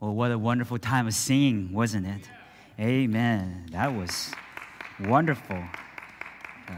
Well, 0.00 0.14
what 0.14 0.32
a 0.32 0.38
wonderful 0.38 0.78
time 0.78 1.06
of 1.06 1.12
singing, 1.12 1.74
wasn't 1.74 2.06
it? 2.06 2.22
Amen. 2.80 3.66
That 3.72 3.94
was 3.94 4.32
wonderful. 4.98 5.62
Uh, 6.66 6.72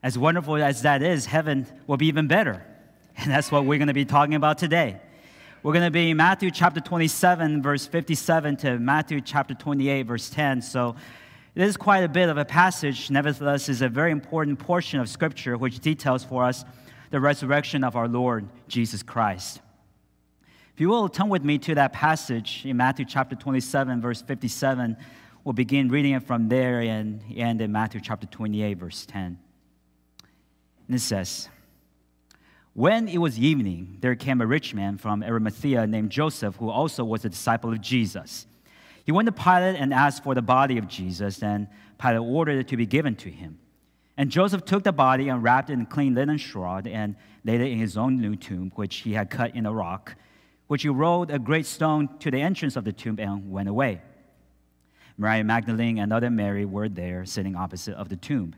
as 0.00 0.16
wonderful 0.16 0.54
as 0.62 0.82
that 0.82 1.02
is, 1.02 1.26
heaven 1.26 1.66
will 1.88 1.96
be 1.96 2.06
even 2.06 2.28
better. 2.28 2.64
And 3.18 3.32
that's 3.32 3.50
what 3.50 3.64
we're 3.64 3.78
going 3.78 3.88
to 3.88 3.94
be 3.94 4.04
talking 4.04 4.34
about 4.34 4.58
today. 4.58 5.00
We're 5.62 5.72
going 5.72 5.86
to 5.86 5.90
be 5.90 6.10
in 6.10 6.18
Matthew 6.18 6.50
chapter 6.50 6.80
27, 6.80 7.62
verse 7.62 7.86
57 7.86 8.58
to 8.58 8.78
Matthew 8.78 9.20
chapter 9.22 9.54
28, 9.54 10.02
verse 10.02 10.28
10. 10.28 10.60
So 10.62 10.94
it 11.54 11.62
is 11.62 11.78
quite 11.78 12.04
a 12.04 12.08
bit 12.08 12.28
of 12.28 12.36
a 12.36 12.44
passage. 12.44 13.10
Nevertheless, 13.10 13.68
is 13.70 13.82
a 13.82 13.88
very 13.88 14.12
important 14.12 14.58
portion 14.58 15.00
of 15.00 15.08
Scripture 15.08 15.56
which 15.56 15.80
details 15.80 16.22
for 16.22 16.44
us 16.44 16.64
the 17.10 17.18
resurrection 17.18 17.82
of 17.82 17.96
our 17.96 18.06
Lord 18.06 18.46
Jesus 18.68 19.02
Christ. 19.02 19.60
If 20.76 20.80
you 20.82 20.90
will, 20.90 21.08
turn 21.08 21.30
with 21.30 21.42
me 21.42 21.56
to 21.60 21.74
that 21.76 21.94
passage 21.94 22.66
in 22.66 22.76
Matthew 22.76 23.06
chapter 23.06 23.34
27, 23.34 24.02
verse 24.02 24.20
57. 24.20 24.98
We'll 25.42 25.54
begin 25.54 25.88
reading 25.88 26.12
it 26.12 26.24
from 26.24 26.50
there 26.50 26.80
and 26.80 27.22
end 27.34 27.62
in 27.62 27.72
Matthew 27.72 27.98
chapter 28.02 28.26
28, 28.26 28.74
verse 28.74 29.06
10. 29.06 29.38
And 30.86 30.94
it 30.94 31.00
says, 31.00 31.48
When 32.74 33.08
it 33.08 33.16
was 33.16 33.38
evening, 33.38 33.96
there 34.02 34.14
came 34.16 34.42
a 34.42 34.46
rich 34.46 34.74
man 34.74 34.98
from 34.98 35.22
Arimathea 35.22 35.86
named 35.86 36.10
Joseph, 36.10 36.56
who 36.56 36.68
also 36.68 37.04
was 37.04 37.24
a 37.24 37.30
disciple 37.30 37.72
of 37.72 37.80
Jesus. 37.80 38.46
He 39.06 39.12
went 39.12 39.24
to 39.24 39.32
Pilate 39.32 39.76
and 39.76 39.94
asked 39.94 40.24
for 40.24 40.34
the 40.34 40.42
body 40.42 40.76
of 40.76 40.88
Jesus, 40.88 41.42
and 41.42 41.68
Pilate 41.98 42.20
ordered 42.20 42.58
it 42.58 42.68
to 42.68 42.76
be 42.76 42.84
given 42.84 43.16
to 43.16 43.30
him. 43.30 43.58
And 44.18 44.28
Joseph 44.28 44.66
took 44.66 44.84
the 44.84 44.92
body 44.92 45.30
and 45.30 45.42
wrapped 45.42 45.70
it 45.70 45.72
in 45.72 45.86
clean 45.86 46.14
linen 46.14 46.36
shroud 46.36 46.86
and 46.86 47.16
laid 47.44 47.62
it 47.62 47.70
in 47.70 47.78
his 47.78 47.96
own 47.96 48.20
new 48.20 48.36
tomb, 48.36 48.72
which 48.74 48.96
he 48.96 49.14
had 49.14 49.30
cut 49.30 49.56
in 49.56 49.64
a 49.64 49.72
rock 49.72 50.16
which 50.66 50.82
he 50.82 50.88
rolled 50.88 51.30
a 51.30 51.38
great 51.38 51.66
stone 51.66 52.08
to 52.18 52.30
the 52.30 52.40
entrance 52.40 52.76
of 52.76 52.84
the 52.84 52.92
tomb 52.92 53.18
and 53.18 53.50
went 53.50 53.68
away. 53.68 54.00
Mary 55.18 55.42
Magdalene 55.42 55.98
and 55.98 56.12
other 56.12 56.30
Mary 56.30 56.64
were 56.64 56.88
there 56.88 57.24
sitting 57.24 57.56
opposite 57.56 57.94
of 57.94 58.08
the 58.08 58.16
tomb. 58.16 58.54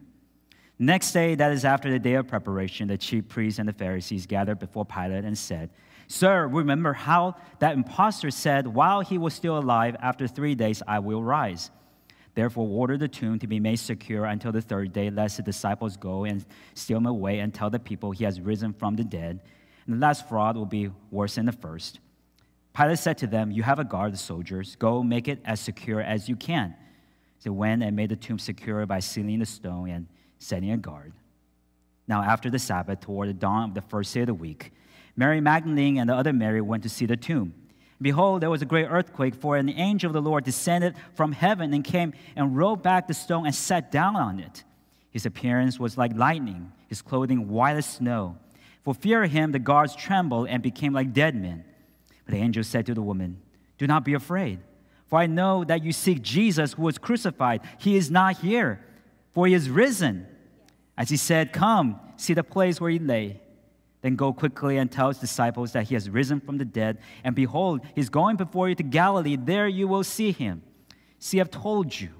Next 0.79 1.13
day, 1.13 1.35
that 1.35 1.53
is 1.53 1.65
after 1.65 1.91
the 1.91 1.99
day 1.99 2.15
of 2.15 2.29
preparation, 2.29 2.89
the 2.89 2.97
chief 2.97 3.29
priests 3.29 3.59
and 3.59 3.69
the 3.69 3.73
Pharisees 3.73 4.27
gathered 4.27 4.59
before 4.59 4.85
Pilate 4.85 5.25
and 5.25 5.37
said, 5.37 5.71
Sir, 6.07 6.47
remember 6.47 6.93
how 6.93 7.37
that 7.59 7.75
impostor 7.75 8.31
said, 8.31 8.67
While 8.67 9.01
he 9.01 9.19
was 9.19 9.35
still 9.35 9.59
alive, 9.59 9.97
after 10.01 10.27
three 10.27 10.55
days 10.55 10.83
I 10.87 11.01
will 11.01 11.23
rise. 11.23 11.71
Therefore, 12.35 12.69
order 12.69 12.97
the 12.97 13.09
tomb 13.09 13.41
to 13.41 13.49
be 13.49 13.59
made 13.59 13.81
secure 13.81 14.25
until 14.25 14.53
the 14.53 14.63
third 14.63 14.93
day, 14.93 15.11
lest 15.11 15.39
the 15.39 15.43
disciples 15.43 15.97
go 15.97 16.25
and 16.25 16.47
steal 16.75 16.99
him 16.99 17.07
away 17.07 17.41
and 17.41 17.53
tell 17.53 17.69
the 17.69 17.81
people 17.81 18.13
he 18.13 18.25
has 18.25 18.41
risen 18.41 18.73
from 18.73 18.95
the 18.95 19.05
dead 19.05 19.41
and 19.89 19.97
the 19.97 20.07
last 20.07 20.29
fraud 20.29 20.55
will 20.57 20.67
be 20.67 20.91
worse 21.11 21.37
than 21.37 21.47
the 21.47 21.53
first. 21.53 21.99
Pilate 22.77 22.99
said 22.99 23.19
to 23.19 23.27
them, 23.27 23.51
You 23.51 23.63
have 23.63 23.79
a 23.79 23.85
guard 23.85 24.13
of 24.13 24.19
soldiers. 24.21 24.77
Go 24.77 25.03
make 25.03 25.29
it 25.29 25.41
as 25.45 25.61
secure 25.61 26.01
as 26.01 26.29
you 26.29 26.37
can. 26.37 26.77
So 27.39 27.53
went 27.53 27.83
and 27.83 27.97
made 27.97 28.11
the 28.11 28.17
tomb 28.17 28.39
secure 28.39 28.85
by 28.85 29.01
sealing 29.01 29.39
the 29.39 29.47
stone 29.47 29.89
and 29.89 30.07
setting 30.39 30.71
a 30.71 30.77
guard. 30.77 31.15
Now, 32.07 32.23
after 32.23 32.51
the 32.51 32.59
Sabbath, 32.59 33.01
toward 33.01 33.31
the 33.31 33.35
dawn 33.35 33.71
of 33.71 33.75
the 33.75 33.81
first 33.81 34.13
day 34.13 34.21
of 34.21 34.27
the 34.27 34.35
week, 34.35 34.73
Mary 35.17 35.41
Magdalene 35.41 35.99
and 35.99 36.11
the 36.11 36.15
other 36.15 36.33
Mary 36.33 36.61
went 36.61 36.83
to 36.83 36.89
see 36.89 37.07
the 37.07 37.17
tomb. 37.17 37.55
Behold, 38.01 38.43
there 38.43 38.51
was 38.51 38.63
a 38.63 38.67
great 38.67 38.87
earthquake, 38.87 39.35
for 39.35 39.57
an 39.57 39.69
angel 39.71 40.09
of 40.09 40.15
the 40.15 40.23
Lord 40.23 40.45
descended 40.45 40.95
from 41.15 41.33
heaven 41.33 41.73
and 41.73 41.83
came 41.83 42.13
and 42.37 42.57
rolled 42.57 42.83
back 42.83 43.09
the 43.09 43.15
stone 43.15 43.47
and 43.47 43.55
sat 43.55 43.91
down 43.91 44.17
on 44.17 44.39
it. 44.39 44.63
His 45.11 45.27
appearance 45.27 45.81
was 45.81 45.99
like 45.99 46.15
lightning, 46.15 46.73
his 46.89 47.03
clothing 47.03 47.49
white 47.49 47.77
as 47.77 47.87
snow. 47.87 48.37
For 48.83 48.95
fear 48.95 49.23
of 49.23 49.31
him, 49.31 49.53
the 49.53 49.59
guards 49.59 49.95
trembled 49.95 50.49
and 50.49 50.63
became 50.63 50.93
like 50.93 51.13
dead 51.13 51.35
men. 51.35 51.65
But 52.25 52.35
the 52.35 52.41
angel 52.41 52.65
said 52.65 52.87
to 52.87 52.95
the 52.95 53.03
woman, 53.03 53.41
Do 53.79 53.87
not 53.87 54.05
be 54.05 54.15
afraid, 54.15 54.61
for 55.07 55.19
I 55.19 55.27
know 55.27 55.65
that 55.65 55.83
you 55.83 55.93
seek 55.93 56.23
Jesus 56.23 56.75
who 56.75 56.83
was 56.83 56.99
crucified. 56.99 57.63
He 57.79 57.97
is 57.97 58.11
not 58.11 58.39
here, 58.39 58.85
for 59.33 59.47
he 59.47 59.55
is 59.55 59.71
risen. 59.71 60.27
As 60.97 61.09
he 61.09 61.17
said, 61.17 61.53
Come, 61.53 62.01
see 62.17 62.35
the 62.35 62.45
place 62.45 62.81
where 62.81 62.91
he 62.91 62.99
lay. 62.99 63.41
Then 64.01 64.15
go 64.15 64.33
quickly 64.33 64.77
and 64.77 64.91
tell 64.91 65.09
his 65.09 65.19
disciples 65.19 65.73
that 65.73 65.89
he 65.89 65.95
has 65.95 66.09
risen 66.09 66.41
from 66.41 66.59
the 66.59 66.65
dead. 66.65 66.99
And 67.25 67.35
behold, 67.35 67.81
he's 67.95 68.09
going 68.09 68.37
before 68.37 68.69
you 68.69 68.75
to 68.77 68.83
Galilee. 68.83 69.37
There 69.37 69.67
you 69.67 69.89
will 69.89 70.05
see 70.05 70.31
him. 70.31 70.63
See, 71.19 71.41
I've 71.41 71.51
told 71.51 71.99
you. 71.99 72.11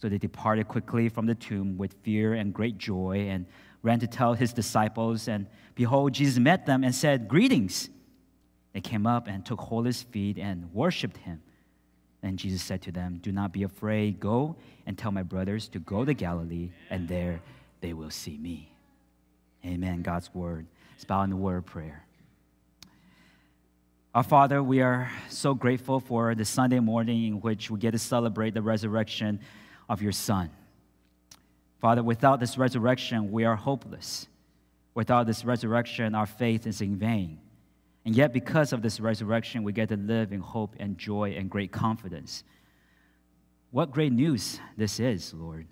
So 0.00 0.08
they 0.08 0.18
departed 0.18 0.68
quickly 0.68 1.08
from 1.08 1.26
the 1.26 1.34
tomb 1.34 1.76
with 1.76 1.94
fear 2.02 2.34
and 2.34 2.52
great 2.52 2.78
joy 2.78 3.26
and 3.28 3.46
ran 3.84 4.00
to 4.00 4.08
tell 4.08 4.34
his 4.34 4.52
disciples, 4.52 5.28
and 5.28 5.46
behold, 5.76 6.14
Jesus 6.14 6.38
met 6.38 6.66
them 6.66 6.82
and 6.82 6.92
said, 6.92 7.28
Greetings. 7.28 7.90
They 8.72 8.80
came 8.80 9.06
up 9.06 9.28
and 9.28 9.46
took 9.46 9.60
hold 9.60 9.82
of 9.82 9.86
his 9.86 10.02
feet 10.02 10.36
and 10.36 10.74
worshiped 10.74 11.18
him. 11.18 11.40
And 12.24 12.36
Jesus 12.38 12.60
said 12.60 12.82
to 12.82 12.92
them, 12.92 13.20
Do 13.22 13.30
not 13.30 13.52
be 13.52 13.62
afraid. 13.62 14.18
Go 14.18 14.56
and 14.86 14.98
tell 14.98 15.12
my 15.12 15.22
brothers 15.22 15.68
to 15.68 15.78
go 15.78 16.04
to 16.04 16.12
Galilee, 16.12 16.70
and 16.90 17.06
there 17.06 17.40
they 17.82 17.92
will 17.92 18.10
see 18.10 18.36
me. 18.36 18.72
Amen. 19.64 20.02
God's 20.02 20.34
word. 20.34 20.66
Let's 20.92 21.04
bow 21.04 21.22
in 21.22 21.30
the 21.30 21.36
word 21.36 21.58
of 21.58 21.66
prayer. 21.66 22.04
Our 24.14 24.22
Father, 24.22 24.62
we 24.62 24.80
are 24.80 25.10
so 25.28 25.54
grateful 25.54 26.00
for 26.00 26.34
the 26.34 26.44
Sunday 26.44 26.80
morning 26.80 27.26
in 27.26 27.40
which 27.40 27.70
we 27.70 27.78
get 27.78 27.92
to 27.92 27.98
celebrate 27.98 28.54
the 28.54 28.62
resurrection 28.62 29.40
of 29.88 30.02
your 30.02 30.12
Son. 30.12 30.50
Father, 31.84 32.02
without 32.02 32.40
this 32.40 32.56
resurrection, 32.56 33.30
we 33.30 33.44
are 33.44 33.56
hopeless. 33.56 34.26
Without 34.94 35.26
this 35.26 35.44
resurrection, 35.44 36.14
our 36.14 36.24
faith 36.24 36.66
is 36.66 36.80
in 36.80 36.96
vain. 36.96 37.38
And 38.06 38.16
yet, 38.16 38.32
because 38.32 38.72
of 38.72 38.80
this 38.80 39.00
resurrection, 39.00 39.62
we 39.64 39.74
get 39.74 39.90
to 39.90 39.96
live 39.98 40.32
in 40.32 40.40
hope 40.40 40.74
and 40.78 40.96
joy 40.96 41.34
and 41.36 41.50
great 41.50 41.72
confidence. 41.72 42.42
What 43.70 43.90
great 43.90 44.14
news 44.14 44.60
this 44.78 44.98
is, 44.98 45.34
Lord. 45.34 45.66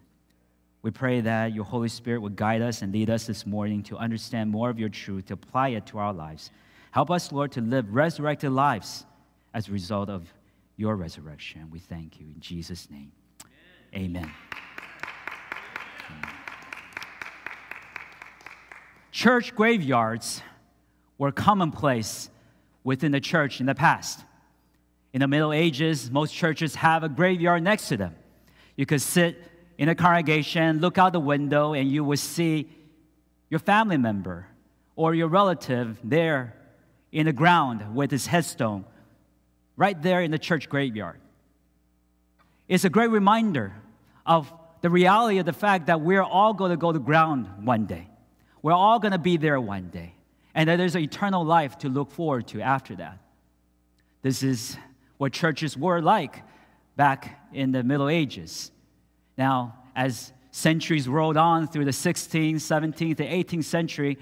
We 0.82 0.90
pray 0.90 1.22
that 1.22 1.54
your 1.54 1.64
Holy 1.64 1.88
Spirit 1.88 2.20
would 2.20 2.36
guide 2.36 2.60
us 2.60 2.82
and 2.82 2.92
lead 2.92 3.08
us 3.08 3.26
this 3.26 3.46
morning 3.46 3.82
to 3.84 3.96
understand 3.96 4.50
more 4.50 4.68
of 4.68 4.78
your 4.78 4.90
truth, 4.90 5.28
to 5.28 5.32
apply 5.32 5.68
it 5.68 5.86
to 5.86 5.98
our 5.98 6.12
lives. 6.12 6.50
Help 6.90 7.10
us, 7.10 7.32
Lord, 7.32 7.52
to 7.52 7.62
live 7.62 7.94
resurrected 7.94 8.52
lives 8.52 9.06
as 9.54 9.66
a 9.66 9.72
result 9.72 10.10
of 10.10 10.30
your 10.76 10.94
resurrection. 10.94 11.70
We 11.70 11.78
thank 11.78 12.20
you. 12.20 12.26
In 12.26 12.38
Jesus' 12.38 12.90
name, 12.90 13.12
amen. 13.94 14.24
amen. 14.24 14.51
Church 19.22 19.54
graveyards 19.54 20.42
were 21.16 21.30
commonplace 21.30 22.28
within 22.82 23.12
the 23.12 23.20
church 23.20 23.60
in 23.60 23.66
the 23.66 23.74
past. 23.76 24.18
In 25.12 25.20
the 25.20 25.28
Middle 25.28 25.52
Ages, 25.52 26.10
most 26.10 26.34
churches 26.34 26.74
have 26.74 27.04
a 27.04 27.08
graveyard 27.08 27.62
next 27.62 27.86
to 27.90 27.96
them. 27.96 28.16
You 28.74 28.84
could 28.84 29.00
sit 29.00 29.40
in 29.78 29.88
a 29.88 29.94
congregation, 29.94 30.80
look 30.80 30.98
out 30.98 31.12
the 31.12 31.20
window, 31.20 31.72
and 31.72 31.88
you 31.88 32.02
would 32.02 32.18
see 32.18 32.68
your 33.48 33.60
family 33.60 33.96
member 33.96 34.48
or 34.96 35.14
your 35.14 35.28
relative 35.28 36.00
there 36.02 36.56
in 37.12 37.26
the 37.26 37.32
ground 37.32 37.94
with 37.94 38.10
his 38.10 38.26
headstone, 38.26 38.84
right 39.76 40.02
there 40.02 40.20
in 40.22 40.32
the 40.32 40.38
church 40.40 40.68
graveyard. 40.68 41.20
It's 42.66 42.84
a 42.84 42.90
great 42.90 43.10
reminder 43.10 43.72
of 44.26 44.52
the 44.80 44.90
reality 44.90 45.38
of 45.38 45.46
the 45.46 45.52
fact 45.52 45.86
that 45.86 46.00
we're 46.00 46.24
all 46.24 46.54
going 46.54 46.72
to 46.72 46.76
go 46.76 46.90
to 46.90 46.98
ground 46.98 47.64
one 47.64 47.86
day. 47.86 48.08
We're 48.62 48.72
all 48.72 48.98
going 48.98 49.12
to 49.12 49.18
be 49.18 49.36
there 49.36 49.60
one 49.60 49.88
day. 49.88 50.14
And 50.54 50.68
that 50.68 50.76
there's 50.76 50.94
an 50.94 51.02
eternal 51.02 51.44
life 51.44 51.78
to 51.78 51.88
look 51.88 52.10
forward 52.10 52.46
to 52.48 52.60
after 52.60 52.94
that. 52.96 53.18
This 54.22 54.42
is 54.42 54.76
what 55.18 55.32
churches 55.32 55.76
were 55.76 56.00
like 56.00 56.42
back 56.96 57.40
in 57.52 57.72
the 57.72 57.82
Middle 57.82 58.08
Ages. 58.08 58.70
Now, 59.36 59.74
as 59.96 60.32
centuries 60.50 61.08
rolled 61.08 61.36
on 61.36 61.66
through 61.66 61.86
the 61.86 61.90
16th, 61.90 62.56
17th, 62.56 63.20
and 63.20 63.28
18th 63.28 63.64
century, 63.64 64.18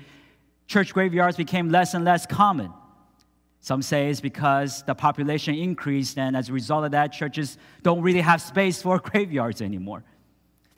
church 0.66 0.94
graveyards 0.94 1.36
became 1.36 1.70
less 1.70 1.94
and 1.94 2.04
less 2.04 2.26
common. 2.26 2.72
Some 3.60 3.82
say 3.82 4.08
it's 4.08 4.20
because 4.20 4.82
the 4.84 4.94
population 4.94 5.54
increased, 5.54 6.16
and 6.16 6.34
as 6.36 6.48
a 6.48 6.52
result 6.52 6.84
of 6.84 6.92
that, 6.92 7.12
churches 7.12 7.58
don't 7.82 8.00
really 8.00 8.22
have 8.22 8.40
space 8.40 8.80
for 8.80 8.98
graveyards 9.04 9.60
anymore. 9.60 10.02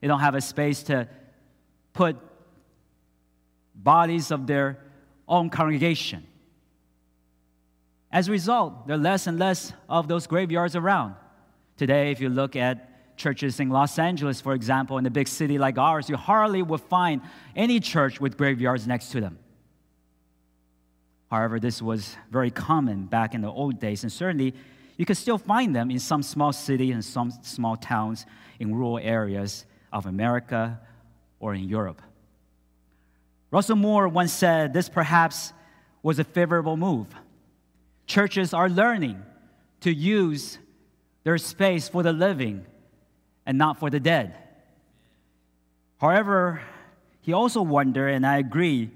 They 0.01 0.09
don't 0.09 0.21
have 0.21 0.35
a 0.35 0.41
space 0.41 0.83
to 0.85 1.07
put 1.93 2.17
bodies 3.75 4.31
of 4.31 4.47
their 4.47 4.79
own 5.29 5.51
congregation. 5.51 6.27
As 8.11 8.29
a 8.29 8.33
result, 8.33 8.87
there 8.87 8.97
are 8.97 9.01
less 9.01 9.27
and 9.27 9.39
less 9.39 9.73
of 9.89 10.07
those 10.07 10.27
graveyards 10.27 10.77
around. 10.77 11.15
Today, 11.77 12.11
if 12.11 12.21
you 12.21 12.29
look 12.29 12.57
at 12.57 13.17
churches 13.17 13.59
in 13.61 13.71
Los 13.71 13.99
Angeles, 13.99 14.41
for 14.41 14.53
example, 14.53 14.99
in 14.99 15.07
a 15.07 15.11
big 15.11 15.29
city 15.29 15.59
like 15.59 15.79
ours, 15.79 16.09
you 16.09 16.17
hardly 16.17 16.63
will 16.63 16.79
find 16.79 17.23
any 17.57 17.81
church 17.81 18.21
with 18.21 18.37
graveyards 18.37 18.87
next 18.87 19.11
to 19.13 19.21
them. 19.21 19.39
However, 21.31 21.59
this 21.59 21.81
was 21.81 22.17
very 22.31 22.51
common 22.51 23.07
back 23.07 23.35
in 23.35 23.41
the 23.41 23.49
old 23.49 23.81
days, 23.81 24.03
and 24.03 24.13
certainly 24.13 24.55
you 24.99 25.07
can 25.07 25.15
still 25.15 25.39
find 25.39 25.75
them 25.75 25.91
in 25.91 25.99
some 25.99 26.23
small 26.23 26.53
cities 26.53 26.93
and 26.93 27.03
some 27.03 27.33
small 27.43 27.77
towns 27.77 28.27
in 28.61 28.75
rural 28.75 28.99
areas 28.99 29.65
of 29.93 30.05
America 30.05 30.79
or 31.41 31.55
in 31.55 31.69
Europe. 31.69 32.03
Russell 33.53 33.77
Moore 33.77 34.09
once 34.09 34.33
said 34.33 34.73
this 34.73 34.89
perhaps 34.89 35.53
was 36.03 36.19
a 36.19 36.25
favorable 36.25 36.77
move. 36.77 37.07
Churches 38.07 38.55
are 38.55 38.69
learning 38.69 39.23
to 39.83 39.93
use 39.93 40.59
their 41.23 41.37
space 41.37 41.87
for 41.87 42.03
the 42.03 42.15
living 42.15 42.65
and 43.45 43.59
not 43.59 43.79
for 43.79 43.91
the 43.91 44.01
dead. 44.01 44.35
However, 46.01 46.63
he 47.21 47.35
also 47.35 47.61
wondered, 47.61 48.09
and 48.09 48.27
I 48.27 48.39
agree, 48.39 48.91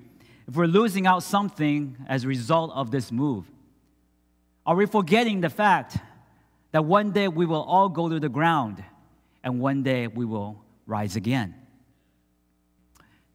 if 0.49 0.57
we're 0.57 0.67
losing 0.67 1.07
out 1.07 1.23
something 1.23 1.97
as 2.09 2.25
a 2.25 2.29
result 2.29 2.73
of 2.75 2.91
this 2.91 3.13
move. 3.13 3.45
Are 4.65 4.75
we 4.75 4.87
forgetting 4.87 5.43
the 5.43 5.51
fact 5.51 5.99
that 6.73 6.85
one 6.85 7.13
day 7.13 7.29
we 7.29 7.45
will 7.45 7.63
all 7.63 7.91
go 7.91 8.09
to 8.09 8.19
the 8.19 8.29
ground 8.31 8.83
and 9.45 9.61
one 9.61 9.83
day 9.83 10.07
we 10.07 10.25
will 10.25 10.65
rise 10.87 11.15
again? 11.15 11.55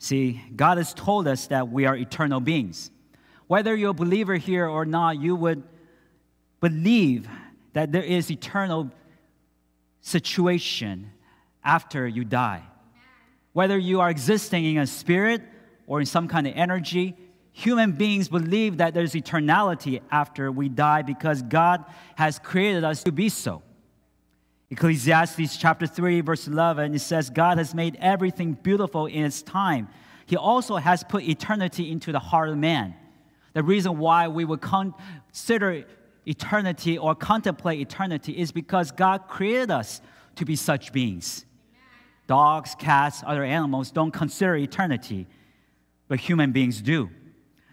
See, 0.02 0.42
God 0.56 0.80
has 0.80 0.96
told 0.96 1.28
us 1.28 1.46
that 1.48 1.70
we 1.70 1.86
are 1.86 1.96
eternal 1.96 2.40
beings. 2.40 2.90
Whether 3.46 3.76
you're 3.76 3.92
a 3.92 3.94
believer 3.94 4.36
here 4.36 4.66
or 4.66 4.84
not, 4.84 5.22
you 5.22 5.36
would 5.36 5.62
believe 6.60 7.30
that 7.74 7.92
there 7.92 8.02
is 8.02 8.32
eternal 8.32 8.90
situation 10.00 11.12
after 11.64 12.08
you 12.08 12.26
die. 12.26 12.64
Whether 13.54 13.78
you 13.78 14.02
are 14.02 14.10
existing 14.10 14.66
in 14.66 14.80
a 14.80 14.88
spirit 14.88 15.44
or 15.86 16.00
in 16.00 16.08
some 16.08 16.28
kind 16.28 16.48
of 16.48 16.54
energy, 16.56 17.16
human 17.52 17.92
beings 17.92 18.28
believe 18.28 18.78
that 18.78 18.96
there's 18.96 19.14
eternality 19.14 20.02
after 20.10 20.52
we 20.52 20.68
die 20.68 21.04
because 21.04 21.44
God 21.44 21.86
has 22.16 22.40
created 22.40 22.84
us 22.84 23.04
to 23.04 23.12
be 23.12 23.30
so. 23.30 23.62
Ecclesiastes 24.72 25.58
chapter 25.58 25.86
3, 25.86 26.22
verse 26.22 26.48
11, 26.48 26.96
it 26.96 27.00
says, 27.00 27.30
God 27.30 27.58
has 27.58 27.76
made 27.76 27.98
everything 28.00 28.54
beautiful 28.54 29.06
in 29.06 29.26
its 29.26 29.42
time. 29.42 29.90
He 30.26 30.38
also 30.38 30.78
has 30.78 31.04
put 31.04 31.24
eternity 31.24 31.92
into 31.92 32.14
the 32.14 32.20
heart 32.20 32.48
of 32.48 32.58
man. 32.58 32.96
The 33.54 33.64
reason 33.64 33.98
why 33.98 34.30
we 34.30 34.46
would 34.46 34.62
consider 34.62 35.84
eternity 36.26 36.98
or 36.98 37.16
contemplate 37.16 37.82
eternity 37.82 38.32
is 38.40 38.54
because 38.54 38.92
God 38.92 39.28
created 39.28 39.72
us 39.72 40.02
to 40.38 40.46
be 40.46 40.56
such 40.56 40.94
beings. 40.94 41.46
Dogs, 42.28 42.74
cats, 42.80 43.24
other 43.26 43.44
animals 43.44 43.92
don't 43.92 44.12
consider 44.12 44.56
eternity, 44.56 45.28
but 46.08 46.22
human 46.22 46.54
beings 46.54 46.82
do. 46.82 47.10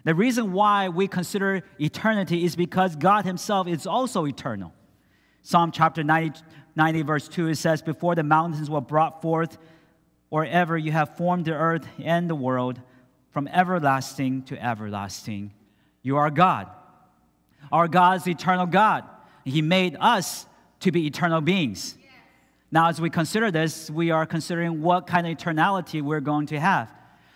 The 0.03 0.17
reason 0.17 0.53
why 0.53 0.89
we 0.89 1.06
consider 1.06 1.62
eternity 1.81 2.45
is 2.45 2.56
because 2.56 2.97
God 2.97 3.25
Himself 3.25 3.69
is 3.69 3.87
also 3.87 4.27
eternal. 4.27 4.73
Psalm 5.43 5.71
chapter 5.71 6.03
90, 6.03 6.41
90, 6.79 7.03
verse 7.03 7.29
2, 7.29 7.49
it 7.49 7.57
says, 7.57 7.83
Before 7.83 8.15
the 8.15 8.23
mountains 8.23 8.71
were 8.71 8.81
brought 8.81 9.21
forth, 9.21 9.59
or 10.31 10.45
ever 10.45 10.79
you 10.79 10.93
have 10.93 11.17
formed 11.17 11.45
the 11.45 11.53
earth 11.53 11.87
and 12.03 12.31
the 12.31 12.37
world, 12.37 12.81
from 13.33 13.49
everlasting 13.49 14.43
to 14.45 14.65
everlasting, 14.65 15.53
you 16.03 16.17
are 16.17 16.31
God. 16.31 16.69
Our 17.73 17.89
God 17.89 18.19
is 18.19 18.29
eternal 18.29 18.67
God. 18.67 19.05
He 19.45 19.61
made 19.61 19.97
us 19.99 20.47
to 20.81 20.93
be 20.93 21.07
eternal 21.07 21.41
beings. 21.41 21.97
Now, 22.71 22.89
as 22.89 23.01
we 23.01 23.11
consider 23.11 23.51
this, 23.51 23.91
we 23.91 24.13
are 24.13 24.25
considering 24.25 24.81
what 24.81 25.07
kind 25.07 25.27
of 25.27 25.37
eternality 25.37 26.01
we're 26.01 26.21
going 26.21 26.47
to 26.47 26.61
have. 26.61 26.93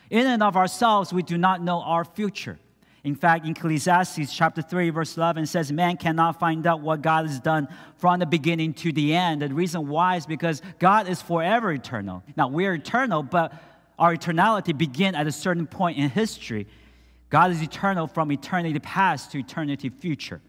In 0.08 0.26
and 0.26 0.42
of 0.42 0.56
ourselves, 0.56 1.12
we 1.12 1.22
do 1.22 1.36
not 1.36 1.60
know 1.60 1.80
our 1.80 2.04
future. 2.04 2.58
In 3.04 3.16
fact, 3.16 3.44
in 3.44 3.50
Ecclesiastes 3.50 4.32
chapter 4.32 4.62
3, 4.62 4.90
verse 4.90 5.16
11 5.16 5.46
says, 5.46 5.72
Man 5.72 5.96
cannot 5.96 6.38
find 6.38 6.64
out 6.66 6.80
what 6.80 7.02
God 7.02 7.26
has 7.26 7.40
done 7.40 7.66
from 7.96 8.20
the 8.20 8.26
beginning 8.26 8.74
to 8.74 8.92
the 8.92 9.14
end. 9.14 9.42
The 9.42 9.48
reason 9.48 9.88
why 9.88 10.16
is 10.16 10.26
because 10.26 10.62
God 10.78 11.08
is 11.08 11.20
forever 11.20 11.72
eternal. 11.72 12.22
Now, 12.36 12.46
we're 12.46 12.74
eternal, 12.74 13.24
but 13.24 13.52
our 13.98 14.14
eternality 14.14 14.76
begins 14.76 15.16
at 15.16 15.26
a 15.26 15.32
certain 15.32 15.66
point 15.66 15.98
in 15.98 16.10
history. 16.10 16.68
God 17.28 17.50
is 17.50 17.60
eternal 17.60 18.06
from 18.06 18.30
eternity 18.30 18.78
past 18.78 19.32
to 19.32 19.38
eternity 19.38 19.88
future. 19.88 20.40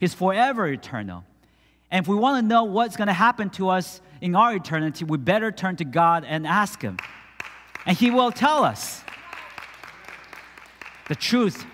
He's 0.00 0.14
forever 0.14 0.66
eternal. 0.66 1.24
And 1.92 2.04
if 2.04 2.08
we 2.08 2.16
want 2.16 2.42
to 2.42 2.46
know 2.46 2.64
what's 2.64 2.96
going 2.96 3.08
to 3.08 3.12
happen 3.12 3.50
to 3.50 3.68
us 3.68 4.00
in 4.20 4.34
our 4.34 4.54
eternity, 4.54 5.04
we 5.04 5.16
better 5.16 5.52
turn 5.52 5.76
to 5.76 5.84
God 5.84 6.24
and 6.26 6.46
ask 6.46 6.82
Him. 6.82 6.96
And 7.86 7.96
He 7.96 8.10
will 8.10 8.32
tell 8.32 8.64
us. 8.64 9.04
The 11.08 11.16
truth 11.16 11.66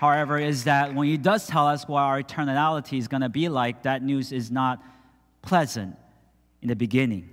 however, 0.00 0.38
is 0.38 0.64
that 0.64 0.94
when 0.94 1.06
he 1.06 1.18
does 1.18 1.46
tell 1.46 1.66
us 1.66 1.86
what 1.86 2.00
our 2.00 2.22
eternality 2.22 2.96
is 2.96 3.06
going 3.06 3.20
to 3.20 3.28
be 3.28 3.50
like, 3.50 3.82
that 3.82 4.02
news 4.02 4.32
is 4.32 4.50
not 4.50 4.82
pleasant 5.42 5.94
in 6.62 6.68
the 6.68 6.74
beginning. 6.74 7.28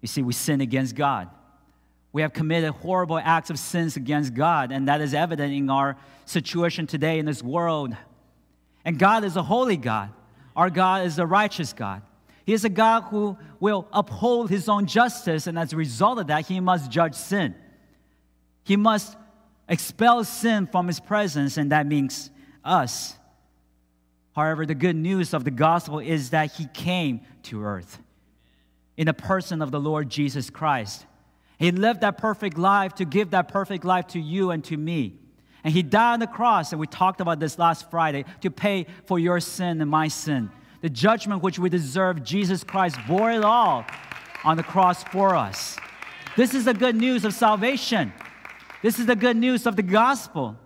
You 0.00 0.08
see, 0.08 0.20
we 0.20 0.32
sin 0.32 0.60
against 0.60 0.96
God. 0.96 1.30
We 2.12 2.22
have 2.22 2.32
committed 2.32 2.70
horrible 2.70 3.16
acts 3.16 3.48
of 3.48 3.60
sins 3.60 3.96
against 3.96 4.34
God, 4.34 4.72
and 4.72 4.88
that 4.88 5.00
is 5.00 5.14
evident 5.14 5.54
in 5.54 5.70
our 5.70 5.96
situation 6.24 6.88
today 6.88 7.20
in 7.20 7.26
this 7.26 7.44
world. 7.44 7.96
And 8.84 8.98
God 8.98 9.22
is 9.22 9.36
a 9.36 9.42
holy 9.44 9.76
God. 9.76 10.10
Our 10.56 10.70
God 10.70 11.06
is 11.06 11.20
a 11.20 11.26
righteous 11.26 11.72
God. 11.72 12.02
He 12.44 12.54
is 12.54 12.64
a 12.64 12.68
God 12.68 13.02
who 13.02 13.38
will 13.60 13.86
uphold 13.92 14.50
his 14.50 14.68
own 14.68 14.86
justice, 14.86 15.46
and 15.46 15.56
as 15.56 15.72
a 15.72 15.76
result 15.76 16.18
of 16.18 16.26
that, 16.26 16.48
he 16.48 16.58
must 16.58 16.90
judge 16.90 17.14
sin. 17.14 17.54
He 18.64 18.74
must 18.74 19.16
expels 19.68 20.28
sin 20.28 20.66
from 20.66 20.86
his 20.86 21.00
presence, 21.00 21.56
and 21.56 21.72
that 21.72 21.86
means 21.86 22.30
us. 22.64 23.16
However, 24.34 24.66
the 24.66 24.74
good 24.74 24.96
news 24.96 25.32
of 25.32 25.44
the 25.44 25.50
gospel 25.50 26.00
is 26.00 26.30
that 26.30 26.52
he 26.52 26.66
came 26.66 27.20
to 27.44 27.62
earth 27.62 27.98
in 28.96 29.06
the 29.06 29.14
person 29.14 29.62
of 29.62 29.70
the 29.70 29.80
Lord 29.80 30.10
Jesus 30.10 30.50
Christ. 30.50 31.06
He 31.58 31.70
lived 31.70 32.00
that 32.00 32.18
perfect 32.18 32.58
life 32.58 32.94
to 32.96 33.04
give 33.04 33.30
that 33.30 33.48
perfect 33.48 33.84
life 33.84 34.08
to 34.08 34.20
you 34.20 34.50
and 34.50 34.62
to 34.64 34.76
me. 34.76 35.18
And 35.62 35.72
he 35.72 35.82
died 35.82 36.14
on 36.14 36.20
the 36.20 36.26
cross, 36.26 36.72
and 36.72 36.80
we 36.80 36.86
talked 36.86 37.20
about 37.20 37.40
this 37.40 37.58
last 37.58 37.90
Friday, 37.90 38.24
to 38.42 38.50
pay 38.50 38.86
for 39.06 39.18
your 39.18 39.40
sin 39.40 39.80
and 39.80 39.90
my 39.90 40.08
sin. 40.08 40.50
The 40.82 40.90
judgment 40.90 41.42
which 41.42 41.58
we 41.58 41.70
deserve, 41.70 42.22
Jesus 42.22 42.62
Christ 42.64 42.98
bore 43.08 43.30
it 43.30 43.44
all 43.44 43.86
on 44.44 44.56
the 44.58 44.62
cross 44.62 45.02
for 45.04 45.34
us. 45.34 45.78
This 46.36 46.52
is 46.52 46.66
the 46.66 46.74
good 46.74 46.96
news 46.96 47.24
of 47.24 47.32
salvation. 47.32 48.12
This 48.84 48.98
is 48.98 49.06
the 49.06 49.16
good 49.16 49.38
news 49.38 49.64
of 49.64 49.76
the 49.76 49.82
gospel. 49.82 50.58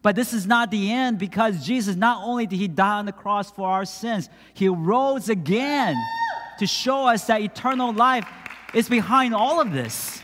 But 0.00 0.14
this 0.14 0.32
is 0.32 0.46
not 0.46 0.70
the 0.70 0.92
end 0.92 1.18
because 1.18 1.66
Jesus, 1.66 1.96
not 1.96 2.24
only 2.24 2.46
did 2.46 2.60
he 2.60 2.68
die 2.68 2.98
on 2.98 3.04
the 3.04 3.10
cross 3.10 3.50
for 3.50 3.68
our 3.68 3.84
sins, 3.84 4.28
he 4.52 4.68
rose 4.68 5.28
again 5.28 5.96
to 6.60 6.68
show 6.68 7.08
us 7.08 7.26
that 7.26 7.40
eternal 7.40 7.92
life 7.92 8.28
is 8.74 8.88
behind 8.88 9.34
all 9.34 9.60
of 9.60 9.72
this. 9.72 10.22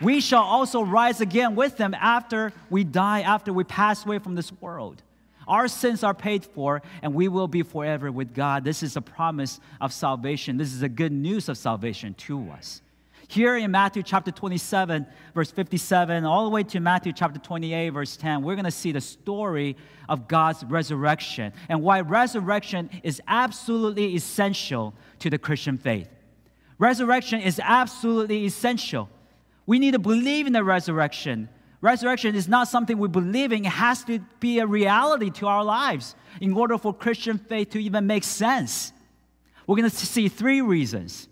We 0.00 0.20
shall 0.20 0.44
also 0.44 0.80
rise 0.80 1.20
again 1.20 1.56
with 1.56 1.76
him 1.76 1.92
after 1.92 2.52
we 2.70 2.84
die, 2.84 3.22
after 3.22 3.52
we 3.52 3.64
pass 3.64 4.06
away 4.06 4.20
from 4.20 4.36
this 4.36 4.52
world. 4.60 5.02
Our 5.48 5.66
sins 5.66 6.04
are 6.04 6.14
paid 6.14 6.44
for, 6.44 6.82
and 7.02 7.14
we 7.14 7.26
will 7.26 7.48
be 7.48 7.64
forever 7.64 8.12
with 8.12 8.32
God. 8.32 8.62
This 8.62 8.84
is 8.84 8.96
a 8.96 9.02
promise 9.02 9.58
of 9.80 9.92
salvation. 9.92 10.56
This 10.56 10.72
is 10.72 10.80
the 10.80 10.88
good 10.88 11.10
news 11.10 11.48
of 11.48 11.58
salvation 11.58 12.14
to 12.14 12.48
us. 12.50 12.80
Here 13.28 13.56
in 13.56 13.70
Matthew 13.72 14.02
chapter 14.04 14.30
27, 14.30 15.04
verse 15.34 15.50
57, 15.50 16.24
all 16.24 16.44
the 16.44 16.50
way 16.50 16.62
to 16.64 16.78
Matthew 16.78 17.12
chapter 17.12 17.40
28, 17.40 17.90
verse 17.90 18.16
10, 18.16 18.42
we're 18.42 18.54
going 18.54 18.64
to 18.66 18.70
see 18.70 18.92
the 18.92 19.00
story 19.00 19.76
of 20.08 20.28
God's 20.28 20.62
resurrection 20.64 21.52
and 21.68 21.82
why 21.82 22.02
resurrection 22.02 22.88
is 23.02 23.20
absolutely 23.26 24.14
essential 24.14 24.94
to 25.18 25.28
the 25.28 25.38
Christian 25.38 25.76
faith. 25.76 26.08
Resurrection 26.78 27.40
is 27.40 27.60
absolutely 27.62 28.44
essential. 28.44 29.08
We 29.66 29.80
need 29.80 29.92
to 29.92 29.98
believe 29.98 30.46
in 30.46 30.52
the 30.52 30.62
resurrection. 30.62 31.48
Resurrection 31.80 32.36
is 32.36 32.46
not 32.46 32.68
something 32.68 32.96
we 32.96 33.08
believe 33.08 33.50
in, 33.50 33.64
it 33.64 33.68
has 33.68 34.04
to 34.04 34.20
be 34.38 34.60
a 34.60 34.66
reality 34.66 35.30
to 35.30 35.48
our 35.48 35.64
lives 35.64 36.14
in 36.40 36.52
order 36.52 36.78
for 36.78 36.94
Christian 36.94 37.38
faith 37.38 37.70
to 37.70 37.82
even 37.82 38.06
make 38.06 38.22
sense. 38.22 38.92
We're 39.66 39.76
going 39.76 39.90
to 39.90 39.96
see 39.96 40.28
three 40.28 40.60
reasons 40.60 41.28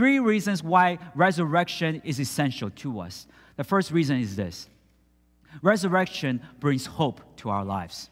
Three 0.00 0.18
reasons 0.18 0.62
why 0.62 0.98
resurrection 1.14 2.00
is 2.06 2.18
essential 2.18 2.70
to 2.70 3.00
us. 3.00 3.26
The 3.56 3.64
first 3.64 3.90
reason 3.90 4.18
is 4.18 4.34
this 4.34 4.66
resurrection 5.60 6.40
brings 6.58 6.86
hope 6.86 7.20
to 7.36 7.50
our 7.50 7.66
lives. 7.66 8.08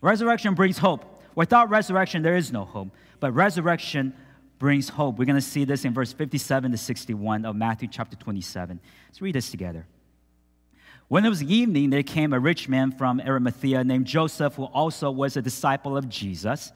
Resurrection 0.00 0.54
brings 0.54 0.78
hope. 0.78 1.04
Without 1.34 1.68
resurrection, 1.68 2.22
there 2.22 2.38
is 2.38 2.52
no 2.52 2.64
hope. 2.64 2.88
But 3.20 3.32
resurrection 3.32 4.14
brings 4.58 4.88
hope. 4.88 5.18
We're 5.18 5.26
going 5.26 5.36
to 5.36 5.42
see 5.42 5.66
this 5.66 5.84
in 5.84 5.92
verse 5.92 6.10
57 6.10 6.70
to 6.70 6.78
61 6.78 7.44
of 7.44 7.54
Matthew 7.54 7.88
chapter 7.92 8.16
27. 8.16 8.80
Let's 9.06 9.20
read 9.20 9.34
this 9.34 9.50
together. 9.50 9.86
When 11.08 11.26
it 11.26 11.28
was 11.28 11.42
evening, 11.42 11.90
there 11.90 12.02
came 12.02 12.32
a 12.32 12.40
rich 12.40 12.66
man 12.66 12.92
from 12.92 13.20
Arimathea 13.20 13.84
named 13.84 14.06
Joseph, 14.06 14.54
who 14.54 14.64
also 14.64 15.10
was 15.10 15.36
a 15.36 15.42
disciple 15.42 15.98
of 15.98 16.08
Jesus. 16.08 16.72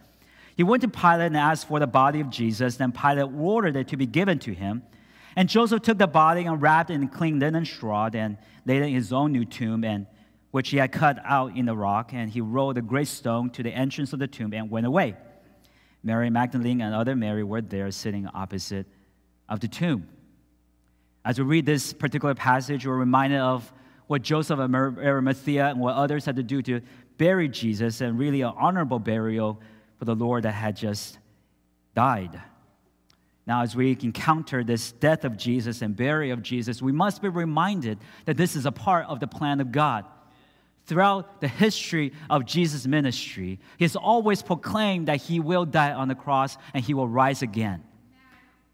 He 0.60 0.64
went 0.64 0.82
to 0.82 0.88
Pilate 0.88 1.28
and 1.28 1.38
asked 1.38 1.68
for 1.68 1.80
the 1.80 1.86
body 1.86 2.20
of 2.20 2.28
Jesus. 2.28 2.76
Then 2.76 2.92
Pilate 2.92 3.32
ordered 3.34 3.76
it 3.76 3.88
to 3.88 3.96
be 3.96 4.04
given 4.04 4.38
to 4.40 4.52
him. 4.52 4.82
And 5.34 5.48
Joseph 5.48 5.80
took 5.80 5.96
the 5.96 6.06
body 6.06 6.44
and 6.44 6.60
wrapped 6.60 6.90
it 6.90 6.96
in 6.96 7.08
clean 7.08 7.38
linen 7.38 7.64
straw 7.64 8.10
and 8.12 8.36
laid 8.66 8.82
it 8.82 8.88
in 8.88 8.92
his 8.92 9.10
own 9.10 9.32
new 9.32 9.46
tomb, 9.46 9.84
and 9.84 10.06
which 10.50 10.68
he 10.68 10.76
had 10.76 10.92
cut 10.92 11.18
out 11.24 11.56
in 11.56 11.64
the 11.64 11.74
rock. 11.74 12.12
And 12.12 12.28
he 12.28 12.42
rolled 12.42 12.76
a 12.76 12.82
great 12.82 13.08
stone 13.08 13.48
to 13.52 13.62
the 13.62 13.70
entrance 13.70 14.12
of 14.12 14.18
the 14.18 14.26
tomb 14.26 14.52
and 14.52 14.70
went 14.70 14.84
away. 14.84 15.16
Mary 16.02 16.28
Magdalene 16.28 16.82
and 16.82 16.94
other 16.94 17.16
Mary 17.16 17.42
were 17.42 17.62
there 17.62 17.90
sitting 17.90 18.26
opposite 18.26 18.86
of 19.48 19.60
the 19.60 19.68
tomb. 19.68 20.10
As 21.24 21.38
we 21.38 21.46
read 21.46 21.64
this 21.64 21.94
particular 21.94 22.34
passage, 22.34 22.86
we're 22.86 22.98
reminded 22.98 23.40
of 23.40 23.72
what 24.08 24.20
Joseph 24.20 24.58
of 24.58 24.74
Arimathea 24.74 25.68
and 25.68 25.80
what 25.80 25.94
others 25.94 26.26
had 26.26 26.36
to 26.36 26.42
do 26.42 26.60
to 26.60 26.82
bury 27.16 27.48
Jesus, 27.48 28.02
and 28.02 28.18
really 28.18 28.42
an 28.42 28.52
honorable 28.58 28.98
burial 28.98 29.58
for 30.00 30.06
the 30.06 30.16
Lord 30.16 30.44
that 30.44 30.52
had 30.52 30.76
just 30.76 31.18
died. 31.94 32.40
Now, 33.46 33.60
as 33.62 33.76
we 33.76 33.90
encounter 33.90 34.64
this 34.64 34.92
death 34.92 35.26
of 35.26 35.36
Jesus 35.36 35.82
and 35.82 35.94
burial 35.94 36.32
of 36.32 36.42
Jesus, 36.42 36.80
we 36.80 36.90
must 36.90 37.20
be 37.20 37.28
reminded 37.28 37.98
that 38.24 38.38
this 38.38 38.56
is 38.56 38.64
a 38.64 38.72
part 38.72 39.04
of 39.08 39.20
the 39.20 39.26
plan 39.26 39.60
of 39.60 39.72
God. 39.72 40.06
Throughout 40.86 41.42
the 41.42 41.48
history 41.48 42.14
of 42.30 42.46
Jesus' 42.46 42.86
ministry, 42.86 43.60
he 43.76 43.84
has 43.84 43.94
always 43.94 44.40
proclaimed 44.40 45.08
that 45.08 45.20
he 45.20 45.38
will 45.38 45.66
die 45.66 45.92
on 45.92 46.08
the 46.08 46.14
cross 46.14 46.56
and 46.72 46.82
he 46.82 46.94
will 46.94 47.06
rise 47.06 47.42
again. 47.42 47.84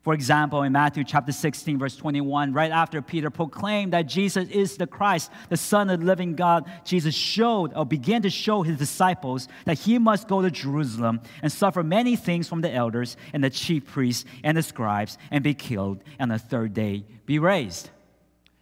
For 0.07 0.15
example, 0.15 0.63
in 0.63 0.71
Matthew 0.71 1.03
chapter 1.03 1.33
16, 1.33 1.81
verse 1.81 1.97
21, 1.97 2.53
right 2.53 2.71
after 2.71 3.03
Peter 3.03 3.29
proclaimed 3.29 3.93
that 3.93 4.03
Jesus 4.03 4.49
is 4.51 4.77
the 4.77 4.87
Christ, 4.87 5.33
the 5.49 5.57
Son 5.57 5.91
of 5.91 5.99
the 5.99 6.07
living 6.07 6.37
God, 6.37 6.71
Jesus 6.85 7.13
showed 7.13 7.75
or 7.75 7.85
began 7.85 8.23
to 8.23 8.31
show 8.31 8.63
his 8.63 8.79
disciples 8.79 9.49
that 9.65 9.81
he 9.81 9.99
must 9.99 10.29
go 10.29 10.43
to 10.43 10.49
Jerusalem 10.49 11.23
and 11.43 11.51
suffer 11.51 11.83
many 11.83 12.15
things 12.15 12.47
from 12.49 12.61
the 12.61 12.71
elders 12.71 13.17
and 13.33 13.43
the 13.43 13.51
chief 13.51 13.85
priests 13.85 14.25
and 14.45 14.57
the 14.57 14.63
scribes 14.63 15.19
and 15.33 15.43
be 15.43 15.55
killed, 15.55 16.05
and 16.21 16.31
the 16.31 16.39
third 16.39 16.73
day 16.73 17.05
be 17.25 17.41
raised. 17.41 17.91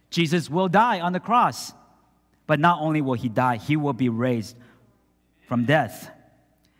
Jesus 0.09 0.49
will 0.49 0.67
die 0.67 0.99
on 0.99 1.13
the 1.13 1.19
cross, 1.19 1.73
but 2.47 2.59
not 2.59 2.81
only 2.81 3.01
will 3.01 3.13
he 3.13 3.29
die, 3.29 3.57
he 3.57 3.77
will 3.77 3.93
be 3.93 4.09
raised 4.09 4.57
from 5.47 5.65
death. 5.65 6.09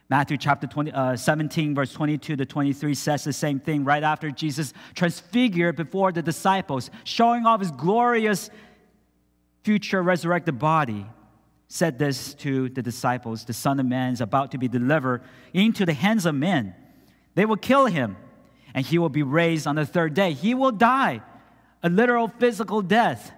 Matthew 0.07 0.37
chapter 0.37 0.67
20, 0.67 0.91
uh, 0.91 1.15
17, 1.15 1.73
verse 1.73 1.91
22 1.91 2.35
to 2.35 2.45
23 2.45 2.93
says 2.93 3.23
the 3.23 3.33
same 3.33 3.59
thing 3.59 3.83
right 3.83 4.03
after 4.03 4.29
Jesus 4.29 4.71
transfigured 4.93 5.75
before 5.75 6.11
the 6.11 6.21
disciples, 6.21 6.91
showing 7.03 7.45
off 7.47 7.59
his 7.59 7.71
glorious 7.71 8.51
future 9.63 10.03
resurrected 10.03 10.59
body. 10.59 11.07
Said 11.67 11.97
this 11.97 12.35
to 12.35 12.69
the 12.69 12.83
disciples 12.83 13.45
The 13.45 13.53
Son 13.53 13.79
of 13.79 13.87
Man 13.87 14.13
is 14.13 14.21
about 14.21 14.51
to 14.51 14.59
be 14.59 14.67
delivered 14.67 15.23
into 15.53 15.85
the 15.85 15.93
hands 15.93 16.27
of 16.27 16.35
men. 16.35 16.75
They 17.33 17.45
will 17.45 17.57
kill 17.57 17.87
him, 17.87 18.15
and 18.75 18.85
he 18.85 18.99
will 18.99 19.09
be 19.09 19.23
raised 19.23 19.65
on 19.65 19.75
the 19.75 19.85
third 19.87 20.13
day. 20.13 20.33
He 20.33 20.53
will 20.53 20.71
die 20.71 21.21
a 21.81 21.89
literal 21.89 22.27
physical 22.27 22.83
death 22.83 23.31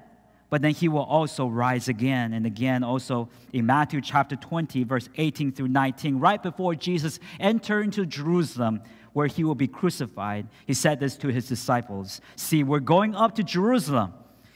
but 0.50 0.62
then 0.62 0.74
he 0.74 0.88
will 0.88 1.04
also 1.04 1.48
rise 1.48 1.88
again 1.88 2.34
and 2.34 2.46
again. 2.46 2.84
Also 2.84 3.30
in 3.52 3.66
Matthew 3.66 4.02
chapter 4.02 4.36
20, 4.36 4.84
verse 4.84 5.10
18 5.18 5.52
through 5.52 5.68
19, 5.68 6.20
right 6.20 6.42
before 6.42 6.74
Jesus 6.76 7.20
entered 7.40 7.84
into 7.84 8.06
Jerusalem, 8.06 8.82
where 9.14 9.28
he 9.28 9.44
will 9.44 9.56
be 9.56 9.68
crucified, 9.68 10.48
he 10.66 10.74
said 10.74 11.00
this 11.00 11.18
to 11.18 11.30
his 11.30 11.48
disciples 11.48 12.22
See, 12.36 12.64
we're 12.64 12.80
going 12.80 13.16
up 13.16 13.36
to 13.36 13.44
Jerusalem. 13.44 14.14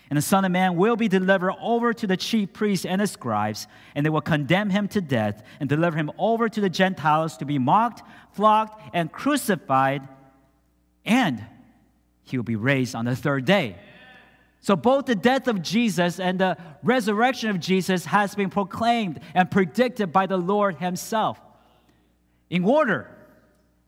And 0.10 0.18
the 0.18 0.22
Son 0.22 0.44
of 0.44 0.52
Man 0.52 0.76
will 0.76 0.98
be 0.98 1.08
delivered 1.08 1.54
over 1.62 1.94
to 1.94 2.06
the 2.06 2.18
chief 2.18 2.52
priests 2.52 2.86
and 2.86 3.00
the 3.00 3.08
scribes, 3.08 3.66
and 3.96 4.06
they 4.06 4.10
will 4.10 4.20
condemn 4.20 4.70
him 4.70 4.90
to 4.90 5.00
death 5.00 5.42
and 5.62 5.70
deliver 5.70 5.96
him 5.96 6.12
over 6.18 6.50
to 6.50 6.60
the 6.60 6.70
Gentiles 6.70 7.38
to 7.38 7.46
be 7.46 7.58
mocked, 7.58 8.04
flogged, 8.34 8.74
and 8.94 9.10
crucified, 9.10 10.06
and 11.06 11.42
he 12.24 12.38
will 12.38 12.44
be 12.44 12.58
raised 12.58 12.94
on 12.94 13.06
the 13.06 13.16
third 13.16 13.46
day. 13.46 13.78
So 14.62 14.76
both 14.76 15.08
the 15.08 15.16
death 15.16 15.48
of 15.48 15.64
Jesus 15.64 16.20
and 16.20 16.40
the 16.40 16.56
resurrection 16.84 17.50
of 17.50 17.60
Jesus 17.60 18.06
has 18.06 18.36
been 18.36 18.52
proclaimed 18.52 19.20
and 19.34 19.50
predicted 19.50 20.14
by 20.14 20.28
the 20.28 20.38
Lord 20.38 20.76
himself. 20.76 21.40
In 22.50 22.64
order 22.64 23.10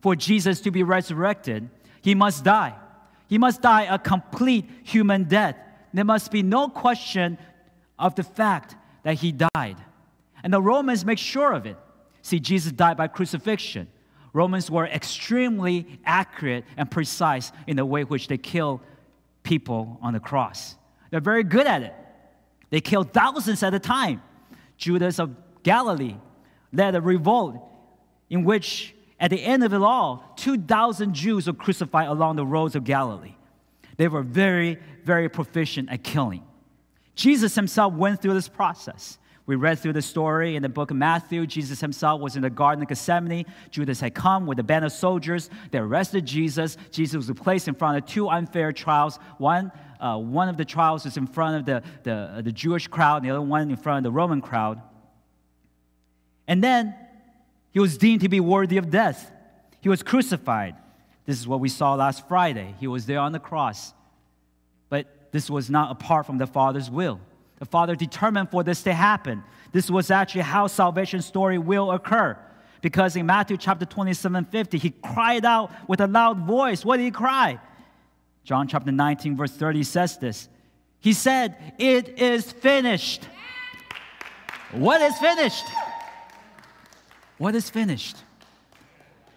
for 0.02 0.16
Jesus 0.16 0.62
to 0.62 0.72
be 0.72 0.82
resurrected, 0.82 1.70
he 2.02 2.16
must 2.16 2.44
die. 2.44 2.74
He 3.28 3.38
must 3.38 3.62
die 3.62 3.84
a 3.84 4.00
complete 4.00 4.68
human 4.84 5.26
death. 5.26 5.56
There 5.94 6.04
must 6.04 6.32
be 6.32 6.42
no 6.42 6.70
question 6.70 7.38
of 8.00 8.16
the 8.16 8.24
fact 8.24 8.76
that 9.04 9.16
he 9.16 9.32
died. 9.32 9.78
And 10.44 10.52
the 10.52 10.62
Romans 10.62 11.06
make 11.06 11.20
sure 11.20 11.54
of 11.54 11.68
it. 11.68 11.78
See, 12.24 12.40
Jesus 12.40 12.72
died 12.72 12.98
by 12.98 13.08
crucifixion. 13.08 13.88
Romans 14.34 14.72
were 14.72 14.88
extremely 14.88 16.00
accurate 16.04 16.66
and 16.78 16.90
precise 16.90 17.52
in 17.68 17.78
the 17.78 17.86
way 17.86 18.04
which 18.04 18.28
they 18.28 18.40
killed 18.40 18.82
people 19.54 20.00
on 20.02 20.14
the 20.14 20.20
cross. 20.20 20.76
They're 21.12 21.20
very 21.20 21.44
good 21.44 21.68
at 21.68 21.84
it. 21.84 21.94
They 22.72 22.82
killed 22.82 23.14
thousands 23.14 23.62
at 23.62 23.72
a 23.76 23.80
time. 23.80 24.20
Judas 24.78 25.20
of 25.20 25.36
Galilee 25.62 26.16
led 26.72 26.96
a 26.96 27.02
revolt 27.02 27.62
in 28.32 28.44
which, 28.44 28.96
at 29.20 29.30
the 29.30 29.40
end 29.44 29.64
of 29.64 29.72
it 29.72 29.82
all, 29.82 30.34
2,000 30.38 31.14
Jews 31.14 31.46
were 31.46 31.54
crucified 31.54 32.08
along 32.08 32.36
the 32.36 32.46
roads 32.46 32.76
of 32.76 32.84
Galilee. 32.84 33.36
They 33.98 34.08
were 34.08 34.24
very, 34.24 34.80
very 35.04 35.30
proficient 35.30 35.92
at 35.92 36.04
killing. 36.04 36.44
Jesus 37.14 37.54
himself 37.54 37.94
went 37.94 38.24
through 38.24 38.34
this 38.34 38.50
process. 38.50 39.20
We 39.46 39.56
read 39.56 39.80
through 39.80 39.94
the 39.94 40.02
story 40.02 40.56
in 40.56 40.64
the 40.64 40.70
book 40.70 40.90
of 40.90 40.96
Matthew. 40.96 41.46
Jesus 41.46 41.82
himself 41.82 42.22
was 42.22 42.38
in 42.38 42.42
the 42.42 42.50
Garden 42.50 42.82
of 42.82 42.88
Gethsemane. 42.88 43.46
Judas 43.72 44.00
had 44.00 44.16
come 44.16 44.46
with 44.46 44.58
a 44.60 44.64
band 44.64 44.86
of 44.86 44.94
soldiers. 44.94 45.50
They 45.72 45.80
arrested 45.80 46.26
Jesus. 46.26 46.78
Jesus 46.92 47.28
was 47.28 47.38
placed 47.38 47.68
in 47.68 47.76
front 47.76 47.98
of 47.98 48.06
two 48.06 48.30
unfair 48.30 48.72
trials. 48.72 49.20
One, 49.38 49.72
uh, 50.00 50.18
one 50.18 50.48
of 50.48 50.56
the 50.56 50.64
trials 50.64 51.04
was 51.04 51.18
in 51.18 51.28
front 51.28 51.58
of 51.58 51.66
the, 51.66 51.84
the, 52.04 52.42
the 52.42 52.52
Jewish 52.54 52.88
crowd, 52.88 53.18
and 53.18 53.26
the 53.26 53.32
other 53.32 53.42
one 53.42 53.70
in 53.70 53.76
front 53.76 53.98
of 53.98 54.04
the 54.04 54.16
Roman 54.16 54.40
crowd. 54.40 54.82
And 56.48 56.64
then 56.64 56.96
he 57.72 57.80
was 57.80 57.98
deemed 57.98 58.22
to 58.22 58.30
be 58.30 58.40
worthy 58.40 58.78
of 58.78 58.90
death. 58.90 59.30
He 59.82 59.90
was 59.90 60.04
crucified. 60.04 60.76
This 61.26 61.38
is 61.38 61.48
what 61.48 61.60
we 61.60 61.68
saw 61.68 61.96
last 61.96 62.28
Friday. 62.30 62.76
He 62.80 62.88
was 62.88 63.06
there 63.06 63.20
on 63.20 63.34
the 63.34 63.40
cross. 63.40 63.94
But 64.88 65.32
this 65.34 65.50
was 65.50 65.70
not 65.70 65.92
apart 65.92 66.26
from 66.26 66.38
the 66.38 66.48
Father's 66.48 66.90
will. 66.90 67.20
The 67.60 67.66
Father 67.66 67.96
determined 67.96 68.52
for 68.52 68.64
this 68.64 68.84
to 68.84 68.94
happen. 68.94 69.44
This 69.72 69.90
was 69.90 70.12
actually 70.12 70.42
how 70.42 70.68
salvation 70.68 71.22
story 71.22 71.58
will 71.58 71.92
occur. 71.92 72.38
Because 72.82 73.16
in 73.16 73.26
Matthew 73.26 73.58
chapter 73.58 73.86
27, 73.86 74.46
50, 74.46 74.78
he 74.78 74.90
cried 74.90 75.46
out 75.46 75.72
with 75.88 76.02
a 76.02 76.08
loud 76.08 76.40
voice. 76.40 76.84
What 76.84 76.98
did 76.98 77.04
he 77.04 77.12
cry? 77.12 77.60
John 78.44 78.68
chapter 78.68 78.92
19, 78.92 79.38
verse 79.38 79.52
30 79.52 79.84
says 79.84 80.18
this. 80.18 80.50
He 81.00 81.14
said, 81.14 81.58
It 81.78 82.20
is 82.20 82.52
finished. 82.52 83.28
What 84.72 85.02
is 85.02 85.18
finished? 85.18 85.66
What 87.38 87.56
is 87.56 87.70
finished? 87.70 88.18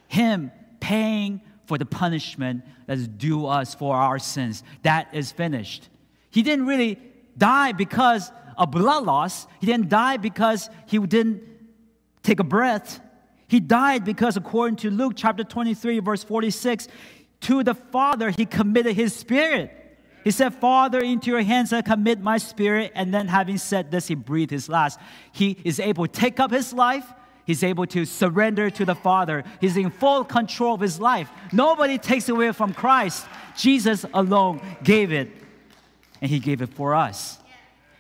Him 0.09 0.51
paying 0.81 1.41
for 1.67 1.79
the 1.79 1.87
punishment 1.87 2.63
that's 2.87 3.07
due 3.07 3.47
us 3.47 3.75
for 3.75 3.97
our 3.97 4.19
sins. 4.19 4.63
That 4.83 5.09
is 5.13 5.33
finished. 5.33 5.89
He 6.31 6.43
didn't 6.43 6.67
really 6.67 6.99
die 7.37 7.73
because 7.73 8.33
of 8.57 8.71
blood 8.71 9.05
loss. 9.05 9.47
He 9.61 9.67
didn't 9.67 9.89
die 9.89 10.17
because 10.17 10.71
he 10.87 10.99
didn't 10.99 11.43
take 12.23 12.41
a 12.41 12.45
breath. 12.45 13.01
He 13.49 13.61
died 13.61 14.05
because, 14.05 14.37
according 14.37 14.77
to 14.77 14.91
Luke 14.91 15.13
chapter 15.15 15.45
23, 15.45 16.01
verse 16.01 16.25
46, 16.25 16.89
to 17.43 17.63
the 17.63 17.75
Father 17.75 18.31
he 18.31 18.45
committed 18.45 18.97
his 18.97 19.15
spirit. 19.15 19.71
He 20.25 20.33
said, 20.33 20.57
Father, 20.57 20.99
into 20.99 21.31
your 21.31 21.43
hands 21.43 21.73
I 21.73 21.83
commit 21.83 22.21
my 22.21 22.39
spirit. 22.39 22.91
And 22.97 23.15
then, 23.15 23.29
having 23.29 23.59
said 23.59 23.93
this, 23.93 24.09
he 24.09 24.17
breathed 24.17 24.51
his 24.51 24.69
last. 24.69 24.99
He 25.31 25.57
is 25.63 25.79
able 25.79 26.07
to 26.07 26.13
take 26.13 26.41
up 26.41 26.51
his 26.51 26.73
life. 26.73 27.07
He's 27.45 27.63
able 27.63 27.87
to 27.87 28.05
surrender 28.05 28.69
to 28.71 28.85
the 28.85 28.97
Father. 28.97 29.45
He's 29.61 29.77
in 29.77 29.91
full 29.91 30.25
control 30.25 30.75
of 30.75 30.81
his 30.81 30.99
life. 30.99 31.31
Nobody 31.53 31.97
takes 31.97 32.29
away 32.29 32.51
from 32.51 32.75
Christ. 32.75 33.25
Jesus 33.57 34.05
alone 34.13 34.61
gave 34.83 35.13
it 35.13 35.46
and 36.21 36.31
He 36.31 36.39
gave 36.39 36.63
it 36.63 36.73
for 36.75 36.95
us. 36.95 37.39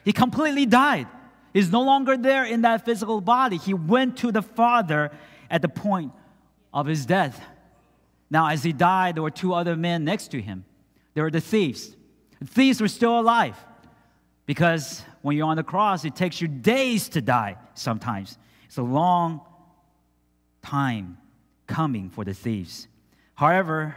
He 0.04 0.12
completely 0.12 0.66
died. 0.66 1.08
He's 1.52 1.72
no 1.72 1.82
longer 1.82 2.16
there 2.16 2.44
in 2.44 2.62
that 2.62 2.84
physical 2.84 3.20
body. 3.20 3.56
He 3.56 3.74
went 3.74 4.18
to 4.18 4.30
the 4.30 4.42
Father 4.42 5.10
at 5.50 5.62
the 5.62 5.68
point 5.68 6.12
of 6.72 6.86
his 6.86 7.06
death. 7.06 7.40
Now, 8.30 8.48
as 8.48 8.62
he 8.62 8.72
died, 8.72 9.16
there 9.16 9.22
were 9.22 9.30
two 9.30 9.54
other 9.54 9.76
men 9.76 10.04
next 10.04 10.28
to 10.32 10.40
him. 10.40 10.64
They 11.14 11.22
were 11.22 11.30
the 11.30 11.40
thieves. 11.40 11.96
The 12.40 12.46
thieves 12.46 12.80
were 12.80 12.88
still 12.88 13.18
alive 13.18 13.56
because 14.44 15.02
when 15.22 15.36
you're 15.36 15.46
on 15.46 15.56
the 15.56 15.62
cross, 15.62 16.04
it 16.04 16.14
takes 16.14 16.40
you 16.40 16.48
days 16.48 17.08
to 17.10 17.22
die 17.22 17.56
sometimes. 17.74 18.36
It's 18.66 18.76
a 18.76 18.82
long 18.82 19.40
time 20.62 21.18
coming 21.66 22.10
for 22.10 22.24
the 22.24 22.34
thieves. 22.34 22.88
However, 23.34 23.96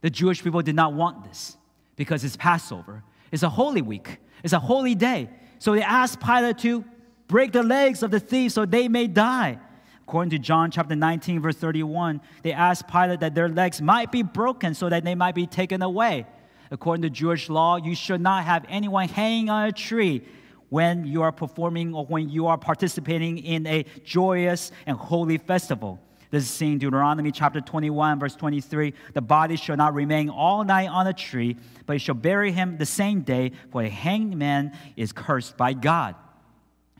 the 0.00 0.10
Jewish 0.10 0.42
people 0.42 0.62
did 0.62 0.74
not 0.74 0.94
want 0.94 1.24
this 1.24 1.56
because 1.96 2.24
it's 2.24 2.36
Passover. 2.36 3.02
It's 3.32 3.42
a 3.42 3.48
holy 3.48 3.82
week, 3.82 4.18
it's 4.42 4.52
a 4.52 4.58
holy 4.58 4.94
day. 4.94 5.30
So 5.58 5.74
they 5.74 5.82
asked 5.82 6.20
Pilate 6.20 6.58
to 6.58 6.84
break 7.26 7.52
the 7.52 7.62
legs 7.62 8.02
of 8.02 8.10
the 8.10 8.20
thieves 8.20 8.54
so 8.54 8.64
they 8.64 8.88
may 8.88 9.06
die. 9.06 9.58
According 10.02 10.30
to 10.30 10.38
John 10.38 10.70
chapter 10.70 10.96
19, 10.96 11.42
verse 11.42 11.56
31, 11.56 12.20
they 12.42 12.52
asked 12.52 12.88
Pilate 12.88 13.20
that 13.20 13.34
their 13.34 13.48
legs 13.48 13.82
might 13.82 14.10
be 14.10 14.22
broken 14.22 14.74
so 14.74 14.88
that 14.88 15.04
they 15.04 15.14
might 15.14 15.34
be 15.34 15.46
taken 15.46 15.82
away. 15.82 16.26
According 16.70 17.02
to 17.02 17.10
Jewish 17.10 17.48
law, 17.50 17.76
you 17.76 17.94
should 17.94 18.20
not 18.20 18.44
have 18.44 18.64
anyone 18.68 19.08
hanging 19.08 19.50
on 19.50 19.68
a 19.68 19.72
tree 19.72 20.22
when 20.70 21.06
you 21.06 21.22
are 21.22 21.32
performing 21.32 21.94
or 21.94 22.04
when 22.06 22.28
you 22.28 22.46
are 22.46 22.58
participating 22.58 23.38
in 23.38 23.66
a 23.66 23.84
joyous 24.04 24.70
and 24.86 24.96
holy 24.96 25.38
festival. 25.38 26.00
This 26.30 26.44
is 26.44 26.50
seen 26.50 26.72
in 26.72 26.78
Deuteronomy 26.78 27.32
chapter 27.32 27.60
21, 27.60 28.20
verse 28.20 28.36
23. 28.36 28.92
The 29.14 29.20
body 29.22 29.56
shall 29.56 29.76
not 29.76 29.94
remain 29.94 30.28
all 30.28 30.62
night 30.62 30.88
on 30.88 31.06
a 31.06 31.14
tree, 31.14 31.56
but 31.86 31.94
you 31.94 31.98
shall 31.98 32.14
bury 32.14 32.52
him 32.52 32.76
the 32.76 32.86
same 32.86 33.22
day, 33.22 33.52
for 33.70 33.82
a 33.82 33.88
hanged 33.88 34.36
man 34.36 34.76
is 34.96 35.12
cursed 35.12 35.56
by 35.56 35.72
God. 35.72 36.14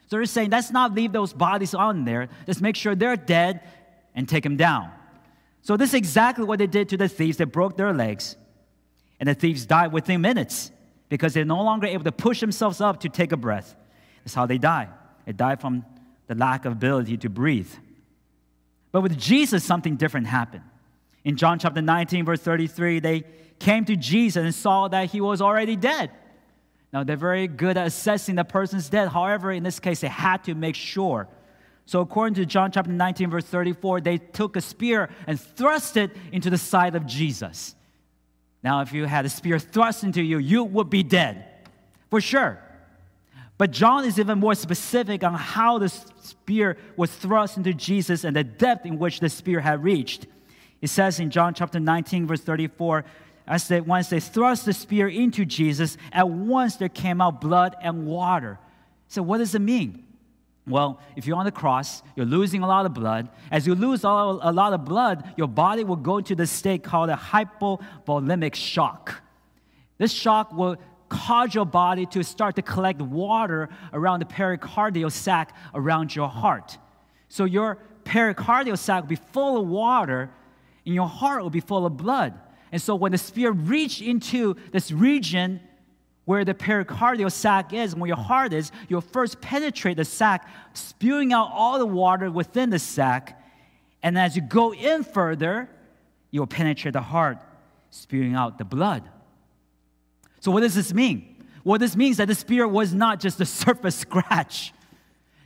So 0.06 0.16
they're 0.16 0.24
saying, 0.24 0.50
let's 0.50 0.70
not 0.70 0.94
leave 0.94 1.12
those 1.12 1.34
bodies 1.34 1.74
on 1.74 2.06
there. 2.06 2.30
Let's 2.46 2.62
make 2.62 2.76
sure 2.76 2.94
they're 2.94 3.16
dead 3.16 3.60
and 4.14 4.26
take 4.26 4.44
them 4.44 4.56
down. 4.56 4.90
So, 5.60 5.76
this 5.76 5.90
is 5.90 5.94
exactly 5.94 6.44
what 6.44 6.58
they 6.58 6.66
did 6.66 6.88
to 6.90 6.96
the 6.96 7.08
thieves. 7.08 7.36
They 7.36 7.44
broke 7.44 7.76
their 7.76 7.92
legs, 7.92 8.36
and 9.20 9.28
the 9.28 9.34
thieves 9.34 9.66
died 9.66 9.92
within 9.92 10.22
minutes 10.22 10.70
because 11.10 11.34
they're 11.34 11.44
no 11.44 11.62
longer 11.62 11.86
able 11.86 12.04
to 12.04 12.12
push 12.12 12.40
themselves 12.40 12.80
up 12.80 13.00
to 13.00 13.10
take 13.10 13.32
a 13.32 13.36
breath. 13.36 13.76
That's 14.24 14.34
how 14.34 14.46
they 14.46 14.56
die. 14.56 14.88
They 15.26 15.32
die 15.32 15.56
from 15.56 15.84
the 16.26 16.34
lack 16.34 16.64
of 16.64 16.72
ability 16.72 17.18
to 17.18 17.28
breathe. 17.28 17.70
But 18.92 19.02
with 19.02 19.18
Jesus, 19.18 19.64
something 19.64 19.96
different 19.96 20.26
happened. 20.26 20.64
In 21.24 21.36
John 21.36 21.58
chapter 21.58 21.82
19, 21.82 22.24
verse 22.24 22.40
33, 22.40 23.00
they 23.00 23.24
came 23.58 23.84
to 23.84 23.96
Jesus 23.96 24.42
and 24.42 24.54
saw 24.54 24.88
that 24.88 25.10
he 25.10 25.20
was 25.20 25.40
already 25.40 25.76
dead. 25.76 26.10
Now, 26.92 27.04
they're 27.04 27.16
very 27.16 27.48
good 27.48 27.76
at 27.76 27.86
assessing 27.86 28.36
the 28.36 28.44
person's 28.44 28.88
dead. 28.88 29.08
However, 29.08 29.52
in 29.52 29.62
this 29.62 29.78
case, 29.78 30.00
they 30.00 30.08
had 30.08 30.44
to 30.44 30.54
make 30.54 30.74
sure. 30.74 31.28
So, 31.84 32.00
according 32.00 32.34
to 32.34 32.46
John 32.46 32.70
chapter 32.70 32.90
19, 32.90 33.30
verse 33.30 33.44
34, 33.44 34.00
they 34.00 34.18
took 34.18 34.56
a 34.56 34.60
spear 34.60 35.10
and 35.26 35.38
thrust 35.38 35.96
it 35.96 36.16
into 36.32 36.50
the 36.50 36.58
side 36.58 36.94
of 36.94 37.06
Jesus. 37.06 37.74
Now, 38.62 38.80
if 38.80 38.92
you 38.92 39.04
had 39.04 39.24
a 39.24 39.28
spear 39.28 39.58
thrust 39.58 40.04
into 40.04 40.22
you, 40.22 40.38
you 40.38 40.64
would 40.64 40.90
be 40.90 41.02
dead, 41.02 41.44
for 42.10 42.20
sure. 42.20 42.58
But 43.58 43.72
John 43.72 44.04
is 44.04 44.20
even 44.20 44.38
more 44.38 44.54
specific 44.54 45.24
on 45.24 45.34
how 45.34 45.78
the 45.78 45.88
spear 45.88 46.78
was 46.96 47.10
thrust 47.10 47.56
into 47.56 47.74
Jesus 47.74 48.22
and 48.22 48.36
the 48.36 48.44
depth 48.44 48.86
in 48.86 48.98
which 48.98 49.18
the 49.18 49.28
spear 49.28 49.60
had 49.60 49.82
reached. 49.82 50.26
It 50.80 50.88
says 50.88 51.18
in 51.18 51.30
John 51.30 51.54
chapter 51.54 51.80
19, 51.80 52.28
verse 52.28 52.40
34, 52.40 53.04
as 53.48 53.66
they, 53.66 53.80
once 53.80 54.10
they 54.10 54.20
thrust 54.20 54.64
the 54.64 54.72
spear 54.72 55.08
into 55.08 55.44
Jesus, 55.44 55.96
at 56.12 56.28
once 56.28 56.76
there 56.76 56.88
came 56.88 57.20
out 57.20 57.40
blood 57.40 57.74
and 57.82 58.06
water. 58.06 58.60
So, 59.08 59.22
what 59.22 59.38
does 59.38 59.54
it 59.54 59.60
mean? 59.60 60.04
Well, 60.66 61.00
if 61.16 61.26
you're 61.26 61.38
on 61.38 61.46
the 61.46 61.50
cross, 61.50 62.02
you're 62.14 62.26
losing 62.26 62.62
a 62.62 62.68
lot 62.68 62.84
of 62.84 62.92
blood. 62.92 63.30
As 63.50 63.66
you 63.66 63.74
lose 63.74 64.04
a 64.04 64.08
lot 64.08 64.72
of 64.74 64.84
blood, 64.84 65.32
your 65.36 65.48
body 65.48 65.82
will 65.82 65.96
go 65.96 66.20
to 66.20 66.34
the 66.34 66.46
state 66.46 66.84
called 66.84 67.08
a 67.08 67.16
hypovolemic 67.16 68.54
shock. 68.54 69.22
This 69.96 70.12
shock 70.12 70.52
will 70.52 70.76
cause 71.08 71.54
your 71.54 71.66
body 71.66 72.06
to 72.06 72.22
start 72.22 72.56
to 72.56 72.62
collect 72.62 73.00
water 73.00 73.68
around 73.92 74.20
the 74.20 74.26
pericardial 74.26 75.10
sac 75.10 75.54
around 75.74 76.14
your 76.14 76.28
heart. 76.28 76.78
So 77.28 77.44
your 77.44 77.78
pericardial 78.04 78.78
sac 78.78 79.02
will 79.02 79.08
be 79.08 79.16
full 79.16 79.60
of 79.60 79.68
water, 79.68 80.30
and 80.84 80.94
your 80.94 81.08
heart 81.08 81.42
will 81.42 81.50
be 81.50 81.60
full 81.60 81.86
of 81.86 81.96
blood. 81.96 82.34
And 82.72 82.80
so 82.80 82.94
when 82.94 83.12
the 83.12 83.18
spear 83.18 83.50
reached 83.52 84.02
into 84.02 84.56
this 84.72 84.90
region 84.92 85.60
where 86.24 86.44
the 86.44 86.52
pericardial 86.52 87.32
sac 87.32 87.72
is, 87.72 87.94
where 87.94 88.08
your 88.08 88.16
heart 88.16 88.52
is, 88.52 88.70
you'll 88.88 89.00
first 89.00 89.40
penetrate 89.40 89.96
the 89.96 90.04
sac, 90.04 90.46
spewing 90.74 91.32
out 91.32 91.50
all 91.52 91.78
the 91.78 91.86
water 91.86 92.30
within 92.30 92.68
the 92.68 92.78
sac. 92.78 93.42
And 94.02 94.18
as 94.18 94.36
you 94.36 94.42
go 94.42 94.74
in 94.74 95.04
further, 95.04 95.70
you'll 96.30 96.46
penetrate 96.46 96.92
the 96.92 97.00
heart, 97.00 97.38
spewing 97.90 98.34
out 98.34 98.58
the 98.58 98.64
blood. 98.64 99.08
So, 100.40 100.50
what 100.50 100.60
does 100.60 100.74
this 100.74 100.92
mean? 100.94 101.36
Well, 101.64 101.78
this 101.78 101.96
means 101.96 102.16
that 102.18 102.28
the 102.28 102.34
spear 102.34 102.66
was 102.66 102.94
not 102.94 103.20
just 103.20 103.40
a 103.40 103.46
surface 103.62 103.96
scratch. 103.96 104.72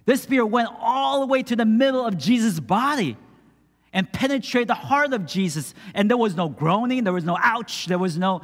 This 0.04 0.22
spear 0.22 0.44
went 0.44 0.68
all 0.80 1.20
the 1.20 1.26
way 1.26 1.42
to 1.44 1.56
the 1.56 1.64
middle 1.64 2.04
of 2.04 2.18
Jesus' 2.18 2.58
body 2.60 3.16
and 3.92 4.10
penetrate 4.12 4.66
the 4.66 4.74
heart 4.74 5.12
of 5.12 5.26
Jesus. 5.26 5.74
And 5.94 6.10
there 6.10 6.16
was 6.16 6.34
no 6.34 6.48
groaning, 6.48 7.04
there 7.04 7.12
was 7.12 7.24
no 7.24 7.38
ouch, 7.40 7.86
there 7.86 7.98
was 7.98 8.18
no, 8.18 8.42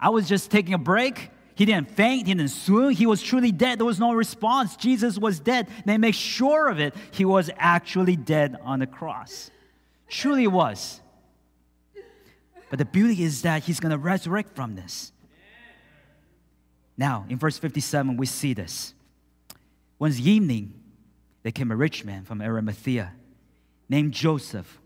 I 0.00 0.10
was 0.10 0.28
just 0.28 0.50
taking 0.50 0.74
a 0.74 0.78
break. 0.78 1.30
He 1.54 1.64
didn't 1.64 1.90
faint, 1.90 2.28
he 2.28 2.34
didn't 2.34 2.50
swoon, 2.50 2.92
he 2.92 3.04
was 3.04 3.20
truly 3.20 3.50
dead. 3.50 3.80
There 3.80 3.86
was 3.86 3.98
no 3.98 4.12
response. 4.12 4.76
Jesus 4.76 5.18
was 5.18 5.40
dead. 5.40 5.68
They 5.84 5.98
make 5.98 6.14
sure 6.14 6.68
of 6.68 6.78
it. 6.78 6.94
He 7.10 7.24
was 7.24 7.50
actually 7.56 8.14
dead 8.14 8.56
on 8.62 8.78
the 8.78 8.86
cross. 8.86 9.50
Truly 10.08 10.46
was. 10.46 11.00
But 12.70 12.78
the 12.78 12.84
beauty 12.84 13.24
is 13.24 13.42
that 13.42 13.64
he's 13.64 13.80
going 13.80 13.90
to 13.90 13.98
resurrect 13.98 14.54
from 14.54 14.76
this. 14.76 15.10
Now, 16.98 17.24
in 17.28 17.38
verse 17.38 17.56
57, 17.56 18.16
we 18.16 18.26
see 18.26 18.52
this. 18.52 18.92
One 19.98 20.12
evening, 20.12 20.74
there 21.44 21.52
came 21.52 21.70
a 21.70 21.76
rich 21.76 22.04
man 22.04 22.24
from 22.24 22.42
Arimathea 22.42 23.12
named 23.88 24.12
Joseph, 24.12 24.80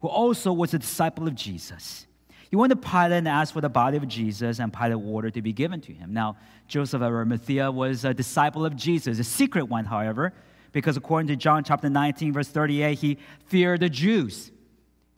who 0.00 0.08
also 0.08 0.52
was 0.52 0.72
a 0.72 0.78
disciple 0.78 1.28
of 1.28 1.34
Jesus. 1.34 2.06
He 2.48 2.56
went 2.56 2.70
to 2.70 2.76
Pilate 2.76 3.12
and 3.12 3.28
asked 3.28 3.52
for 3.52 3.60
the 3.60 3.68
body 3.68 3.98
of 3.98 4.08
Jesus, 4.08 4.58
and 4.58 4.72
Pilate 4.72 5.04
ordered 5.04 5.34
to 5.34 5.42
be 5.42 5.52
given 5.52 5.80
to 5.82 5.92
him. 5.92 6.12
Now, 6.12 6.36
Joseph 6.66 7.02
of 7.02 7.12
Arimathea 7.12 7.70
was 7.70 8.04
a 8.04 8.14
disciple 8.14 8.64
of 8.64 8.74
Jesus, 8.74 9.18
a 9.18 9.24
secret 9.24 9.64
one, 9.64 9.84
however, 9.84 10.32
because 10.72 10.96
according 10.96 11.28
to 11.28 11.36
John 11.36 11.62
chapter 11.62 11.90
19, 11.90 12.32
verse 12.32 12.48
38, 12.48 12.98
he 12.98 13.18
feared 13.46 13.80
the 13.80 13.88
Jews. 13.88 14.50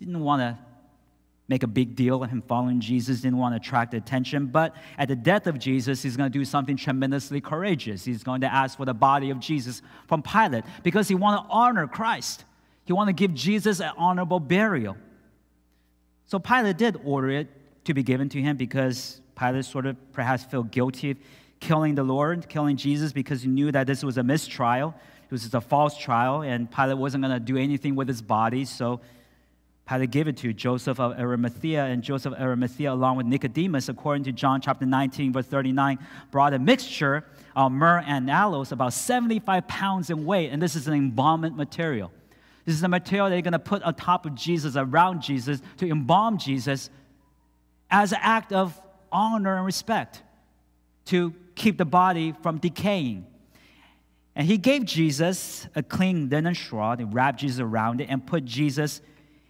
Didn't 0.01 0.21
want 0.21 0.41
to 0.41 0.59
make 1.53 1.63
a 1.63 1.67
big 1.67 1.95
deal 1.95 2.23
of 2.23 2.31
him 2.31 2.43
following 2.49 2.81
Jesus, 2.81 3.21
didn't 3.21 3.37
want 3.37 3.53
to 3.53 3.59
attract 3.59 3.93
attention. 3.93 4.47
But 4.47 4.75
at 4.97 5.09
the 5.09 5.15
death 5.15 5.47
of 5.47 5.59
Jesus, 5.59 6.03
he's 6.03 6.17
going 6.17 6.33
to 6.33 6.39
do 6.39 6.47
something 6.47 6.79
tremendously 6.79 7.43
courageous. 7.43 8.07
He's 8.07 8.23
going 8.23 8.41
to 8.41 8.51
ask 8.51 8.79
for 8.79 8.87
the 8.87 8.95
body 8.95 9.29
of 9.29 9.39
Jesus 9.39 9.83
from 10.09 10.23
Pilate 10.23 10.65
because 10.83 11.09
he 11.09 11.15
wanted 11.15 11.43
to 11.43 11.49
honor 11.51 11.87
Christ. 11.87 12.47
He 12.87 12.95
wanted 12.95 13.19
to 13.19 13.21
give 13.21 13.35
Jesus 13.35 13.81
an 13.81 13.93
honorable 13.99 14.41
burial. 14.41 14.97
So 16.25 16.39
Pilate 16.39 16.79
did 16.79 16.99
order 17.05 17.29
it 17.29 17.49
to 17.85 17.93
be 17.93 18.03
given 18.03 18.31
to 18.31 18.41
him 18.41 18.57
because 18.57 19.21
Pilate 19.39 19.67
sort 19.67 19.85
of 19.85 19.97
perhaps 20.15 20.45
felt 20.45 20.71
guilty 20.71 21.11
of 21.11 21.19
killing 21.61 21.95
the 21.95 22.03
Lord, 22.03 22.49
killing 22.49 22.79
Jesus, 22.79 23.13
because 23.13 23.43
he 23.43 23.49
knew 23.49 23.71
that 23.73 23.87
this 23.87 24.03
was 24.03 24.17
a 24.17 24.23
mistrial. 24.23 24.95
It 25.25 25.31
was 25.31 25.53
a 25.53 25.61
false 25.61 25.99
trial, 25.99 26.41
and 26.41 26.71
Pilate 26.71 26.97
wasn't 26.97 27.25
going 27.25 27.35
to 27.35 27.41
do 27.41 27.59
anything 27.59 27.95
with 27.95 28.09
his 28.09 28.23
body. 28.23 28.65
So 28.65 29.01
Gave 30.11 30.27
it 30.27 30.39
to 30.39 30.55
Joseph 30.55 30.99
of 30.99 31.19
Arimathea, 31.19 31.85
and 31.85 32.03
Joseph 32.03 32.33
of 32.33 32.41
Arimathea, 32.41 32.91
along 32.91 33.19
with 33.19 33.27
Nicodemus, 33.27 33.91
according 33.91 34.25
to 34.25 34.33
John 34.33 34.63
chapter 34.63 34.87
19, 34.87 35.35
verse 35.35 35.45
39, 35.47 35.99
brought 36.31 36.55
a 36.55 36.59
mixture 36.59 37.27
of 37.55 37.73
myrrh 37.73 38.03
and 38.07 38.31
aloes, 38.31 38.73
about 38.73 38.95
75 38.95 39.69
pounds 39.69 40.09
in 40.09 40.25
weight, 40.25 40.49
and 40.49 40.63
this 40.63 40.77
is 40.77 40.89
an 40.89 40.95
embalming 40.95 41.57
material. 41.57 42.11
This 42.65 42.75
is 42.75 42.81
the 42.81 42.89
material 42.89 43.29
they're 43.29 43.43
going 43.43 43.53
to 43.53 43.59
put 43.59 43.83
on 43.83 43.95
top 43.95 44.25
of 44.25 44.35
Jesus, 44.35 44.77
around 44.77 45.21
Jesus, 45.21 45.61
to 45.77 45.91
embalm 45.91 46.39
Jesus 46.39 46.89
as 47.91 48.13
an 48.13 48.19
act 48.23 48.53
of 48.53 48.81
honor 49.11 49.57
and 49.57 49.67
respect 49.67 50.23
to 51.07 51.35
keep 51.55 51.77
the 51.77 51.85
body 51.85 52.33
from 52.43 52.57
decaying. 52.57 53.27
And 54.35 54.47
he 54.47 54.57
gave 54.57 54.87
Jesus 54.87 55.67
a 55.75 55.83
clean 55.83 56.31
linen 56.31 56.55
shroud 56.55 57.01
and 57.01 57.13
wrapped 57.13 57.41
Jesus 57.41 57.61
around 57.61 58.01
it 58.01 58.09
and 58.09 58.27
put 58.27 58.47
Jesus 58.47 59.03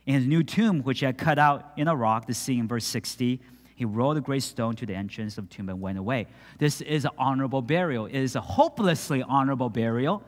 in 0.06 0.14
his 0.14 0.26
new 0.26 0.42
tomb, 0.42 0.82
which 0.82 1.00
he 1.00 1.06
had 1.06 1.16
cut 1.16 1.38
out 1.38 1.72
in 1.76 1.88
a 1.88 1.94
rock, 1.94 2.26
the 2.26 2.34
scene 2.34 2.60
in 2.60 2.68
verse 2.68 2.84
60. 2.84 3.40
He 3.74 3.84
rolled 3.84 4.16
a 4.16 4.20
great 4.20 4.42
stone 4.42 4.76
to 4.76 4.86
the 4.86 4.94
entrance 4.94 5.38
of 5.38 5.48
the 5.48 5.54
tomb 5.54 5.68
and 5.68 5.80
went 5.80 5.98
away. 5.98 6.26
This 6.58 6.80
is 6.80 7.04
an 7.04 7.12
honorable 7.18 7.62
burial. 7.62 8.06
It 8.06 8.14
is 8.14 8.36
a 8.36 8.40
hopelessly 8.40 9.22
honorable 9.22 9.70
burial. 9.70 10.22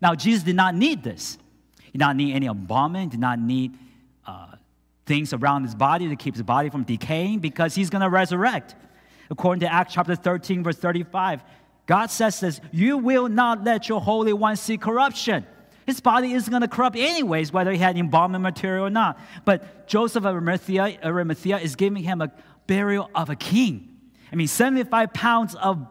Now, 0.00 0.14
Jesus 0.14 0.42
did 0.42 0.56
not 0.56 0.74
need 0.74 1.02
this. 1.02 1.38
He 1.82 1.92
did 1.92 2.00
not 2.00 2.16
need 2.16 2.34
any 2.34 2.46
embalming, 2.46 3.08
did 3.08 3.20
not 3.20 3.38
need 3.38 3.76
uh, 4.26 4.56
things 5.06 5.32
around 5.32 5.64
his 5.64 5.74
body 5.74 6.08
to 6.08 6.16
keep 6.16 6.34
his 6.34 6.42
body 6.42 6.70
from 6.70 6.84
decaying 6.84 7.40
because 7.40 7.74
he's 7.74 7.90
going 7.90 8.02
to 8.02 8.08
resurrect. 8.08 8.74
According 9.30 9.60
to 9.60 9.72
Acts 9.72 9.94
chapter 9.94 10.14
13, 10.14 10.62
verse 10.62 10.76
35, 10.76 11.42
God 11.86 12.10
says 12.10 12.40
this 12.40 12.60
You 12.72 12.98
will 12.98 13.28
not 13.28 13.64
let 13.64 13.88
your 13.88 14.00
Holy 14.00 14.32
One 14.32 14.56
see 14.56 14.76
corruption. 14.76 15.46
His 15.86 16.00
body 16.00 16.32
isn't 16.32 16.50
going 16.50 16.62
to 16.62 16.68
corrupt 16.68 16.96
anyways, 16.96 17.52
whether 17.52 17.70
he 17.70 17.78
had 17.78 17.96
embalming 17.96 18.42
material 18.42 18.86
or 18.86 18.90
not. 18.90 19.18
But 19.44 19.86
Joseph 19.86 20.24
of 20.24 20.34
Arimathea, 20.34 20.98
Arimathea 21.04 21.58
is 21.58 21.76
giving 21.76 22.02
him 22.02 22.20
a 22.20 22.32
burial 22.66 23.10
of 23.14 23.30
a 23.30 23.36
king. 23.36 23.90
I 24.32 24.36
mean, 24.36 24.48
75 24.48 25.12
pounds 25.12 25.54
of 25.54 25.86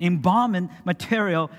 embalming 0.00 0.70
material 0.84 1.50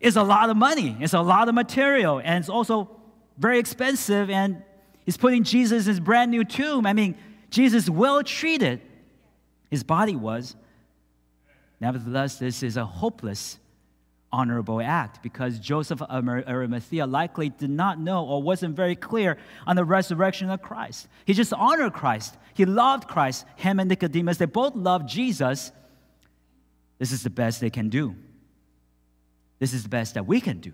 is 0.00 0.16
a 0.16 0.22
lot 0.22 0.50
of 0.50 0.56
money. 0.56 0.96
It's 1.00 1.14
a 1.14 1.20
lot 1.20 1.48
of 1.48 1.54
material. 1.54 2.20
And 2.22 2.42
it's 2.42 2.48
also 2.48 2.90
very 3.38 3.58
expensive, 3.58 4.30
and 4.30 4.62
he's 5.04 5.16
putting 5.16 5.44
Jesus 5.44 5.86
in 5.86 5.90
his 5.90 6.00
brand 6.00 6.30
new 6.30 6.44
tomb. 6.44 6.86
I 6.86 6.92
mean, 6.92 7.16
Jesus 7.50 7.88
well 7.88 8.22
treated. 8.22 8.80
His 9.70 9.84
body 9.84 10.16
was. 10.16 10.56
Nevertheless, 11.80 12.38
this 12.38 12.62
is 12.62 12.76
a 12.76 12.84
hopeless, 12.84 13.58
honorable 14.32 14.80
act 14.80 15.22
because 15.22 15.58
Joseph 15.58 16.02
of 16.02 16.28
Arimathea 16.28 17.06
likely 17.06 17.48
did 17.48 17.70
not 17.70 17.98
know 17.98 18.26
or 18.26 18.42
wasn't 18.42 18.76
very 18.76 18.94
clear 18.94 19.38
on 19.66 19.76
the 19.76 19.84
resurrection 19.84 20.50
of 20.50 20.60
Christ. 20.62 21.08
He 21.24 21.32
just 21.32 21.52
honored 21.52 21.92
Christ. 21.92 22.36
He 22.54 22.64
loved 22.64 23.08
Christ. 23.08 23.46
Him 23.56 23.80
and 23.80 23.88
Nicodemus, 23.88 24.36
they 24.36 24.46
both 24.46 24.74
loved 24.74 25.08
Jesus. 25.08 25.72
This 26.98 27.12
is 27.12 27.22
the 27.22 27.30
best 27.30 27.60
they 27.60 27.70
can 27.70 27.88
do. 27.88 28.16
This 29.58 29.72
is 29.72 29.82
the 29.82 29.88
best 29.88 30.14
that 30.14 30.26
we 30.26 30.40
can 30.40 30.60
do 30.60 30.72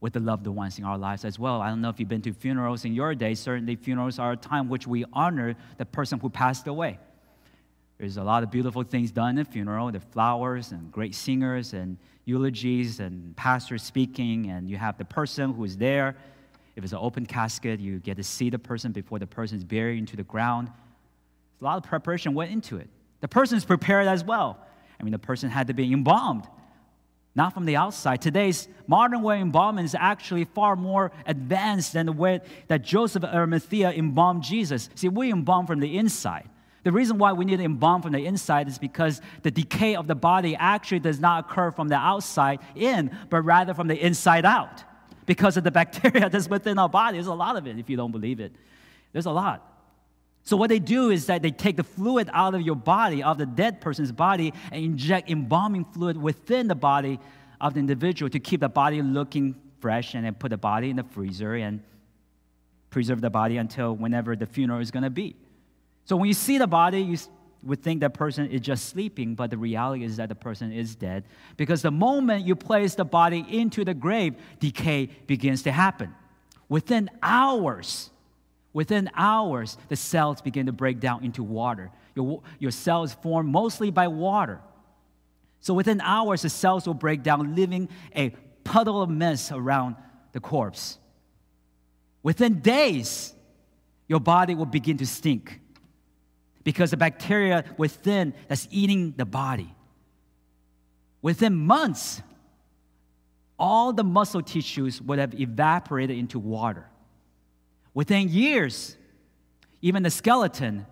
with 0.00 0.12
the 0.12 0.20
loved 0.20 0.46
ones 0.46 0.78
in 0.78 0.84
our 0.84 0.98
lives 0.98 1.24
as 1.24 1.38
well. 1.38 1.62
I 1.62 1.68
don't 1.68 1.80
know 1.80 1.88
if 1.88 1.98
you've 1.98 2.08
been 2.08 2.22
to 2.22 2.32
funerals 2.32 2.84
in 2.84 2.94
your 2.94 3.14
day. 3.14 3.34
Certainly, 3.34 3.76
funerals 3.76 4.18
are 4.18 4.32
a 4.32 4.36
time 4.36 4.68
which 4.68 4.86
we 4.86 5.04
honor 5.12 5.56
the 5.78 5.86
person 5.86 6.20
who 6.20 6.28
passed 6.28 6.66
away. 6.66 6.98
There's 7.98 8.16
a 8.16 8.24
lot 8.24 8.42
of 8.42 8.50
beautiful 8.50 8.82
things 8.82 9.12
done 9.12 9.38
at 9.38 9.46
the 9.46 9.52
funeral. 9.52 9.90
There 9.90 10.00
are 10.00 10.12
flowers 10.12 10.72
and 10.72 10.90
great 10.90 11.14
singers 11.14 11.72
and 11.72 11.96
eulogies 12.24 13.00
and 13.00 13.36
pastors 13.36 13.82
speaking, 13.82 14.50
and 14.50 14.68
you 14.68 14.76
have 14.76 14.98
the 14.98 15.04
person 15.04 15.52
who 15.52 15.64
is 15.64 15.76
there. 15.76 16.16
If 16.74 16.82
it's 16.82 16.92
an 16.92 16.98
open 17.00 17.24
casket, 17.24 17.78
you 17.78 18.00
get 18.00 18.16
to 18.16 18.24
see 18.24 18.50
the 18.50 18.58
person 18.58 18.90
before 18.90 19.18
the 19.18 19.26
person 19.26 19.58
is 19.58 19.64
buried 19.64 19.98
into 19.98 20.16
the 20.16 20.24
ground. 20.24 20.70
A 21.60 21.64
lot 21.64 21.76
of 21.76 21.84
preparation 21.84 22.34
went 22.34 22.50
into 22.50 22.78
it. 22.78 22.88
The 23.20 23.28
person 23.28 23.56
is 23.56 23.64
prepared 23.64 24.08
as 24.08 24.24
well. 24.24 24.58
I 24.98 25.04
mean, 25.04 25.12
the 25.12 25.18
person 25.18 25.50
had 25.50 25.68
to 25.68 25.74
be 25.74 25.92
embalmed, 25.92 26.46
not 27.34 27.54
from 27.54 27.64
the 27.64 27.76
outside. 27.76 28.20
Today's 28.20 28.68
modern 28.86 29.22
way 29.22 29.36
of 29.36 29.42
embalming 29.42 29.84
is 29.84 29.94
actually 29.94 30.44
far 30.44 30.74
more 30.74 31.12
advanced 31.26 31.92
than 31.92 32.06
the 32.06 32.12
way 32.12 32.40
that 32.66 32.82
Joseph 32.82 33.22
of 33.22 33.34
Arimathea 33.34 33.92
embalmed 33.92 34.42
Jesus. 34.42 34.90
See, 34.96 35.08
we 35.08 35.30
embalm 35.30 35.66
from 35.66 35.78
the 35.78 35.96
inside. 35.96 36.48
The 36.84 36.92
reason 36.92 37.16
why 37.16 37.32
we 37.32 37.46
need 37.46 37.56
to 37.56 37.64
embalm 37.64 38.02
from 38.02 38.12
the 38.12 38.24
inside 38.24 38.68
is 38.68 38.78
because 38.78 39.20
the 39.42 39.50
decay 39.50 39.96
of 39.96 40.06
the 40.06 40.14
body 40.14 40.54
actually 40.54 41.00
does 41.00 41.18
not 41.18 41.46
occur 41.46 41.70
from 41.70 41.88
the 41.88 41.96
outside 41.96 42.60
in, 42.76 43.10
but 43.30 43.40
rather 43.40 43.72
from 43.72 43.88
the 43.88 43.96
inside 43.96 44.44
out 44.44 44.84
because 45.24 45.56
of 45.56 45.64
the 45.64 45.70
bacteria 45.80 46.28
that's 46.28 46.48
within 46.48 46.78
our 46.78 46.88
body. 46.88 47.16
There's 47.16 47.26
a 47.26 47.34
lot 47.34 47.56
of 47.56 47.66
it 47.66 47.78
if 47.78 47.88
you 47.88 47.96
don't 47.96 48.12
believe 48.12 48.38
it. 48.38 48.52
There's 49.12 49.26
a 49.26 49.32
lot. 49.32 49.70
So, 50.42 50.58
what 50.58 50.68
they 50.68 50.78
do 50.78 51.08
is 51.08 51.24
that 51.26 51.40
they 51.40 51.50
take 51.50 51.76
the 51.76 51.84
fluid 51.84 52.28
out 52.34 52.54
of 52.54 52.60
your 52.60 52.76
body, 52.76 53.22
of 53.22 53.38
the 53.38 53.46
dead 53.46 53.80
person's 53.80 54.12
body, 54.12 54.52
and 54.70 54.84
inject 54.84 55.30
embalming 55.30 55.86
fluid 55.86 56.18
within 56.18 56.68
the 56.68 56.74
body 56.74 57.18
of 57.62 57.72
the 57.72 57.80
individual 57.80 58.28
to 58.28 58.38
keep 58.38 58.60
the 58.60 58.68
body 58.68 59.00
looking 59.00 59.54
fresh 59.80 60.14
and 60.14 60.26
then 60.26 60.34
put 60.34 60.50
the 60.50 60.58
body 60.58 60.90
in 60.90 60.96
the 60.96 61.04
freezer 61.04 61.54
and 61.54 61.82
preserve 62.90 63.22
the 63.22 63.30
body 63.30 63.56
until 63.56 63.96
whenever 63.96 64.36
the 64.36 64.44
funeral 64.44 64.80
is 64.80 64.90
going 64.90 65.02
to 65.02 65.10
be. 65.10 65.34
So, 66.04 66.16
when 66.16 66.28
you 66.28 66.34
see 66.34 66.58
the 66.58 66.66
body, 66.66 67.00
you 67.00 67.18
would 67.62 67.82
think 67.82 68.00
that 68.00 68.12
person 68.14 68.50
is 68.50 68.60
just 68.60 68.90
sleeping, 68.90 69.34
but 69.34 69.50
the 69.50 69.56
reality 69.56 70.04
is 70.04 70.18
that 70.18 70.28
the 70.28 70.34
person 70.34 70.70
is 70.70 70.94
dead 70.94 71.24
because 71.56 71.80
the 71.82 71.90
moment 71.90 72.46
you 72.46 72.54
place 72.54 72.94
the 72.94 73.04
body 73.04 73.44
into 73.48 73.84
the 73.84 73.94
grave, 73.94 74.34
decay 74.58 75.06
begins 75.26 75.62
to 75.62 75.72
happen. 75.72 76.14
Within 76.68 77.10
hours, 77.22 78.10
Within 78.74 79.08
hours, 79.14 79.78
the 79.88 79.96
cells 79.96 80.42
begin 80.42 80.66
to 80.66 80.72
break 80.72 80.98
down 80.98 81.24
into 81.24 81.42
water. 81.44 81.90
Your, 82.16 82.42
your 82.58 82.72
cells 82.72 83.14
form 83.14 83.46
mostly 83.46 83.90
by 83.90 84.08
water. 84.08 84.60
So 85.60 85.72
within 85.72 86.00
hours, 86.00 86.42
the 86.42 86.50
cells 86.50 86.84
will 86.84 86.94
break 86.94 87.22
down, 87.22 87.54
leaving 87.54 87.88
a 88.14 88.30
puddle 88.64 89.00
of 89.00 89.08
mess 89.08 89.52
around 89.52 89.94
the 90.32 90.40
corpse. 90.40 90.98
Within 92.24 92.60
days, 92.60 93.32
your 94.08 94.18
body 94.18 94.56
will 94.56 94.66
begin 94.66 94.96
to 94.98 95.06
stink 95.06 95.60
because 96.64 96.90
the 96.90 96.96
bacteria 96.96 97.64
within 97.76 98.34
that's 98.48 98.66
eating 98.70 99.14
the 99.16 99.24
body. 99.24 99.72
Within 101.22 101.54
months, 101.54 102.22
all 103.58 103.92
the 103.92 104.04
muscle 104.04 104.42
tissues 104.42 105.00
would 105.00 105.18
have 105.18 105.38
evaporated 105.38 106.18
into 106.18 106.38
water. 106.38 106.88
Within 107.92 108.28
years, 108.28 108.96
even 109.80 110.02
the 110.02 110.10
skeleton 110.10 110.86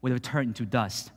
would 0.00 0.12
have 0.12 0.22
turned 0.22 0.48
into 0.48 0.64
dust. 0.64 1.10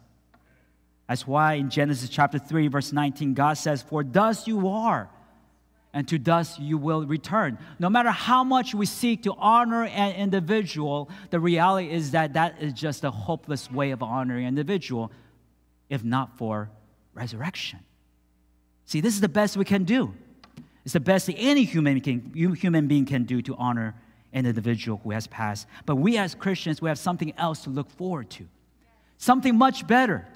That's 1.07 1.27
why 1.27 1.53
in 1.53 1.69
Genesis 1.69 2.09
chapter 2.09 2.39
3, 2.39 2.67
verse 2.67 2.91
19, 2.91 3.33
God 3.33 3.53
says, 3.53 3.81
For 3.81 4.03
dust 4.03 4.47
you 4.47 4.67
are, 4.67 5.09
and 5.97 6.07
to 6.07 6.19
dust 6.19 6.59
you 6.59 6.77
will 6.77 7.07
return. 7.07 7.57
No 7.79 7.89
matter 7.89 8.11
how 8.11 8.43
much 8.43 8.75
we 8.75 8.85
seek 8.85 9.23
to 9.23 9.33
honor 9.33 9.85
an 9.85 10.13
individual, 10.13 11.09
the 11.31 11.39
reality 11.39 11.89
is 11.89 12.11
that 12.11 12.33
that 12.33 12.61
is 12.61 12.71
just 12.73 13.03
a 13.03 13.09
hopeless 13.09 13.71
way 13.71 13.89
of 13.89 14.03
honoring 14.03 14.43
an 14.43 14.49
individual, 14.49 15.11
if 15.89 16.03
not 16.03 16.37
for 16.37 16.69
resurrection. 17.15 17.79
See, 18.85 19.01
this 19.01 19.15
is 19.15 19.21
the 19.21 19.27
best 19.27 19.57
we 19.57 19.65
can 19.65 19.85
do. 19.85 20.13
It's 20.85 20.93
the 20.93 20.99
best 20.99 21.31
any 21.35 21.63
human, 21.63 21.99
can, 21.99 22.31
human 22.31 22.87
being 22.87 23.07
can 23.07 23.23
do 23.23 23.41
to 23.41 23.55
honor 23.55 23.95
an 24.33 24.45
individual 24.45 25.01
who 25.03 25.09
has 25.09 25.25
passed. 25.25 25.65
But 25.87 25.95
we 25.95 26.19
as 26.19 26.35
Christians, 26.35 26.79
we 26.79 26.89
have 26.89 26.99
something 26.99 27.33
else 27.39 27.63
to 27.63 27.71
look 27.71 27.89
forward 27.89 28.29
to, 28.37 28.47
something 29.17 29.57
much 29.57 29.87
better. 29.87 30.27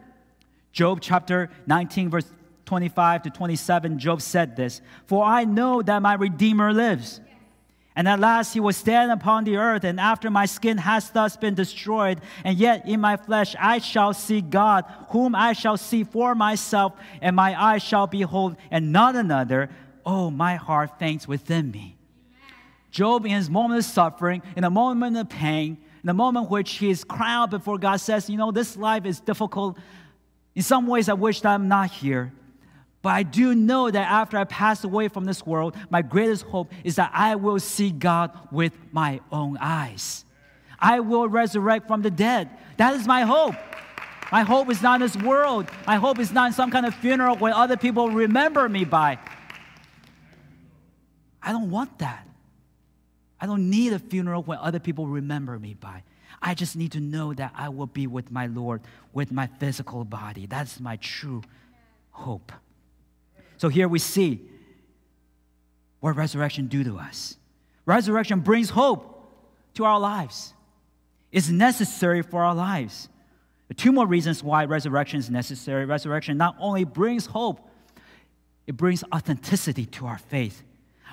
Job 0.72 1.02
chapter 1.02 1.52
19, 1.68 2.10
verse 2.10 2.26
25 2.72 3.24
to 3.24 3.30
27, 3.30 4.00
Job 4.00 4.22
said 4.22 4.56
this 4.56 4.80
For 5.06 5.26
I 5.26 5.44
know 5.44 5.82
that 5.82 6.02
my 6.02 6.14
Redeemer 6.14 6.72
lives. 6.72 7.20
And 7.98 8.08
at 8.08 8.22
last 8.22 8.54
he 8.54 8.62
will 8.62 8.72
stand 8.72 9.12
upon 9.12 9.44
the 9.44 9.58
earth, 9.58 9.84
and 9.84 10.00
after 10.00 10.30
my 10.30 10.46
skin 10.46 10.78
has 10.78 11.10
thus 11.10 11.36
been 11.36 11.54
destroyed, 11.54 12.22
and 12.46 12.58
yet 12.58 12.88
in 12.88 13.02
my 13.02 13.18
flesh 13.18 13.58
I 13.60 13.80
shall 13.80 14.14
see 14.14 14.40
God, 14.40 14.86
whom 15.10 15.36
I 15.36 15.52
shall 15.52 15.76
see 15.76 16.06
for 16.06 16.34
myself, 16.34 16.94
and 17.22 17.36
my 17.36 17.62
eyes 17.62 17.84
shall 17.84 18.08
behold, 18.08 18.56
and 18.72 18.94
not 18.94 19.18
another. 19.18 19.70
Oh, 20.06 20.32
my 20.32 20.56
heart 20.56 20.98
faints 20.98 21.28
within 21.28 21.72
me. 21.72 21.98
Job, 22.90 23.26
in 23.26 23.34
his 23.34 23.50
moment 23.50 23.80
of 23.80 23.84
suffering, 23.86 24.42
in 24.56 24.64
a 24.64 24.70
moment 24.70 25.18
of 25.18 25.28
pain, 25.28 25.78
in 26.02 26.08
the 26.08 26.14
moment 26.14 26.50
which 26.50 26.72
he 26.76 26.90
is 26.90 27.04
crying 27.04 27.34
out 27.34 27.50
before 27.50 27.78
God, 27.78 27.98
says, 27.98 28.30
You 28.30 28.38
know, 28.38 28.52
this 28.52 28.78
life 28.78 29.06
is 29.06 29.20
difficult. 29.20 29.78
In 30.56 30.62
some 30.62 30.88
ways, 30.88 31.10
I 31.10 31.14
wish 31.14 31.42
that 31.42 31.50
I'm 31.50 31.68
not 31.68 31.92
here. 31.92 32.32
But 33.02 33.10
I 33.10 33.24
do 33.24 33.56
know 33.56 33.90
that 33.90 34.12
after 34.12 34.38
I 34.38 34.44
pass 34.44 34.84
away 34.84 35.08
from 35.08 35.26
this 35.26 35.46
world, 35.46 35.76
my 35.90 36.02
greatest 36.02 36.44
hope 36.44 36.72
is 36.84 36.98
that 36.98 37.12
I 37.14 37.36
will 37.36 37.60
see 37.60 37.90
God 37.90 38.32
with 38.52 38.74
my 38.92 39.22
own 39.32 39.58
eyes. 39.60 40.24
I 40.80 41.00
will 41.00 41.28
resurrect 41.28 41.88
from 41.88 42.02
the 42.02 42.12
dead. 42.12 42.50
That 42.78 42.94
is 42.96 43.08
my 43.08 43.24
hope. 43.24 43.56
My 44.32 44.44
hope 44.44 44.70
is 44.70 44.82
not 44.82 45.02
in 45.02 45.08
this 45.08 45.18
world. 45.18 45.70
My 45.86 45.98
hope 45.98 46.20
is 46.20 46.32
not 46.32 46.48
in 46.48 46.54
some 46.54 46.72
kind 46.72 46.86
of 46.86 46.96
funeral 46.96 47.36
where 47.36 47.54
other 47.54 47.76
people 47.76 48.10
remember 48.10 48.70
me 48.70 48.86
by. 48.86 49.18
I 51.44 51.52
don't 51.52 51.70
want 51.70 52.00
that. 52.00 52.26
I 53.40 53.48
don't 53.48 53.70
need 53.70 53.94
a 53.94 54.00
funeral 54.00 54.44
where 54.44 54.60
other 54.60 54.80
people 54.80 55.08
remember 55.08 55.58
me 55.58 55.74
by. 55.74 56.04
I 56.42 56.54
just 56.54 56.76
need 56.76 56.92
to 56.94 57.00
know 57.00 57.34
that 57.34 57.52
I 57.56 57.70
will 57.70 57.88
be 57.88 58.08
with 58.08 58.32
my 58.32 58.46
Lord 58.46 58.82
with 59.12 59.32
my 59.32 59.48
physical 59.60 60.06
body. 60.06 60.46
That's 60.46 60.80
my 60.80 60.96
true 60.98 61.42
hope. 62.12 62.52
So 63.62 63.70
here 63.70 63.88
we 63.88 64.00
see 64.00 64.42
what 66.00 66.16
resurrection 66.16 66.66
do 66.66 66.84
to 66.84 66.98
us. 66.98 67.38
Resurrection 67.86 68.40
brings 68.40 68.72
hope 68.72 69.24
to 69.76 69.86
our 69.86 70.00
lives. 70.00 70.56
It's 71.32 71.48
necessary 71.48 72.24
for 72.24 72.44
our 72.44 72.56
lives. 72.56 73.08
two 73.78 73.92
more 73.92 74.08
reasons 74.08 74.44
why 74.44 74.66
resurrection 74.66 75.20
is 75.20 75.30
necessary. 75.30 75.86
Resurrection 75.86 76.38
not 76.38 76.56
only 76.60 76.86
brings 76.86 77.28
hope, 77.28 77.70
it 78.66 78.78
brings 78.78 79.04
authenticity 79.14 79.86
to 79.86 80.08
our 80.08 80.18
faith. 80.18 80.64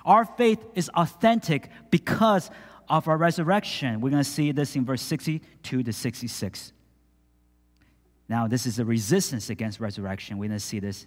Our 0.06 0.24
faith 0.24 0.64
is 0.74 0.88
authentic 0.94 1.68
because 1.90 2.50
of 2.88 3.08
our 3.08 3.18
resurrection. 3.18 4.00
We're 4.00 4.08
going 4.08 4.24
to 4.24 4.30
see 4.30 4.52
this 4.52 4.74
in 4.74 4.86
verse 4.86 5.02
62 5.02 5.82
to 5.82 5.92
66. 5.92 6.72
Now, 8.26 8.48
this 8.48 8.64
is 8.64 8.78
a 8.78 8.86
resistance 8.86 9.50
against 9.50 9.80
resurrection. 9.80 10.38
We're 10.38 10.48
going 10.48 10.58
to 10.58 10.64
see 10.64 10.80
this 10.80 11.06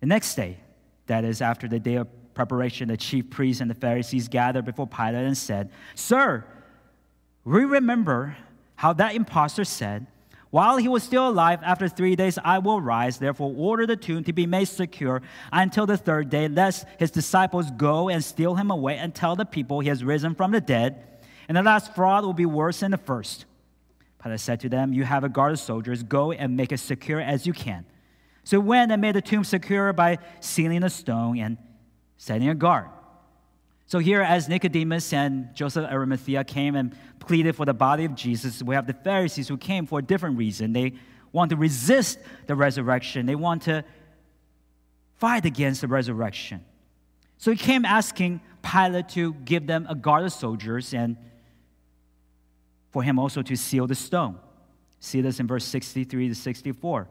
the 0.00 0.06
next 0.06 0.34
day. 0.34 0.58
That 1.06 1.24
is, 1.24 1.40
after 1.40 1.68
the 1.68 1.78
day 1.78 1.96
of 1.96 2.08
preparation, 2.34 2.88
the 2.88 2.96
chief 2.96 3.30
priests 3.30 3.60
and 3.60 3.70
the 3.70 3.74
Pharisees 3.74 4.28
gathered 4.28 4.64
before 4.64 4.86
Pilate 4.86 5.24
and 5.24 5.38
said, 5.38 5.70
Sir, 5.94 6.44
we 7.44 7.64
remember 7.64 8.36
how 8.74 8.92
that 8.94 9.14
impostor 9.14 9.64
said, 9.64 10.06
while 10.50 10.76
he 10.76 10.88
was 10.88 11.02
still 11.02 11.28
alive, 11.28 11.60
after 11.62 11.88
three 11.88 12.16
days 12.16 12.38
I 12.42 12.58
will 12.58 12.80
rise. 12.80 13.18
Therefore, 13.18 13.52
order 13.56 13.86
the 13.86 13.96
tomb 13.96 14.24
to 14.24 14.32
be 14.32 14.46
made 14.46 14.66
secure 14.66 15.22
until 15.52 15.86
the 15.86 15.96
third 15.96 16.30
day, 16.30 16.48
lest 16.48 16.86
his 16.98 17.10
disciples 17.10 17.70
go 17.72 18.08
and 18.08 18.22
steal 18.24 18.54
him 18.54 18.70
away 18.70 18.96
and 18.96 19.14
tell 19.14 19.36
the 19.36 19.44
people 19.44 19.80
he 19.80 19.88
has 19.88 20.04
risen 20.04 20.34
from 20.34 20.52
the 20.52 20.60
dead. 20.60 21.20
And 21.48 21.56
the 21.56 21.62
last 21.62 21.94
fraud 21.94 22.24
will 22.24 22.32
be 22.32 22.46
worse 22.46 22.80
than 22.80 22.92
the 22.92 22.96
first. 22.96 23.44
Pilate 24.22 24.40
said 24.40 24.60
to 24.60 24.68
them, 24.68 24.92
You 24.92 25.04
have 25.04 25.24
a 25.24 25.28
guard 25.28 25.52
of 25.52 25.58
soldiers. 25.58 26.02
Go 26.02 26.32
and 26.32 26.56
make 26.56 26.72
it 26.72 26.78
secure 26.78 27.20
as 27.20 27.46
you 27.46 27.52
can. 27.52 27.84
So 28.46 28.60
went 28.60 28.92
and 28.92 29.02
made 29.02 29.16
the 29.16 29.20
tomb 29.20 29.42
secure 29.42 29.92
by 29.92 30.18
sealing 30.38 30.84
a 30.84 30.88
stone 30.88 31.36
and 31.40 31.58
setting 32.16 32.48
a 32.48 32.54
guard. 32.54 32.86
So 33.86 33.98
here, 33.98 34.22
as 34.22 34.48
Nicodemus 34.48 35.12
and 35.12 35.52
Joseph 35.52 35.84
Arimathea 35.90 36.44
came 36.44 36.76
and 36.76 36.96
pleaded 37.18 37.56
for 37.56 37.66
the 37.66 37.74
body 37.74 38.04
of 38.04 38.14
Jesus, 38.14 38.62
we 38.62 38.76
have 38.76 38.86
the 38.86 38.92
Pharisees 38.92 39.48
who 39.48 39.56
came 39.56 39.84
for 39.84 39.98
a 39.98 40.02
different 40.02 40.38
reason. 40.38 40.72
They 40.72 40.92
want 41.32 41.50
to 41.50 41.56
resist 41.56 42.20
the 42.46 42.54
resurrection. 42.54 43.26
They 43.26 43.34
want 43.34 43.62
to 43.62 43.84
fight 45.16 45.44
against 45.44 45.80
the 45.80 45.88
resurrection. 45.88 46.64
So 47.38 47.50
he 47.50 47.56
came 47.56 47.84
asking 47.84 48.40
Pilate 48.62 49.08
to 49.10 49.34
give 49.34 49.66
them 49.66 49.88
a 49.90 49.96
guard 49.96 50.22
of 50.22 50.32
soldiers 50.32 50.94
and 50.94 51.16
for 52.92 53.02
him 53.02 53.18
also 53.18 53.42
to 53.42 53.56
seal 53.56 53.88
the 53.88 53.96
stone. 53.96 54.38
See 55.00 55.20
this 55.20 55.40
in 55.40 55.48
verse 55.48 55.64
63 55.64 56.28
to 56.28 56.34
64. 56.36 57.08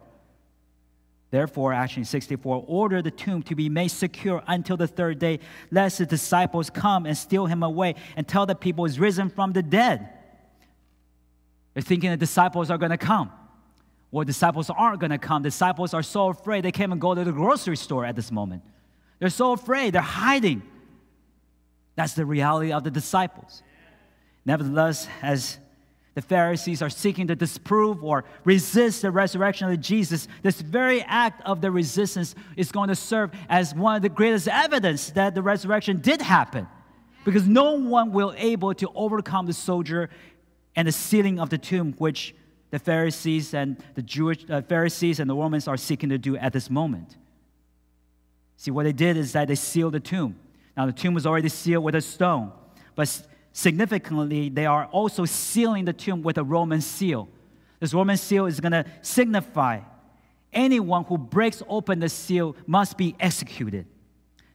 Therefore, 1.32 1.74
actually, 1.74 2.04
64, 2.04 2.64
order 2.68 3.02
the 3.02 3.12
tomb 3.12 3.44
to 3.44 3.56
be 3.56 3.68
made 3.68 3.90
secure 3.90 4.44
until 4.48 4.78
the 4.78 4.88
third 4.88 5.20
day, 5.20 5.40
lest 5.72 5.98
the 5.98 6.06
disciples 6.06 6.70
come 6.70 7.06
and 7.06 7.18
steal 7.18 7.46
him 7.46 7.64
away 7.64 7.96
and 8.16 8.28
tell 8.28 8.46
the 8.46 8.56
people 8.56 8.86
he's 8.86 9.00
risen 9.00 9.30
from 9.30 9.52
the 9.52 9.64
dead. 9.64 10.10
They're 11.74 11.84
thinking 11.84 12.12
the 12.12 12.18
disciples 12.18 12.72
are 12.72 12.78
going 12.78 12.92
to 12.92 12.98
come. 12.98 13.32
Well, 14.12 14.24
disciples 14.24 14.70
aren't 14.70 15.02
going 15.02 15.12
to 15.12 15.18
come. 15.18 15.42
Disciples 15.42 15.94
are 15.94 16.04
so 16.04 16.30
afraid 16.30 16.64
they 16.64 16.72
can't 16.72 16.90
even 16.90 17.00
go 17.00 17.14
to 17.14 17.24
the 17.24 17.34
grocery 17.34 17.76
store 17.76 18.06
at 18.06 18.16
this 18.16 18.32
moment. 18.32 18.64
They're 19.20 19.30
so 19.30 19.52
afraid, 19.52 19.94
they're 19.94 20.02
hiding. 20.02 20.62
That's 21.96 22.14
the 22.14 22.26
reality 22.26 22.72
of 22.72 22.84
the 22.84 22.92
disciples. 22.92 23.62
Nevertheless, 24.46 25.08
as 25.22 25.58
the 26.16 26.22
Pharisees 26.22 26.82
are 26.82 26.90
seeking 26.90 27.28
to 27.28 27.36
disprove 27.36 28.02
or 28.04 28.24
resist 28.46 29.02
the 29.02 29.12
resurrection 29.12 29.70
of 29.70 29.80
Jesus, 29.82 30.30
this 30.42 30.62
very 30.62 31.02
act 31.04 31.42
of 31.46 31.60
the 31.60 31.70
resistance 31.70 32.36
is 32.56 32.72
going 32.72 32.88
to 32.88 32.96
serve 32.96 33.32
as 33.50 33.76
one 33.76 33.98
of 33.98 34.02
the 34.02 34.10
greatest 34.10 34.48
evidence 34.48 35.12
that 35.12 35.36
the 35.36 35.42
resurrection 35.42 36.00
did 36.00 36.22
happen. 36.22 36.68
Because 37.26 37.48
no 37.48 37.74
one 37.74 38.14
will 38.14 38.34
able 38.38 38.74
to 38.76 38.90
overcome 38.96 39.46
the 39.46 39.54
soldier 39.54 40.10
and 40.76 40.88
the 40.88 40.94
sealing 40.94 41.38
of 41.38 41.50
the 41.50 41.58
tomb, 41.58 41.94
which 41.98 42.34
the 42.72 42.80
Pharisees 42.80 43.54
and 43.54 43.78
the 43.96 44.02
Jewish 44.02 44.46
uh, 44.50 44.62
Pharisees 44.62 45.20
and 45.20 45.30
the 45.30 45.36
Romans 45.36 45.68
are 45.68 45.78
seeking 45.78 46.10
to 46.10 46.18
do 46.18 46.38
at 46.38 46.54
this 46.54 46.70
moment. 46.70 47.18
See, 48.56 48.72
what 48.72 48.84
they 48.84 48.94
did 48.94 49.18
is 49.18 49.34
that 49.34 49.50
they 49.50 49.56
sealed 49.56 49.94
the 49.94 50.00
tomb. 50.00 50.38
Now, 50.78 50.86
the 50.86 50.94
tomb 50.94 51.14
was 51.14 51.26
already 51.26 51.50
sealed 51.50 51.84
with 51.84 51.96
a 51.96 52.02
stone, 52.02 52.52
but 52.96 53.22
significantly, 53.56 54.50
they 54.50 54.66
are 54.66 54.86
also 54.88 55.24
sealing 55.24 55.86
the 55.86 55.94
tomb 55.94 56.22
with 56.22 56.38
a 56.38 56.44
Roman 56.44 56.82
seal. 56.82 57.30
This 57.80 57.94
Roman 57.94 58.18
seal 58.18 58.46
is 58.46 58.60
going 58.60 58.74
to 58.74 58.86
signify 59.02 59.80
anyone 60.52 61.06
who 61.06 61.18
breaks 61.18 61.64
open 61.68 62.00
the 62.00 62.10
seal 62.10 62.56
must 62.68 62.98
be 62.98 63.16
executed. 63.20 63.86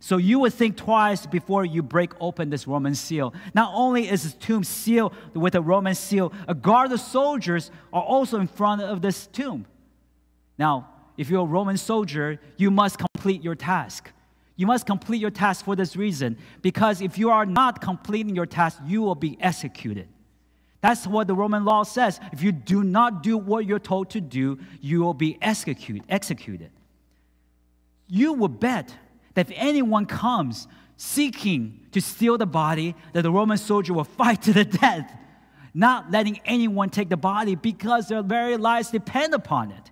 So 0.00 0.18
you 0.18 0.38
would 0.40 0.52
think 0.52 0.76
twice 0.76 1.26
before 1.26 1.64
you 1.64 1.82
break 1.82 2.12
open 2.20 2.50
this 2.50 2.66
Roman 2.66 2.94
seal. 2.94 3.34
Not 3.54 3.72
only 3.74 4.08
is 4.08 4.22
this 4.22 4.34
tomb 4.34 4.64
sealed 4.64 5.14
with 5.34 5.54
a 5.54 5.60
Roman 5.60 5.94
seal, 5.94 6.32
a 6.46 6.54
guard 6.54 6.92
of 6.92 7.00
soldiers 7.00 7.70
are 7.92 8.02
also 8.02 8.38
in 8.38 8.46
front 8.46 8.82
of 8.82 9.02
this 9.02 9.26
tomb. 9.26 9.66
Now, 10.58 10.88
if 11.16 11.30
you're 11.30 11.42
a 11.42 11.44
Roman 11.44 11.76
soldier, 11.76 12.38
you 12.56 12.70
must 12.70 12.98
complete 12.98 13.42
your 13.42 13.54
task. 13.54 14.10
You 14.60 14.66
must 14.66 14.84
complete 14.84 15.22
your 15.22 15.30
task 15.30 15.64
for 15.64 15.74
this 15.74 15.96
reason, 15.96 16.36
because 16.60 17.00
if 17.00 17.16
you 17.16 17.30
are 17.30 17.46
not 17.46 17.80
completing 17.80 18.36
your 18.36 18.44
task, 18.44 18.78
you 18.84 19.00
will 19.00 19.14
be 19.14 19.38
executed. 19.40 20.06
That's 20.82 21.06
what 21.06 21.28
the 21.28 21.34
Roman 21.34 21.64
law 21.64 21.82
says. 21.82 22.20
If 22.30 22.42
you 22.42 22.52
do 22.52 22.84
not 22.84 23.22
do 23.22 23.38
what 23.38 23.64
you're 23.64 23.78
told 23.78 24.10
to 24.10 24.20
do, 24.20 24.58
you 24.82 25.00
will 25.00 25.14
be 25.14 25.38
execute, 25.40 26.02
executed. 26.10 26.70
You 28.06 28.34
will 28.34 28.48
bet 28.48 28.94
that 29.32 29.48
if 29.48 29.56
anyone 29.56 30.04
comes 30.04 30.68
seeking 30.98 31.86
to 31.92 32.02
steal 32.02 32.36
the 32.36 32.44
body, 32.44 32.94
that 33.14 33.22
the 33.22 33.32
Roman 33.32 33.56
soldier 33.56 33.94
will 33.94 34.04
fight 34.04 34.42
to 34.42 34.52
the 34.52 34.66
death, 34.66 35.10
not 35.72 36.10
letting 36.10 36.38
anyone 36.44 36.90
take 36.90 37.08
the 37.08 37.16
body 37.16 37.54
because 37.54 38.08
their 38.08 38.22
very 38.22 38.58
lives 38.58 38.90
depend 38.90 39.32
upon 39.32 39.70
it. 39.70 39.90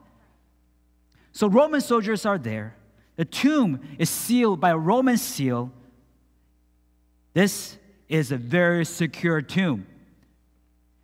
So 1.32 1.46
Roman 1.46 1.80
soldiers 1.80 2.26
are 2.26 2.36
there. 2.36 2.74
The 3.18 3.24
tomb 3.24 3.80
is 3.98 4.08
sealed 4.08 4.60
by 4.60 4.70
a 4.70 4.78
Roman 4.78 5.18
seal. 5.18 5.72
This 7.34 7.76
is 8.08 8.30
a 8.30 8.36
very 8.36 8.84
secure 8.84 9.42
tomb. 9.42 9.88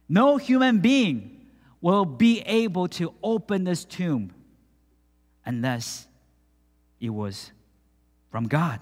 No 0.09 0.37
human 0.37 0.79
being 0.79 1.49
will 1.81 2.05
be 2.05 2.41
able 2.43 2.87
to 2.87 3.13
open 3.21 3.65
this 3.65 3.85
tomb 3.85 4.33
unless 5.45 6.07
it 7.01 7.11
was 7.11 7.51
from 8.31 8.47
God. 8.47 8.79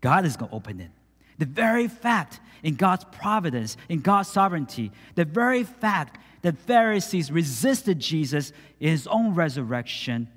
God 0.00 0.24
is 0.24 0.38
going 0.38 0.48
to 0.48 0.56
open 0.56 0.80
it. 0.80 0.90
The 1.36 1.44
very 1.44 1.86
fact 1.86 2.40
in 2.62 2.76
God's 2.76 3.04
providence, 3.12 3.76
in 3.90 4.00
God's 4.00 4.30
sovereignty, 4.30 4.90
the 5.16 5.26
very 5.26 5.64
fact 5.64 6.18
that 6.40 6.56
Pharisees 6.56 7.30
resisted 7.30 7.98
Jesus 7.98 8.54
in 8.80 8.88
his 8.88 9.06
own 9.06 9.34
resurrection 9.34 10.28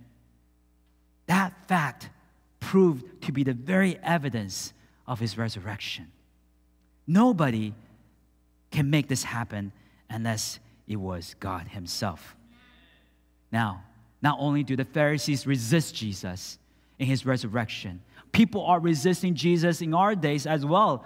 that 1.28 1.68
fact 1.68 2.10
proved 2.60 3.22
to 3.24 3.32
be 3.32 3.44
the 3.44 3.54
very 3.54 3.98
evidence 4.04 4.74
of 5.08 5.20
his 5.20 5.38
resurrection. 5.38 6.12
Nobody 7.06 7.74
can 8.72 8.90
make 8.90 9.08
this 9.08 9.24
happen 9.24 9.72
unless 10.10 10.60
it 10.88 10.96
was 10.96 11.36
God 11.40 11.68
himself. 11.68 12.36
Now, 13.52 13.84
not 14.22 14.38
only 14.40 14.64
do 14.64 14.76
the 14.76 14.86
Pharisees 14.86 15.46
resist 15.46 15.96
Jesus 15.96 16.58
in 16.98 17.08
his 17.08 17.26
resurrection, 17.26 18.02
people 18.32 18.66
are 18.66 18.80
resisting 18.80 19.36
Jesus 19.36 19.82
in 19.82 19.94
our 19.94 20.16
days 20.16 20.48
as 20.48 20.66
well 20.66 21.06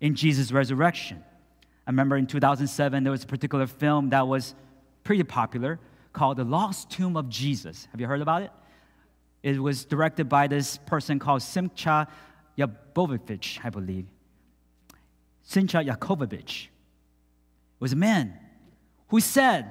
in 0.00 0.14
Jesus' 0.14 0.52
resurrection. 0.52 1.22
I 1.86 1.90
remember 1.90 2.16
in 2.16 2.26
2007, 2.26 3.02
there 3.02 3.10
was 3.10 3.24
a 3.24 3.26
particular 3.26 3.66
film 3.66 4.10
that 4.10 4.26
was 4.26 4.54
pretty 5.02 5.22
popular 5.24 5.78
called 6.12 6.36
The 6.36 6.44
Lost 6.44 6.90
Tomb 6.90 7.16
of 7.16 7.28
Jesus. 7.28 7.88
Have 7.90 8.00
you 8.00 8.06
heard 8.06 8.22
about 8.22 8.42
it? 8.42 8.50
It 9.44 9.60
was 9.60 9.84
directed 9.84 10.26
by 10.26 10.46
this 10.46 10.78
person 10.86 11.18
called 11.18 11.42
Simcha 11.42 12.08
Jacobovici, 12.56 13.60
I 13.62 13.68
believe. 13.68 14.06
Simcha 15.42 15.84
Jacobovici 15.84 16.68
was 17.78 17.92
a 17.92 17.96
man 17.96 18.32
who 19.08 19.20
said 19.20 19.70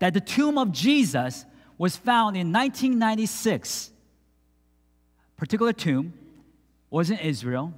that 0.00 0.12
the 0.12 0.20
tomb 0.20 0.58
of 0.58 0.72
Jesus 0.72 1.44
was 1.78 1.96
found 1.96 2.36
in 2.36 2.52
1996. 2.52 3.92
A 5.36 5.40
Particular 5.40 5.72
tomb 5.72 6.14
was 6.90 7.08
in 7.08 7.18
Israel 7.18 7.72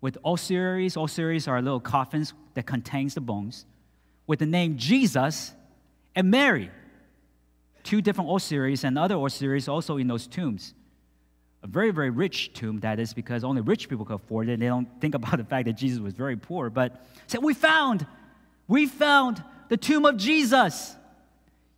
with 0.00 0.16
ossuaries. 0.22 0.96
Ossuaries 0.96 1.48
are 1.48 1.60
little 1.60 1.80
coffins 1.80 2.34
that 2.54 2.66
contains 2.66 3.14
the 3.14 3.20
bones 3.20 3.66
with 4.28 4.38
the 4.38 4.46
name 4.46 4.76
Jesus 4.76 5.52
and 6.14 6.30
Mary 6.30 6.70
two 7.88 8.02
different 8.02 8.28
ossuaries 8.28 8.84
and 8.84 8.98
other 8.98 9.14
ossuaries 9.14 9.66
also 9.66 9.96
in 9.96 10.06
those 10.06 10.26
tombs. 10.26 10.74
A 11.62 11.66
very, 11.66 11.90
very 11.90 12.10
rich 12.10 12.52
tomb, 12.52 12.80
that 12.80 13.00
is, 13.00 13.14
because 13.14 13.44
only 13.44 13.62
rich 13.62 13.88
people 13.88 14.04
could 14.04 14.16
afford 14.16 14.50
it. 14.50 14.60
They 14.60 14.66
don't 14.66 15.00
think 15.00 15.14
about 15.14 15.38
the 15.38 15.44
fact 15.44 15.64
that 15.64 15.72
Jesus 15.72 15.98
was 15.98 16.12
very 16.12 16.36
poor. 16.36 16.68
But 16.68 17.02
said, 17.26 17.42
We 17.42 17.54
found, 17.54 18.06
we 18.68 18.84
found 18.84 19.42
the 19.70 19.78
tomb 19.78 20.04
of 20.04 20.18
Jesus. 20.18 20.94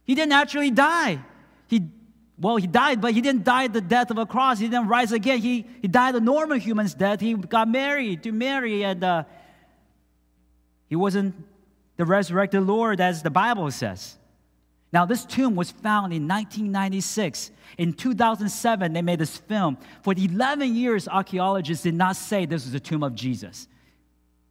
He 0.05 0.17
didn't 0.17 0.33
actually 0.33 0.73
die. 0.73 1.21
He, 1.69 1.89
well, 2.37 2.57
he 2.57 2.67
died, 2.67 3.01
but 3.01 3.13
he 3.13 3.21
didn't 3.21 3.45
die 3.45 3.69
the 3.69 3.81
death 3.81 4.11
of 4.11 4.19
a 4.19 4.27
cross. 4.27 4.59
He 4.59 4.67
didn't 4.67 4.89
rise 4.89 5.13
again. 5.13 5.39
He, 5.39 5.65
he 5.81 5.87
died 5.87 6.17
a 6.17 6.21
normal 6.21 6.59
human's 6.59 6.93
death. 6.93 7.21
He 7.21 7.35
got 7.35 7.69
married 7.69 8.25
to 8.25 8.33
Mary, 8.33 8.83
and 8.83 9.05
uh, 9.05 9.25
he 10.89 10.97
wasn't 10.97 11.37
the 11.97 12.05
resurrected 12.05 12.63
Lord 12.63 13.01
as 13.01 13.23
the 13.23 13.31
Bible 13.31 13.71
says. 13.71 14.17
Now, 14.93 15.07
this 15.07 15.25
tomb 15.25 15.55
was 15.55 15.71
found 15.71 16.13
in 16.13 16.27
1996. 16.27 17.53
In 17.79 17.93
2007, 17.93 18.93
they 18.93 19.03
made 19.03 19.21
this 19.21 19.37
film. 19.37 19.79
For 20.03 20.13
11 20.17 20.75
years, 20.75 21.07
archaeologists 21.07 21.85
did 21.85 21.95
not 21.95 22.17
say 22.17 22.45
this 22.45 22.65
was 22.65 22.73
the 22.73 22.81
tomb 22.81 23.05
of 23.05 23.15
Jesus. 23.15 23.69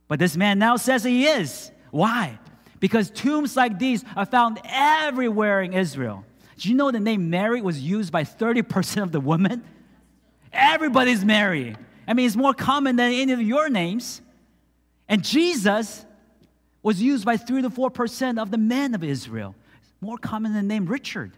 But 0.08 0.20
this 0.20 0.38
man 0.38 0.58
now 0.58 0.78
says 0.78 1.04
he 1.04 1.28
is. 1.28 1.72
Why? 1.92 2.40
Because 2.80 3.10
tombs 3.10 3.58
like 3.58 3.78
these 3.78 4.06
are 4.16 4.26
found 4.26 4.62
everywhere 4.64 5.62
in 5.62 5.74
Israel. 5.74 6.24
Do 6.58 6.70
you 6.70 6.76
know 6.76 6.90
the 6.90 7.00
name 7.00 7.30
Mary 7.30 7.62
was 7.62 7.80
used 7.82 8.12
by 8.12 8.24
30% 8.24 9.04
of 9.04 9.12
the 9.12 9.20
women? 9.20 9.64
Everybody's 10.54 11.24
Mary. 11.26 11.76
I 12.08 12.14
mean, 12.14 12.26
it's 12.26 12.36
more 12.36 12.54
common 12.54 12.96
than 12.96 13.12
any 13.12 13.34
of 13.34 13.42
your 13.42 13.70
names. 13.70 14.22
And 15.10 15.24
Jesus 15.24 16.06
was 16.82 17.02
used 17.02 17.26
by 17.26 17.36
3 17.36 17.62
to 17.64 17.70
4% 17.70 18.42
of 18.42 18.52
the 18.52 18.58
men 18.58 18.96
of 18.96 19.04
Israel 19.04 19.54
more 20.02 20.18
common 20.18 20.54
than 20.54 20.68
name 20.68 20.86
Richard. 20.86 21.32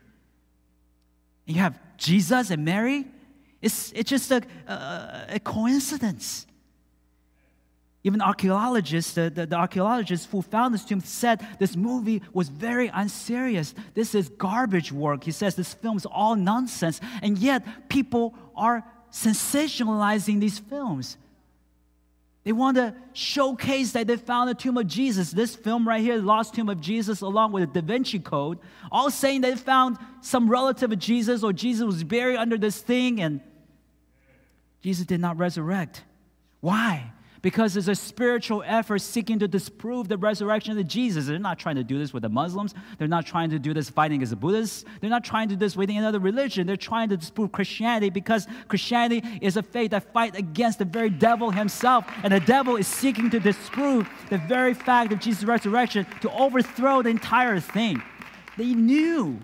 And 1.47 1.55
you 1.55 1.61
have 1.61 1.79
Jesus 1.97 2.49
and 2.49 2.63
Mary. 2.65 3.05
It's, 3.61 3.91
it's 3.93 4.09
just 4.09 4.31
a, 4.31 4.41
a, 4.67 5.25
a 5.35 5.39
coincidence. 5.39 6.47
Even 8.03 8.21
archaeologists, 8.21 9.13
the, 9.13 9.29
the, 9.29 9.45
the, 9.45 9.55
archaeologists 9.55 10.27
who 10.31 10.41
found 10.41 10.73
this 10.73 10.83
tomb 10.83 11.01
said 11.01 11.45
this 11.59 11.75
movie 11.75 12.23
was 12.33 12.49
very 12.49 12.89
unserious. 12.91 13.75
This 13.93 14.15
is 14.15 14.29
garbage 14.29 14.91
work. 14.91 15.23
He 15.23 15.31
says 15.31 15.55
this 15.55 15.73
film's 15.75 16.07
all 16.07 16.35
nonsense. 16.35 16.99
And 17.21 17.37
yet, 17.37 17.89
people 17.89 18.33
are 18.55 18.83
sensationalizing 19.11 20.39
these 20.39 20.57
films. 20.57 21.17
They 22.43 22.51
want 22.51 22.77
to 22.77 22.95
showcase 23.13 23.91
that 23.91 24.07
they 24.07 24.17
found 24.17 24.49
the 24.49 24.55
tomb 24.55 24.77
of 24.77 24.87
Jesus. 24.87 25.31
This 25.31 25.55
film 25.55 25.87
right 25.87 26.01
here, 26.01 26.17
The 26.17 26.25
Lost 26.25 26.55
Tomb 26.55 26.69
of 26.69 26.81
Jesus, 26.81 27.21
along 27.21 27.51
with 27.51 27.71
the 27.71 27.81
Da 27.81 27.85
Vinci 27.85 28.17
Code, 28.17 28.57
all 28.91 29.11
saying 29.11 29.41
they 29.41 29.55
found 29.55 29.97
some 30.21 30.49
relative 30.49 30.91
of 30.91 30.97
Jesus 30.97 31.43
or 31.43 31.53
Jesus 31.53 31.85
was 31.85 32.03
buried 32.03 32.37
under 32.37 32.57
this 32.57 32.79
thing 32.79 33.21
and 33.21 33.41
Jesus 34.81 35.05
did 35.05 35.19
not 35.19 35.37
resurrect. 35.37 36.03
Why? 36.61 37.11
Because 37.41 37.75
it's 37.75 37.87
a 37.87 37.95
spiritual 37.95 38.63
effort 38.65 38.99
seeking 38.99 39.39
to 39.39 39.47
disprove 39.47 40.07
the 40.07 40.17
resurrection 40.17 40.77
of 40.77 40.87
Jesus. 40.87 41.25
They're 41.25 41.39
not 41.39 41.57
trying 41.57 41.75
to 41.75 41.83
do 41.83 41.97
this 41.97 42.13
with 42.13 42.21
the 42.23 42.29
Muslims. 42.29 42.73
They're 42.97 43.07
not 43.07 43.25
trying 43.25 43.49
to 43.49 43.59
do 43.59 43.73
this 43.73 43.89
fighting 43.89 44.19
the 44.19 44.35
Buddhists. 44.35 44.85
They're 44.99 45.09
not 45.09 45.23
trying 45.23 45.49
to 45.49 45.55
do 45.55 45.59
this 45.59 45.75
with 45.75 45.89
any 45.89 45.99
other 45.99 46.19
religion. 46.19 46.67
They're 46.67 46.77
trying 46.77 47.09
to 47.09 47.17
disprove 47.17 47.51
Christianity 47.51 48.11
because 48.11 48.47
Christianity 48.67 49.39
is 49.41 49.57
a 49.57 49.63
faith 49.63 49.91
that 49.91 50.13
fights 50.13 50.37
against 50.37 50.79
the 50.79 50.85
very 50.85 51.09
devil 51.09 51.49
himself. 51.49 52.05
And 52.23 52.31
the 52.31 52.39
devil 52.39 52.75
is 52.75 52.87
seeking 52.87 53.29
to 53.31 53.39
disprove 53.39 54.07
the 54.29 54.37
very 54.37 54.75
fact 54.75 55.11
of 55.11 55.19
Jesus' 55.19 55.43
resurrection 55.43 56.05
to 56.21 56.31
overthrow 56.31 57.01
the 57.01 57.09
entire 57.09 57.59
thing. 57.59 58.01
They 58.57 58.73
knew, 58.73 59.39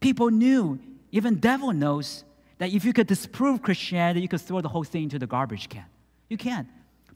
people 0.00 0.30
knew, 0.30 0.78
even 1.12 1.36
devil 1.36 1.72
knows 1.72 2.24
that 2.58 2.70
if 2.70 2.84
you 2.84 2.92
could 2.92 3.06
disprove 3.06 3.62
Christianity, 3.62 4.20
you 4.20 4.28
could 4.28 4.42
throw 4.42 4.60
the 4.60 4.68
whole 4.68 4.84
thing 4.84 5.04
into 5.04 5.18
the 5.18 5.26
garbage 5.26 5.70
can. 5.70 5.86
You 6.28 6.36
can't 6.36 6.68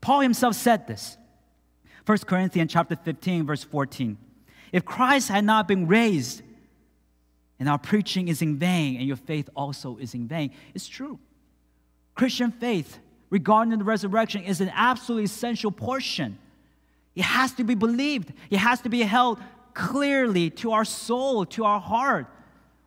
Paul 0.04 0.20
himself 0.20 0.54
said 0.54 0.86
this. 0.86 1.16
1 2.04 2.18
Corinthians 2.18 2.70
chapter 2.70 2.94
15, 2.94 3.46
verse 3.46 3.64
14. 3.64 4.18
If 4.70 4.84
Christ 4.84 5.30
had 5.30 5.46
not 5.46 5.66
been 5.66 5.86
raised, 5.86 6.42
and 7.58 7.70
our 7.70 7.78
preaching 7.78 8.28
is 8.28 8.42
in 8.42 8.58
vain, 8.58 8.98
and 8.98 9.06
your 9.06 9.16
faith 9.16 9.48
also 9.56 9.96
is 9.96 10.12
in 10.12 10.28
vain. 10.28 10.50
It's 10.74 10.86
true. 10.86 11.18
Christian 12.14 12.52
faith 12.52 12.98
regarding 13.30 13.78
the 13.78 13.84
resurrection 13.84 14.44
is 14.44 14.60
an 14.60 14.70
absolutely 14.74 15.24
essential 15.24 15.70
portion. 15.70 16.36
It 17.16 17.22
has 17.22 17.52
to 17.52 17.64
be 17.64 17.74
believed, 17.74 18.30
it 18.50 18.58
has 18.58 18.82
to 18.82 18.90
be 18.90 19.00
held 19.00 19.40
clearly 19.72 20.50
to 20.50 20.72
our 20.72 20.84
soul, 20.84 21.46
to 21.46 21.64
our 21.64 21.80
heart. 21.80 22.26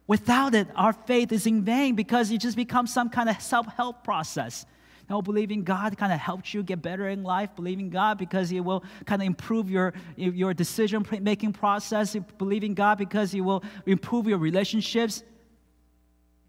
Without 0.06 0.54
it, 0.54 0.68
our 0.76 0.94
faith 0.94 1.32
is 1.32 1.48
in 1.48 1.64
vain 1.64 1.96
because 1.96 2.30
it 2.30 2.42
just 2.42 2.56
becomes 2.56 2.94
some 2.94 3.10
kind 3.10 3.28
of 3.28 3.42
self 3.42 3.66
help 3.76 4.04
process. 4.04 4.68
No, 5.10 5.22
believing 5.22 5.64
God 5.64 5.98
kind 5.98 6.12
of 6.12 6.20
helps 6.20 6.54
you 6.54 6.64
get 6.64 6.82
better 6.82 7.08
in 7.08 7.24
life. 7.24 7.56
Believing 7.56 7.90
God 7.90 8.18
because 8.18 8.50
He 8.50 8.60
will 8.60 8.84
kind 9.06 9.22
of 9.22 9.26
improve 9.26 9.70
your, 9.70 9.94
your 10.18 10.54
decision 10.54 11.06
making 11.22 11.54
process. 11.54 12.16
Believing 12.38 12.74
God 12.74 12.98
because 12.98 13.32
He 13.32 13.40
will 13.40 13.64
improve 13.86 14.28
your 14.28 14.38
relationships. 14.38 15.24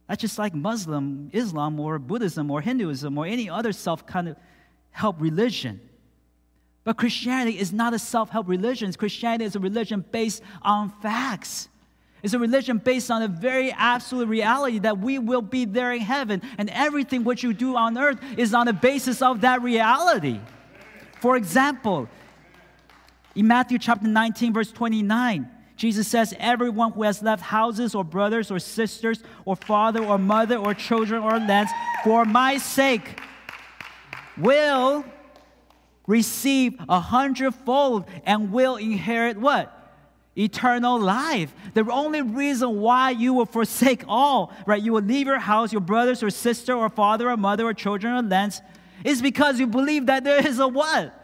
That's 0.09 0.21
just 0.21 0.39
like 0.39 0.55
Muslim, 0.55 1.31
Islam, 1.33 1.79
or 1.79 1.99
Buddhism, 1.99 2.51
or 2.51 2.61
Hinduism, 2.61 3.17
or 3.17 3.27
any 3.27 3.49
other 3.49 3.73
self 3.73 4.07
kind 4.07 4.29
of 4.29 4.37
help 4.91 5.21
religion. 5.21 5.81
But 6.83 6.97
Christianity 6.97 7.59
is 7.59 7.73
not 7.73 7.93
a 7.93 7.99
self 7.99 8.31
help 8.31 8.49
religion. 8.49 8.93
Christianity 8.95 9.45
is 9.45 9.55
a 9.55 9.61
religion 9.61 10.05
based 10.11 10.43
on 10.63 10.89
facts. 11.03 11.69
It's 12.23 12.35
a 12.35 12.39
religion 12.39 12.79
based 12.79 13.11
on 13.11 13.23
a 13.23 13.29
very 13.29 13.71
absolute 13.73 14.29
reality 14.29 14.81
that 14.81 14.99
we 14.99 15.19
will 15.19 15.43
be 15.43 15.65
there 15.65 15.93
in 15.93 16.01
heaven, 16.01 16.43
and 16.59 16.69
everything 16.71 17.25
what 17.25 17.43
you 17.43 17.53
do 17.53 17.77
on 17.77 17.97
earth 17.97 18.19
is 18.37 18.55
on 18.55 18.67
the 18.67 18.73
basis 18.73 19.23
of 19.23 19.43
that 19.43 19.63
reality. 19.63 20.41
For 21.21 21.37
example, 21.37 22.09
in 23.35 23.47
Matthew 23.47 23.79
chapter 23.79 24.09
19, 24.09 24.53
verse 24.53 24.73
29, 24.73 25.49
Jesus 25.77 26.09
says, 26.09 26.35
Everyone 26.39 26.91
who 26.91 27.05
has 27.05 27.23
left 27.23 27.41
houses 27.41 27.95
or 27.95 28.03
brothers 28.03 28.51
or 28.51 28.59
sisters 28.59 29.23
or 29.45 29.55
father 29.55 30.05
or 30.05 30.19
mother 30.19 30.57
or 30.57 30.75
children 30.75 31.23
or 31.23 31.39
lands 31.39 31.71
for 32.03 32.25
my 32.25 32.59
sake 32.59 33.21
will 34.37 35.05
receive 36.09 36.75
a 36.89 36.99
hundredfold 36.99 38.07
and 38.25 38.51
will 38.51 38.75
inherit 38.77 39.37
what? 39.37 39.78
Eternal 40.37 40.99
life. 41.01 41.53
The 41.75 41.91
only 41.91 42.23
reason 42.23 42.81
why 42.81 43.11
you 43.11 43.35
will 43.35 43.47
forsake 43.47 44.05
all, 44.09 44.53
right? 44.67 44.83
You 44.83 44.93
will 44.93 45.03
leave 45.03 45.27
your 45.27 45.39
house, 45.39 45.73
your 45.73 45.81
brothers 45.81 46.23
or 46.23 46.31
sister 46.31 46.75
or 46.75 46.89
father 46.89 47.31
or 47.31 47.37
mother 47.37 47.67
or 47.67 47.75
children 47.75 48.13
or 48.13 48.23
lands, 48.23 48.63
is 49.05 49.23
because 49.23 49.59
you 49.59 49.67
believe 49.67 50.07
that 50.07 50.25
there 50.25 50.47
is 50.47 50.59
a 50.59 50.69
what? 50.69 51.15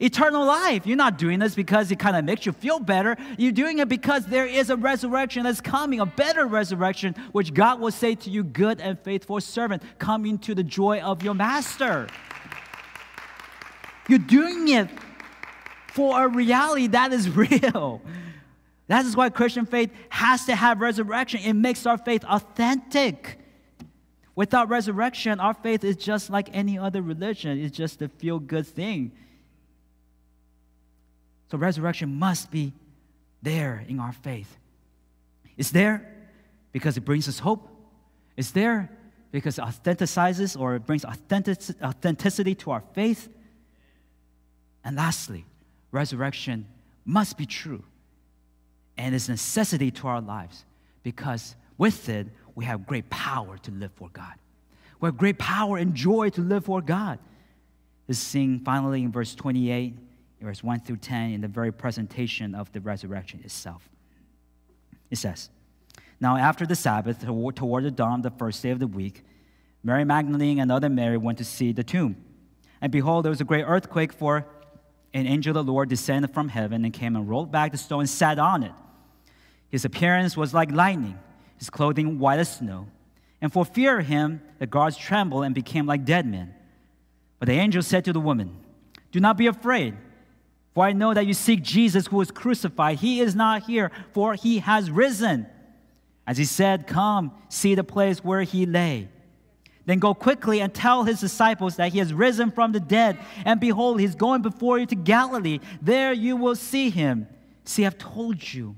Eternal 0.00 0.44
life. 0.44 0.84
You're 0.84 0.96
not 0.96 1.16
doing 1.16 1.38
this 1.38 1.54
because 1.54 1.92
it 1.92 1.98
kind 2.00 2.16
of 2.16 2.24
makes 2.24 2.44
you 2.44 2.50
feel 2.52 2.80
better. 2.80 3.16
You're 3.38 3.52
doing 3.52 3.78
it 3.78 3.88
because 3.88 4.26
there 4.26 4.46
is 4.46 4.68
a 4.68 4.76
resurrection 4.76 5.44
that's 5.44 5.60
coming, 5.60 6.00
a 6.00 6.06
better 6.06 6.46
resurrection, 6.46 7.14
which 7.30 7.54
God 7.54 7.78
will 7.78 7.92
say 7.92 8.16
to 8.16 8.30
you, 8.30 8.42
good 8.42 8.80
and 8.80 8.98
faithful 8.98 9.40
servant, 9.40 9.82
come 10.00 10.26
into 10.26 10.56
the 10.56 10.64
joy 10.64 11.00
of 11.00 11.22
your 11.22 11.34
master. 11.34 12.08
You're 14.08 14.18
doing 14.18 14.68
it 14.68 14.88
for 15.92 16.24
a 16.24 16.28
reality 16.28 16.88
that 16.88 17.12
is 17.12 17.30
real. 17.36 18.02
That 18.92 19.06
is 19.06 19.16
why 19.16 19.30
Christian 19.30 19.64
faith 19.64 19.90
has 20.10 20.44
to 20.44 20.54
have 20.54 20.82
resurrection. 20.82 21.40
It 21.40 21.54
makes 21.54 21.86
our 21.86 21.96
faith 21.96 22.24
authentic. 22.24 23.38
Without 24.34 24.68
resurrection, 24.68 25.40
our 25.40 25.54
faith 25.54 25.82
is 25.82 25.96
just 25.96 26.28
like 26.28 26.50
any 26.52 26.76
other 26.76 27.00
religion, 27.00 27.58
it's 27.58 27.74
just 27.74 28.02
a 28.02 28.08
feel 28.08 28.38
good 28.38 28.66
thing. 28.66 29.12
So, 31.50 31.56
resurrection 31.56 32.18
must 32.18 32.50
be 32.50 32.74
there 33.40 33.82
in 33.88 33.98
our 33.98 34.12
faith. 34.12 34.58
It's 35.56 35.70
there 35.70 36.06
because 36.72 36.98
it 36.98 37.00
brings 37.06 37.26
us 37.28 37.38
hope, 37.38 37.66
it's 38.36 38.50
there 38.50 38.90
because 39.30 39.58
it 39.58 39.62
authenticizes 39.62 40.54
or 40.60 40.74
it 40.74 40.84
brings 40.84 41.06
authenticity 41.06 42.54
to 42.56 42.72
our 42.72 42.82
faith. 42.92 43.30
And 44.84 44.96
lastly, 44.96 45.46
resurrection 45.92 46.66
must 47.06 47.38
be 47.38 47.46
true 47.46 47.84
and 48.96 49.14
it's 49.14 49.28
a 49.28 49.32
necessity 49.32 49.90
to 49.90 50.08
our 50.08 50.20
lives 50.20 50.64
because 51.02 51.56
with 51.78 52.08
it, 52.08 52.28
we 52.54 52.64
have 52.64 52.86
great 52.86 53.08
power 53.10 53.58
to 53.58 53.70
live 53.70 53.92
for 53.94 54.08
God. 54.10 54.34
We 55.00 55.06
have 55.08 55.16
great 55.16 55.38
power 55.38 55.78
and 55.78 55.94
joy 55.94 56.30
to 56.30 56.40
live 56.40 56.66
for 56.66 56.80
God. 56.80 57.18
This 58.06 58.18
sing 58.18 58.60
finally 58.60 59.02
in 59.02 59.10
verse 59.10 59.34
28, 59.34 59.94
verse 60.40 60.62
1 60.62 60.80
through 60.80 60.96
10, 60.96 61.32
in 61.32 61.40
the 61.40 61.48
very 61.48 61.72
presentation 61.72 62.54
of 62.54 62.70
the 62.72 62.80
resurrection 62.80 63.40
itself. 63.44 63.88
It 65.10 65.16
says, 65.16 65.50
Now 66.20 66.36
after 66.36 66.66
the 66.66 66.76
Sabbath, 66.76 67.24
toward 67.54 67.84
the 67.84 67.90
dawn 67.90 68.20
of 68.20 68.22
the 68.22 68.30
first 68.38 68.62
day 68.62 68.70
of 68.70 68.78
the 68.78 68.86
week, 68.86 69.24
Mary 69.82 70.04
Magdalene 70.04 70.60
and 70.60 70.70
other 70.70 70.88
Mary 70.88 71.16
went 71.16 71.38
to 71.38 71.44
see 71.44 71.72
the 71.72 71.82
tomb. 71.82 72.16
And 72.80 72.92
behold, 72.92 73.24
there 73.24 73.30
was 73.30 73.40
a 73.40 73.44
great 73.44 73.64
earthquake, 73.64 74.12
for 74.12 74.46
an 75.14 75.26
angel 75.26 75.56
of 75.56 75.66
the 75.66 75.72
Lord 75.72 75.88
descended 75.88 76.32
from 76.32 76.48
heaven 76.48 76.84
and 76.84 76.92
came 76.92 77.16
and 77.16 77.28
rolled 77.28 77.50
back 77.50 77.72
the 77.72 77.78
stone 77.78 78.00
and 78.00 78.08
sat 78.08 78.38
on 78.38 78.62
it. 78.62 78.72
His 79.72 79.86
appearance 79.86 80.36
was 80.36 80.52
like 80.52 80.70
lightning, 80.70 81.18
his 81.56 81.70
clothing 81.70 82.18
white 82.18 82.38
as 82.38 82.56
snow. 82.56 82.86
And 83.40 83.50
for 83.50 83.64
fear 83.64 83.98
of 83.98 84.06
him, 84.06 84.42
the 84.58 84.66
guards 84.66 84.98
trembled 84.98 85.44
and 85.44 85.54
became 85.54 85.86
like 85.86 86.04
dead 86.04 86.26
men. 86.26 86.54
But 87.38 87.46
the 87.46 87.54
angel 87.54 87.82
said 87.82 88.04
to 88.04 88.12
the 88.12 88.20
woman, 88.20 88.54
Do 89.10 89.18
not 89.18 89.38
be 89.38 89.46
afraid, 89.46 89.96
for 90.74 90.84
I 90.84 90.92
know 90.92 91.14
that 91.14 91.26
you 91.26 91.32
seek 91.32 91.62
Jesus 91.62 92.06
who 92.06 92.18
was 92.18 92.30
crucified. 92.30 92.98
He 92.98 93.20
is 93.20 93.34
not 93.34 93.62
here, 93.62 93.90
for 94.12 94.34
he 94.34 94.58
has 94.58 94.90
risen. 94.90 95.46
As 96.26 96.36
he 96.36 96.44
said, 96.44 96.86
Come, 96.86 97.32
see 97.48 97.74
the 97.74 97.82
place 97.82 98.22
where 98.22 98.42
he 98.42 98.66
lay. 98.66 99.08
Then 99.86 99.98
go 99.98 100.12
quickly 100.12 100.60
and 100.60 100.72
tell 100.72 101.04
his 101.04 101.18
disciples 101.18 101.76
that 101.76 101.92
he 101.92 101.98
has 101.98 102.12
risen 102.12 102.50
from 102.50 102.72
the 102.72 102.78
dead. 102.78 103.18
And 103.46 103.58
behold, 103.58 104.00
he's 104.00 104.14
going 104.14 104.42
before 104.42 104.78
you 104.78 104.86
to 104.86 104.94
Galilee. 104.94 105.60
There 105.80 106.12
you 106.12 106.36
will 106.36 106.56
see 106.56 106.90
him. 106.90 107.26
See, 107.64 107.86
I've 107.86 107.98
told 107.98 108.52
you. 108.52 108.76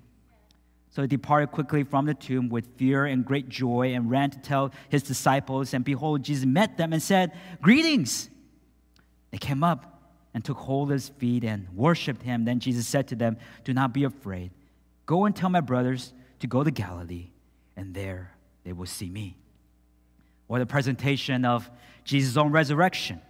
So 0.95 1.03
he 1.03 1.09
departed 1.09 1.51
quickly 1.51 1.83
from 1.83 2.07
the 2.07 2.15
tomb 2.15 2.49
with 2.49 2.69
fear 2.77 3.05
and 3.05 3.25
great 3.25 3.49
joy 3.49 3.95
and 3.95 4.09
ran 4.09 4.31
to 4.31 4.39
tell 4.39 4.71
his 4.89 5.03
disciples. 5.03 5.75
And 5.75 5.85
behold, 5.85 6.23
Jesus 6.23 6.47
met 6.47 6.77
them 6.77 6.93
and 6.93 7.03
said, 7.03 7.33
Greetings. 7.61 8.31
They 9.33 9.39
came 9.39 9.65
up 9.65 10.13
and 10.33 10.45
took 10.45 10.57
hold 10.57 10.91
of 10.91 10.93
his 10.93 11.09
feet 11.09 11.43
and 11.43 11.67
worshiped 11.75 12.23
him. 12.23 12.45
Then 12.45 12.61
Jesus 12.61 12.87
said 12.87 13.09
to 13.09 13.17
them, 13.17 13.39
Do 13.65 13.75
not 13.75 13.93
be 13.93 14.05
afraid. 14.05 14.53
Go 15.05 15.25
and 15.25 15.35
tell 15.35 15.51
my 15.51 15.61
brothers 15.61 16.13
to 16.39 16.47
go 16.47 16.63
to 16.63 16.71
Galilee, 16.71 17.31
and 17.77 17.93
there 17.93 18.31
they 18.63 18.73
will 18.73 18.87
see 18.87 19.09
me. 19.09 19.37
Or 20.47 20.61
the 20.61 20.67
presentation 20.67 21.45
of 21.45 21.69
Jesus' 22.05 22.37
own 22.37 22.53
resurrection. 22.53 23.21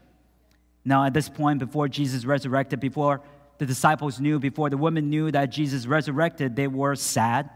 Now, 0.84 1.04
at 1.04 1.14
this 1.14 1.30
point, 1.30 1.60
before 1.60 1.88
Jesus 1.88 2.26
resurrected, 2.26 2.78
before 2.78 3.22
the 3.64 3.72
disciples 3.72 4.20
knew, 4.20 4.38
before 4.38 4.68
the 4.68 4.76
women 4.76 5.08
knew 5.08 5.30
that 5.30 5.46
Jesus 5.46 5.86
resurrected, 5.86 6.54
they 6.54 6.66
were 6.66 6.94
sad. 6.94 7.48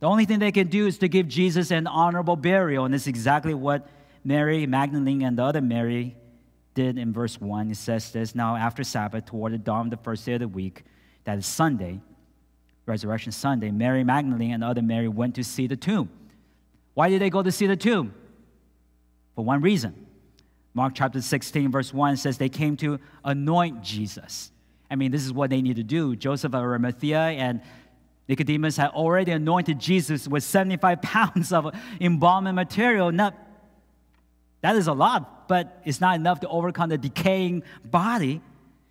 The 0.00 0.06
only 0.06 0.26
thing 0.26 0.38
they 0.38 0.52
could 0.52 0.68
do 0.68 0.86
is 0.86 0.98
to 0.98 1.08
give 1.08 1.28
Jesus 1.28 1.70
an 1.70 1.86
honorable 1.86 2.36
burial. 2.36 2.84
And 2.84 2.94
is 2.94 3.06
exactly 3.06 3.54
what 3.54 3.88
Mary 4.22 4.66
Magdalene 4.66 5.22
and 5.22 5.38
the 5.38 5.44
other 5.44 5.62
Mary 5.62 6.14
did 6.74 6.98
in 6.98 7.12
verse 7.12 7.40
1. 7.40 7.70
It 7.70 7.76
says 7.76 8.12
this 8.12 8.34
Now, 8.34 8.56
after 8.56 8.84
Sabbath, 8.84 9.24
toward 9.24 9.54
the 9.54 9.58
dawn 9.58 9.86
of 9.86 9.90
the 9.90 10.04
first 10.04 10.26
day 10.26 10.34
of 10.34 10.40
the 10.40 10.48
week, 10.48 10.84
that 11.24 11.38
is 11.38 11.46
Sunday, 11.46 12.00
Resurrection 12.84 13.32
Sunday, 13.32 13.70
Mary 13.70 14.04
Magdalene 14.04 14.52
and 14.52 14.62
the 14.62 14.66
other 14.66 14.82
Mary 14.82 15.08
went 15.08 15.36
to 15.36 15.44
see 15.44 15.66
the 15.66 15.76
tomb. 15.76 16.10
Why 16.92 17.08
did 17.08 17.22
they 17.22 17.30
go 17.30 17.42
to 17.42 17.50
see 17.50 17.66
the 17.66 17.76
tomb? 17.76 18.14
For 19.34 19.44
one 19.44 19.62
reason. 19.62 20.06
Mark 20.74 20.92
chapter 20.94 21.22
16, 21.22 21.70
verse 21.70 21.94
1 21.94 22.18
says 22.18 22.36
they 22.36 22.48
came 22.48 22.76
to 22.78 22.98
anoint 23.24 23.82
Jesus. 23.82 24.50
I 24.90 24.96
mean, 24.96 25.10
this 25.10 25.24
is 25.24 25.32
what 25.32 25.50
they 25.50 25.62
need 25.62 25.76
to 25.76 25.82
do. 25.82 26.14
Joseph 26.16 26.54
of 26.54 26.60
Arimathea 26.60 27.18
and 27.18 27.60
Nicodemus 28.28 28.76
had 28.76 28.90
already 28.90 29.32
anointed 29.32 29.78
Jesus 29.78 30.26
with 30.26 30.42
75 30.42 31.02
pounds 31.02 31.52
of 31.52 31.74
embalming 32.00 32.54
material. 32.54 33.12
Not, 33.12 33.34
that 34.60 34.76
is 34.76 34.86
a 34.86 34.92
lot, 34.92 35.48
but 35.48 35.80
it's 35.84 36.00
not 36.00 36.16
enough 36.16 36.40
to 36.40 36.48
overcome 36.48 36.90
the 36.90 36.98
decaying 36.98 37.62
body. 37.84 38.40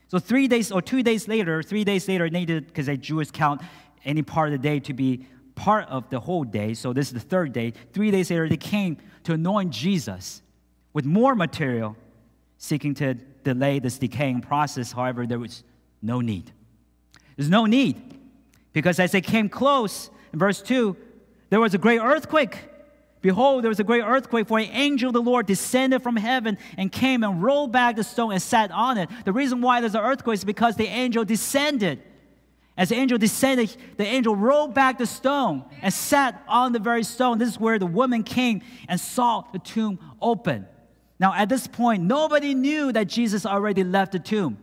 So 0.07 0.19
three 0.19 0.47
days 0.47 0.71
or 0.71 0.81
two 0.81 1.01
days 1.01 1.27
later, 1.27 1.63
three 1.63 1.83
days 1.83 2.07
later, 2.07 2.29
needed 2.29 2.67
because 2.67 2.85
they 2.85 2.97
Jewish 2.97 3.31
count 3.31 3.61
any 4.05 4.21
part 4.21 4.53
of 4.53 4.61
the 4.61 4.67
day 4.67 4.79
to 4.81 4.93
be 4.93 5.25
part 5.55 5.87
of 5.87 6.09
the 6.09 6.19
whole 6.19 6.43
day. 6.43 6.73
So 6.73 6.93
this 6.93 7.07
is 7.07 7.13
the 7.13 7.19
third 7.19 7.53
day. 7.53 7.73
Three 7.93 8.11
days 8.11 8.29
later, 8.29 8.47
they 8.47 8.57
came 8.57 8.97
to 9.23 9.33
anoint 9.33 9.71
Jesus 9.71 10.41
with 10.93 11.05
more 11.05 11.33
material, 11.33 11.95
seeking 12.57 12.93
to 12.95 13.15
delay 13.43 13.79
this 13.79 13.97
decaying 13.97 14.41
process. 14.41 14.91
However, 14.91 15.25
there 15.25 15.39
was 15.39 15.63
no 16.03 16.21
need. 16.21 16.51
There's 17.35 17.49
no 17.49 17.65
need 17.65 18.19
because 18.73 18.99
as 18.99 19.11
they 19.11 19.21
came 19.21 19.49
close, 19.49 20.11
in 20.31 20.37
verse 20.37 20.61
2, 20.61 20.95
there 21.49 21.59
was 21.59 21.73
a 21.73 21.79
great 21.79 21.99
earthquake 21.99 22.59
Behold, 23.23 23.63
there 23.63 23.69
was 23.69 23.79
a 23.79 23.85
great 23.85 24.03
earthquake, 24.03 24.49
for 24.49 24.59
an 24.59 24.69
angel 24.71 25.07
of 25.07 25.13
the 25.13 25.21
Lord 25.21 25.45
descended 25.45 26.03
from 26.03 26.17
heaven 26.17 26.57
and 26.77 26.91
came 26.91 27.23
and 27.23 27.41
rolled 27.41 27.71
back 27.71 27.95
the 27.95 28.03
stone 28.03 28.33
and 28.33 28.41
sat 28.41 28.69
on 28.69 28.97
it. 28.97 29.09
The 29.23 29.31
reason 29.31 29.61
why 29.61 29.79
there's 29.79 29.95
an 29.95 30.01
earthquake 30.01 30.39
is 30.39 30.43
because 30.43 30.75
the 30.75 30.87
angel 30.87 31.23
descended. 31.23 32.03
As 32.75 32.89
the 32.89 32.95
angel 32.95 33.17
descended, 33.17 33.77
the 33.95 34.05
angel 34.05 34.35
rolled 34.35 34.73
back 34.73 34.97
the 34.97 35.05
stone 35.05 35.63
and 35.81 35.93
sat 35.93 36.43
on 36.49 36.73
the 36.73 36.79
very 36.79 37.03
stone. 37.03 37.37
This 37.37 37.47
is 37.47 37.57
where 37.57 37.79
the 37.79 37.85
woman 37.85 38.23
came 38.23 38.61
and 38.89 38.99
saw 38.99 39.45
the 39.53 39.59
tomb 39.59 39.99
open. 40.21 40.67
Now, 41.17 41.33
at 41.33 41.47
this 41.47 41.65
point, 41.65 42.03
nobody 42.03 42.53
knew 42.53 42.91
that 42.91 43.07
Jesus 43.07 43.45
already 43.45 43.85
left 43.85 44.11
the 44.11 44.19
tomb. 44.19 44.57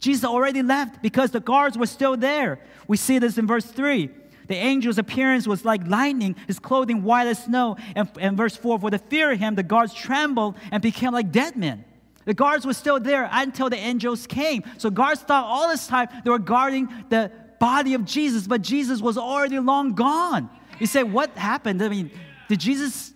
Jesus 0.00 0.24
already 0.24 0.62
left 0.62 1.02
because 1.02 1.30
the 1.30 1.40
guards 1.40 1.78
were 1.78 1.86
still 1.86 2.16
there. 2.16 2.58
We 2.88 2.96
see 2.96 3.18
this 3.18 3.38
in 3.38 3.46
verse 3.46 3.66
3. 3.66 4.10
The 4.48 4.56
angel's 4.56 4.98
appearance 4.98 5.46
was 5.46 5.64
like 5.64 5.86
lightning, 5.86 6.34
his 6.48 6.58
clothing 6.58 7.04
white 7.04 7.28
as 7.28 7.44
snow. 7.44 7.76
And, 7.94 8.10
and 8.18 8.36
verse 8.36 8.56
4 8.56 8.80
For 8.80 8.90
the 8.90 8.98
fear 8.98 9.30
of 9.30 9.38
him, 9.38 9.54
the 9.54 9.62
guards 9.62 9.94
trembled 9.94 10.56
and 10.72 10.82
became 10.82 11.12
like 11.12 11.30
dead 11.30 11.54
men. 11.54 11.84
The 12.24 12.34
guards 12.34 12.66
were 12.66 12.74
still 12.74 12.98
there 12.98 13.28
until 13.30 13.70
the 13.70 13.76
angels 13.76 14.26
came. 14.26 14.64
So 14.78 14.90
guards 14.90 15.20
thought 15.20 15.44
all 15.44 15.68
this 15.68 15.86
time 15.86 16.08
they 16.24 16.30
were 16.30 16.38
guarding 16.38 16.88
the 17.10 17.30
body 17.60 17.94
of 17.94 18.04
Jesus, 18.04 18.46
but 18.46 18.62
Jesus 18.62 19.00
was 19.00 19.16
already 19.18 19.58
long 19.58 19.92
gone. 19.92 20.50
You 20.80 20.86
say, 20.86 21.02
what 21.02 21.36
happened? 21.36 21.82
I 21.82 21.88
mean, 21.88 22.10
did 22.48 22.58
Jesus 22.58 23.12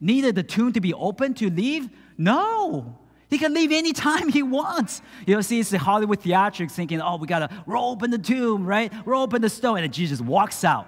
needed 0.00 0.36
the 0.36 0.42
tomb 0.42 0.72
to 0.72 0.80
be 0.80 0.94
open 0.94 1.34
to 1.34 1.50
leave? 1.50 1.90
No. 2.16 2.98
He 3.32 3.38
can 3.38 3.54
leave 3.54 3.72
anytime 3.72 4.28
he 4.28 4.42
wants. 4.42 5.00
You 5.26 5.34
know, 5.34 5.40
see, 5.40 5.58
it's 5.58 5.70
the 5.70 5.78
Hollywood 5.78 6.20
theatrics 6.20 6.72
thinking, 6.72 7.00
oh, 7.00 7.16
we 7.16 7.26
gotta 7.26 7.48
roll 7.66 7.92
open 7.92 8.10
the 8.10 8.18
tomb, 8.18 8.66
right? 8.66 8.92
Roll 9.06 9.22
open 9.22 9.40
the 9.40 9.48
stone, 9.48 9.78
and 9.78 9.90
Jesus 9.90 10.20
walks 10.20 10.64
out. 10.64 10.86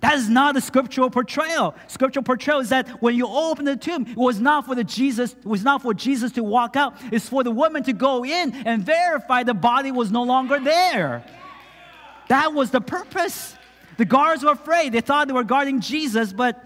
That 0.00 0.14
is 0.14 0.28
not 0.28 0.56
a 0.56 0.60
scriptural 0.60 1.08
portrayal. 1.08 1.76
Scriptural 1.86 2.24
portrayal 2.24 2.58
is 2.58 2.70
that 2.70 3.00
when 3.00 3.14
you 3.14 3.28
open 3.28 3.64
the 3.64 3.76
tomb, 3.76 4.06
it 4.08 4.16
was 4.16 4.40
not 4.40 4.66
for 4.66 4.74
the 4.74 4.82
Jesus, 4.82 5.34
it 5.34 5.46
was 5.46 5.62
not 5.62 5.82
for 5.82 5.94
Jesus 5.94 6.32
to 6.32 6.42
walk 6.42 6.74
out. 6.74 6.96
It's 7.12 7.28
for 7.28 7.44
the 7.44 7.52
woman 7.52 7.84
to 7.84 7.92
go 7.92 8.24
in 8.24 8.52
and 8.52 8.82
verify 8.82 9.44
the 9.44 9.54
body 9.54 9.92
was 9.92 10.10
no 10.10 10.24
longer 10.24 10.58
there. 10.58 11.24
That 12.28 12.54
was 12.54 12.72
the 12.72 12.80
purpose. 12.80 13.54
The 13.98 14.04
guards 14.04 14.42
were 14.42 14.50
afraid. 14.50 14.92
They 14.92 15.00
thought 15.00 15.28
they 15.28 15.32
were 15.32 15.44
guarding 15.44 15.80
Jesus, 15.80 16.32
but 16.32 16.62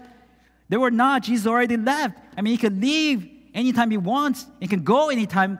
they 0.69 0.77
were 0.77 0.91
not. 0.91 1.21
Jesus 1.21 1.45
already 1.45 1.77
left. 1.77 2.17
I 2.35 2.41
mean, 2.41 2.51
he 2.51 2.57
could 2.57 2.81
leave 2.81 3.30
anytime 3.53 3.91
he 3.91 3.97
wants. 3.97 4.45
He 4.59 4.67
can 4.67 4.83
go 4.83 5.09
anytime, 5.09 5.59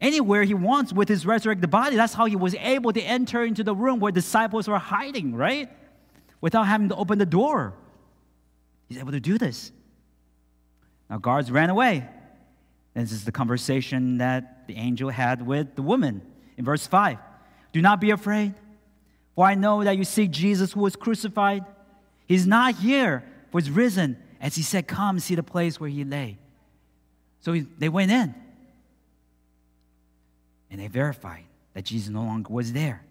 anywhere 0.00 0.42
he 0.44 0.54
wants 0.54 0.92
with 0.92 1.08
his 1.08 1.26
resurrected 1.26 1.70
body. 1.70 1.96
That's 1.96 2.14
how 2.14 2.26
he 2.26 2.36
was 2.36 2.54
able 2.54 2.92
to 2.92 3.00
enter 3.00 3.44
into 3.44 3.64
the 3.64 3.74
room 3.74 4.00
where 4.00 4.12
disciples 4.12 4.68
were 4.68 4.78
hiding, 4.78 5.34
right? 5.34 5.68
Without 6.40 6.64
having 6.64 6.88
to 6.90 6.96
open 6.96 7.18
the 7.18 7.26
door. 7.26 7.74
He's 8.88 8.98
able 8.98 9.12
to 9.12 9.20
do 9.20 9.38
this. 9.38 9.72
Now, 11.08 11.18
guards 11.18 11.50
ran 11.50 11.70
away. 11.70 12.08
This 12.94 13.12
is 13.12 13.24
the 13.24 13.32
conversation 13.32 14.18
that 14.18 14.66
the 14.66 14.76
angel 14.76 15.10
had 15.10 15.44
with 15.44 15.74
the 15.74 15.82
woman 15.82 16.22
in 16.56 16.64
verse 16.64 16.86
5. 16.86 17.18
Do 17.72 17.82
not 17.82 18.00
be 18.00 18.10
afraid, 18.10 18.54
for 19.34 19.44
I 19.44 19.54
know 19.54 19.82
that 19.82 19.96
you 19.96 20.04
seek 20.04 20.30
Jesus 20.30 20.72
who 20.72 20.80
was 20.80 20.94
crucified. 20.94 21.64
He's 22.26 22.46
not 22.46 22.76
here, 22.76 23.24
for 23.50 23.60
he's 23.60 23.70
risen. 23.70 24.16
As 24.40 24.54
he 24.54 24.62
said, 24.62 24.86
Come 24.86 25.18
see 25.18 25.34
the 25.34 25.42
place 25.42 25.80
where 25.80 25.90
he 25.90 26.04
lay. 26.04 26.38
So 27.44 27.54
they 27.78 27.90
went 27.90 28.10
in 28.10 28.34
and 30.70 30.80
they 30.80 30.88
verified 30.88 31.44
that 31.74 31.84
Jesus 31.84 32.08
no 32.08 32.22
longer 32.22 32.50
was 32.50 32.72
there. 32.72 33.04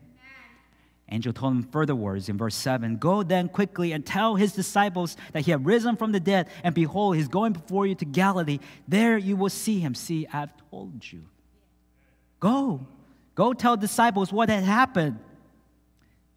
Angel 1.10 1.32
told 1.32 1.54
them 1.54 1.70
further 1.72 1.94
words 1.94 2.30
in 2.30 2.38
verse 2.40 2.56
7 2.56 2.98
Go 2.98 3.22
then 3.22 3.48
quickly 3.48 3.92
and 3.92 4.04
tell 4.04 4.36
his 4.36 4.54
disciples 4.54 5.18
that 5.34 5.42
he 5.42 5.52
had 5.52 5.64
risen 5.68 5.98
from 5.98 6.14
the 6.14 6.20
dead, 6.20 6.48
and 6.64 6.74
behold, 6.74 7.16
he's 7.16 7.28
going 7.28 7.54
before 7.54 7.86
you 7.86 7.94
to 7.94 8.06
Galilee. 8.06 8.58
There 8.88 9.20
you 9.20 9.36
will 9.36 9.50
see 9.50 9.80
him. 9.80 9.94
See, 9.94 10.26
I've 10.34 10.52
told 10.72 11.12
you. 11.12 11.26
Go. 12.40 12.88
Go 13.36 13.54
tell 13.54 13.78
disciples 13.78 14.34
what 14.34 14.50
had 14.50 14.64
happened. 14.64 15.20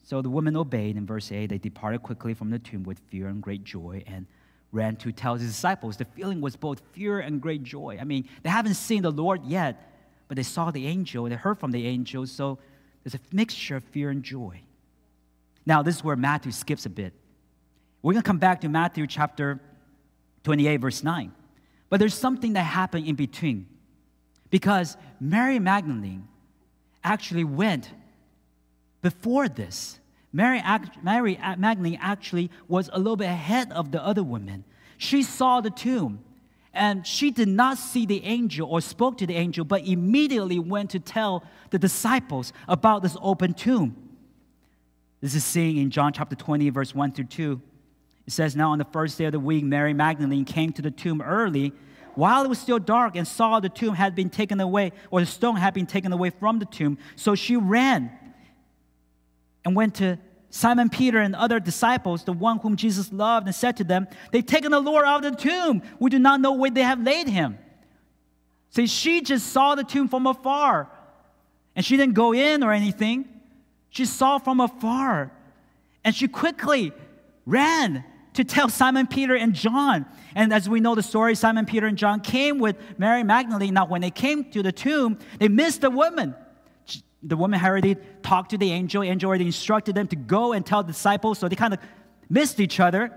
So 0.02 0.20
the 0.20 0.28
women 0.28 0.54
obeyed. 0.54 0.98
In 0.98 1.06
verse 1.06 1.32
8, 1.32 1.46
they 1.46 1.58
departed 1.58 2.02
quickly 2.02 2.34
from 2.34 2.50
the 2.50 2.58
tomb 2.58 2.82
with 2.82 2.98
fear 3.08 3.28
and 3.28 3.40
great 3.40 3.64
joy 3.64 4.04
and 4.06 4.26
ran 4.76 4.96
to 4.96 5.10
tell 5.10 5.34
his 5.34 5.48
disciples. 5.48 5.96
The 5.96 6.04
feeling 6.04 6.40
was 6.40 6.54
both 6.54 6.80
fear 6.92 7.20
and 7.20 7.40
great 7.40 7.62
joy. 7.62 7.98
I 8.00 8.04
mean, 8.04 8.28
they 8.42 8.50
haven't 8.50 8.74
seen 8.74 9.02
the 9.02 9.10
Lord 9.10 9.44
yet, 9.44 9.92
but 10.28 10.36
they 10.36 10.42
saw 10.42 10.70
the 10.70 10.86
angel 10.86 11.24
they 11.24 11.34
heard 11.34 11.58
from 11.58 11.72
the 11.72 11.86
angel, 11.86 12.26
so 12.26 12.58
there's 13.02 13.14
a 13.14 13.20
mixture 13.32 13.76
of 13.76 13.84
fear 13.84 14.10
and 14.10 14.22
joy. 14.22 14.60
Now, 15.64 15.82
this 15.82 15.96
is 15.96 16.04
where 16.04 16.16
Matthew 16.16 16.52
skips 16.52 16.86
a 16.86 16.90
bit. 16.90 17.12
We're 18.02 18.12
going 18.12 18.22
to 18.22 18.26
come 18.26 18.38
back 18.38 18.60
to 18.60 18.68
Matthew 18.68 19.06
chapter 19.06 19.60
28, 20.44 20.76
verse 20.76 21.02
9. 21.02 21.32
But 21.88 21.98
there's 21.98 22.14
something 22.14 22.52
that 22.52 22.62
happened 22.62 23.06
in 23.06 23.16
between. 23.16 23.66
Because 24.50 24.96
Mary 25.20 25.58
Magdalene 25.58 26.28
actually 27.02 27.44
went 27.44 27.90
before 29.02 29.48
this 29.48 29.98
Mary, 30.36 30.62
Mary 31.02 31.38
Magdalene 31.56 31.98
actually 31.98 32.50
was 32.68 32.90
a 32.92 32.98
little 32.98 33.16
bit 33.16 33.24
ahead 33.24 33.72
of 33.72 33.90
the 33.90 34.04
other 34.04 34.22
women. 34.22 34.64
She 34.98 35.22
saw 35.22 35.62
the 35.62 35.70
tomb 35.70 36.22
and 36.74 37.06
she 37.06 37.30
did 37.30 37.48
not 37.48 37.78
see 37.78 38.04
the 38.04 38.22
angel 38.22 38.68
or 38.68 38.82
spoke 38.82 39.16
to 39.16 39.26
the 39.26 39.34
angel, 39.34 39.64
but 39.64 39.86
immediately 39.86 40.58
went 40.58 40.90
to 40.90 41.00
tell 41.00 41.42
the 41.70 41.78
disciples 41.78 42.52
about 42.68 43.02
this 43.02 43.16
open 43.22 43.54
tomb. 43.54 43.96
This 45.22 45.34
is 45.34 45.42
seen 45.42 45.78
in 45.78 45.88
John 45.90 46.12
chapter 46.12 46.36
20, 46.36 46.68
verse 46.68 46.94
1 46.94 47.12
through 47.12 47.24
2. 47.24 47.62
It 48.26 48.32
says, 48.34 48.54
Now 48.54 48.72
on 48.72 48.78
the 48.78 48.84
first 48.84 49.16
day 49.16 49.24
of 49.24 49.32
the 49.32 49.40
week, 49.40 49.64
Mary 49.64 49.94
Magdalene 49.94 50.44
came 50.44 50.70
to 50.74 50.82
the 50.82 50.90
tomb 50.90 51.22
early 51.22 51.72
while 52.14 52.44
it 52.44 52.48
was 52.48 52.58
still 52.58 52.78
dark 52.78 53.16
and 53.16 53.26
saw 53.26 53.58
the 53.58 53.70
tomb 53.70 53.94
had 53.94 54.14
been 54.14 54.28
taken 54.28 54.60
away, 54.60 54.92
or 55.10 55.20
the 55.20 55.26
stone 55.26 55.56
had 55.56 55.72
been 55.72 55.86
taken 55.86 56.12
away 56.12 56.28
from 56.28 56.58
the 56.58 56.66
tomb. 56.66 56.98
So 57.14 57.34
she 57.34 57.56
ran 57.56 58.10
and 59.64 59.74
went 59.74 59.94
to 59.96 60.18
Simon 60.56 60.88
Peter 60.88 61.18
and 61.18 61.36
other 61.36 61.60
disciples, 61.60 62.24
the 62.24 62.32
one 62.32 62.58
whom 62.58 62.76
Jesus 62.76 63.12
loved, 63.12 63.46
and 63.46 63.54
said 63.54 63.76
to 63.76 63.84
them, 63.84 64.08
They've 64.32 64.44
taken 64.44 64.70
the 64.70 64.80
Lord 64.80 65.04
out 65.04 65.22
of 65.22 65.36
the 65.36 65.38
tomb. 65.38 65.82
We 65.98 66.08
do 66.08 66.18
not 66.18 66.40
know 66.40 66.52
where 66.52 66.70
they 66.70 66.82
have 66.82 67.02
laid 67.02 67.28
him. 67.28 67.58
See, 68.70 68.86
she 68.86 69.20
just 69.20 69.48
saw 69.48 69.74
the 69.74 69.84
tomb 69.84 70.08
from 70.08 70.26
afar. 70.26 70.90
And 71.74 71.84
she 71.84 71.98
didn't 71.98 72.14
go 72.14 72.32
in 72.32 72.62
or 72.62 72.72
anything. 72.72 73.28
She 73.90 74.06
saw 74.06 74.38
from 74.38 74.60
afar. 74.60 75.30
And 76.02 76.14
she 76.14 76.26
quickly 76.26 76.92
ran 77.44 78.02
to 78.32 78.42
tell 78.42 78.70
Simon 78.70 79.06
Peter 79.06 79.36
and 79.36 79.54
John. 79.54 80.06
And 80.34 80.54
as 80.54 80.70
we 80.70 80.80
know 80.80 80.94
the 80.94 81.02
story, 81.02 81.34
Simon 81.34 81.66
Peter 81.66 81.86
and 81.86 81.98
John 81.98 82.20
came 82.20 82.58
with 82.60 82.76
Mary 82.96 83.24
Magdalene. 83.24 83.74
Now, 83.74 83.86
when 83.86 84.00
they 84.00 84.10
came 84.10 84.50
to 84.52 84.62
the 84.62 84.72
tomb, 84.72 85.18
they 85.38 85.48
missed 85.48 85.82
the 85.82 85.90
woman 85.90 86.34
the 87.26 87.36
woman 87.36 87.60
already 87.62 87.96
talked 88.22 88.50
to 88.50 88.58
the 88.58 88.70
angel. 88.70 89.02
Angel 89.02 89.28
already 89.28 89.46
instructed 89.46 89.94
them 89.94 90.06
to 90.08 90.16
go 90.16 90.52
and 90.52 90.64
tell 90.64 90.82
the 90.82 90.92
disciples, 90.92 91.38
so 91.38 91.48
they 91.48 91.56
kind 91.56 91.74
of 91.74 91.80
missed 92.30 92.60
each 92.60 92.78
other. 92.78 93.12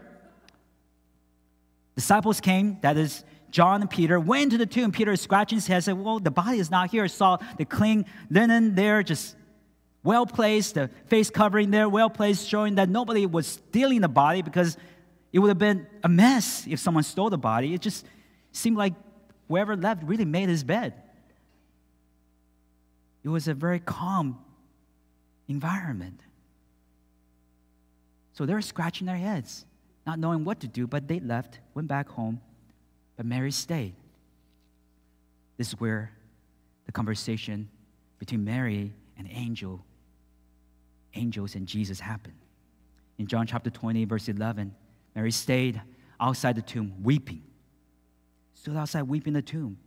Disciples 1.95 2.41
came, 2.41 2.78
that 2.82 2.97
is 2.97 3.24
John 3.51 3.82
and 3.82 3.89
Peter, 3.89 4.20
went 4.20 4.51
to 4.51 4.57
the 4.57 4.66
tomb. 4.66 4.91
Peter 4.91 5.12
is 5.12 5.22
scratching 5.22 5.57
his 5.57 5.68
head, 5.68 5.84
said, 5.84 5.97
Well, 5.97 6.20
the 6.20 6.32
body 6.32 6.60
is 6.60 6.72
not 6.72 6.89
here. 6.89 7.07
Saw 7.07 7.38
the 7.57 7.66
clean 7.66 8.05
linen 8.30 8.76
there, 8.76 9.03
just 9.03 9.36
well 10.03 10.26
placed, 10.26 10.76
the 10.76 10.89
face 11.07 11.30
covering 11.30 11.72
there, 11.72 11.89
well 11.89 12.10
placed, 12.10 12.47
showing 12.47 12.76
that 12.76 12.89
nobody 12.89 13.26
was 13.26 13.47
stealing 13.47 14.01
the 14.01 14.07
body 14.07 14.41
because 14.41 14.78
it 15.32 15.39
would 15.39 15.49
have 15.49 15.57
been 15.60 15.88
a 16.03 16.10
mess 16.10 16.66
if 16.68 16.80
someone 16.80 17.03
stole 17.03 17.30
the 17.30 17.38
body. 17.38 17.74
It 17.74 17.82
just 17.82 18.05
seemed 18.51 18.78
like 18.78 18.93
whoever 19.47 19.76
left 19.76 20.03
really 20.03 20.26
made 20.26 20.49
his 20.49 20.64
bed. 20.64 20.93
It 23.24 23.30
was 23.30 23.47
a 23.47 23.53
very 23.53 23.80
calm 23.80 24.39
environment. 25.47 26.22
So 28.34 28.45
they're 28.45 28.61
scratching 28.61 29.07
their 29.07 29.17
heads, 29.17 29.65
not 30.07 30.20
knowing 30.20 30.45
what 30.45 30.61
to 30.61 30.67
do, 30.67 30.88
but 30.88 31.07
they 31.07 31.20
left, 31.20 31.59
went 31.74 31.88
back 31.88 32.07
home, 32.07 32.39
but 33.17 33.26
Mary 33.26 33.51
stayed. 33.51 33.95
This 35.57 35.70
is 35.70 35.80
where 35.80 36.11
the 36.86 36.93
conversation 36.93 37.67
between 38.17 38.45
Mary 38.45 38.93
and 39.17 39.28
angel, 39.30 39.84
angels 41.15 41.55
and 41.55 41.67
Jesus 41.67 41.99
happened. 41.99 42.38
In 43.17 43.28
John 43.28 43.45
chapter 43.45 43.70
20, 43.70 44.05
verse 44.05 44.30
11, 44.30 44.74
Mary 45.15 45.32
stayed 45.32 45.82
outside 46.20 46.55
the 46.55 46.61
tomb 46.61 46.93
weeping. 47.03 47.43
Stood 48.53 48.78
outside 48.78 49.03
weeping 49.03 49.34
the 49.34 49.41
tomb. 49.41 49.78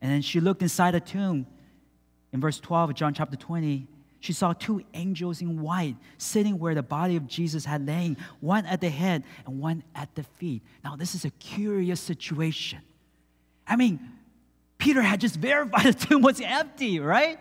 And 0.00 0.10
then 0.10 0.22
she 0.22 0.40
looked 0.40 0.62
inside 0.62 0.94
the 0.94 1.00
tomb 1.00 1.46
in 2.32 2.40
verse 2.40 2.60
12 2.60 2.90
of 2.90 2.96
John 2.96 3.14
chapter 3.14 3.36
20, 3.36 3.86
she 4.20 4.32
saw 4.32 4.52
two 4.52 4.82
angels 4.94 5.40
in 5.40 5.62
white 5.62 5.96
sitting 6.18 6.58
where 6.58 6.74
the 6.74 6.82
body 6.82 7.16
of 7.16 7.26
Jesus 7.26 7.64
had 7.64 7.86
lain, 7.86 8.16
one 8.40 8.66
at 8.66 8.80
the 8.80 8.88
head 8.88 9.22
and 9.46 9.60
one 9.60 9.84
at 9.94 10.14
the 10.14 10.24
feet. 10.24 10.62
Now, 10.82 10.96
this 10.96 11.14
is 11.14 11.24
a 11.24 11.30
curious 11.30 12.00
situation. 12.00 12.80
I 13.66 13.76
mean, 13.76 14.00
Peter 14.78 15.02
had 15.02 15.20
just 15.20 15.36
verified 15.40 15.86
the 15.86 16.06
tomb 16.06 16.22
was 16.22 16.40
empty, 16.40 16.98
right? 16.98 17.38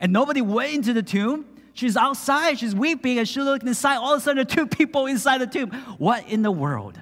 And 0.00 0.12
nobody 0.12 0.42
went 0.42 0.74
into 0.74 0.92
the 0.92 1.02
tomb. 1.02 1.46
She's 1.74 1.96
outside, 1.96 2.58
she's 2.58 2.74
weeping, 2.74 3.18
and 3.18 3.26
she 3.26 3.40
looked 3.40 3.64
inside. 3.64 3.96
All 3.96 4.12
of 4.12 4.18
a 4.18 4.22
sudden, 4.22 4.36
there 4.36 4.42
are 4.42 4.66
two 4.66 4.66
people 4.66 5.06
inside 5.06 5.38
the 5.38 5.46
tomb. 5.46 5.70
What 5.96 6.28
in 6.28 6.42
the 6.42 6.50
world? 6.50 7.00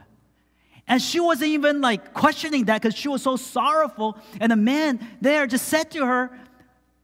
And 0.87 1.03
she 1.03 1.18
wasn't 1.18 1.51
even 1.51 1.81
like 1.81 2.14
questioning 2.14 2.66
that 2.66 2.81
because 2.81 2.97
she 2.97 3.09
was 3.09 3.23
so 3.23 3.37
sorrowful. 3.37 4.16
And 4.41 4.53
the 4.53 4.57
man 4.57 5.05
there 5.21 5.47
just 5.49 5.66
said 5.66 5.91
to 5.93 6.07
her 6.07 6.31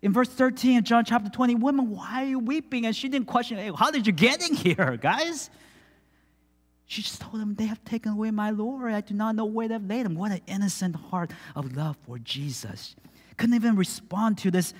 in 0.06 0.12
verse 0.12 0.28
13 0.28 0.78
of 0.78 0.84
John 0.84 1.04
chapter 1.04 1.28
20, 1.28 1.56
Woman, 1.56 1.90
why 1.90 2.22
are 2.22 2.26
you 2.26 2.38
weeping? 2.38 2.86
And 2.86 2.94
she 2.94 3.08
didn't 3.08 3.26
question, 3.26 3.58
hey, 3.58 3.72
How 3.76 3.90
did 3.90 4.06
you 4.06 4.12
get 4.12 4.40
in 4.48 4.54
here, 4.54 4.96
guys? 5.02 5.50
She 6.84 7.02
just 7.02 7.20
told 7.20 7.40
them, 7.40 7.56
They 7.56 7.66
have 7.66 7.84
taken 7.84 8.12
away 8.12 8.30
my 8.30 8.50
Lord. 8.50 8.92
I 8.92 9.00
do 9.00 9.14
not 9.14 9.34
know 9.34 9.46
where 9.46 9.66
they've 9.66 9.82
laid 9.82 10.06
him. 10.06 10.14
What 10.14 10.30
an 10.30 10.42
innocent 10.46 10.94
heart 10.94 11.32
of 11.56 11.76
love 11.76 11.96
for 12.06 12.20
Jesus. 12.20 12.94
Couldn't 13.36 13.56
even 13.56 13.74
respond 13.74 14.38
to 14.38 14.52
this, 14.52 14.74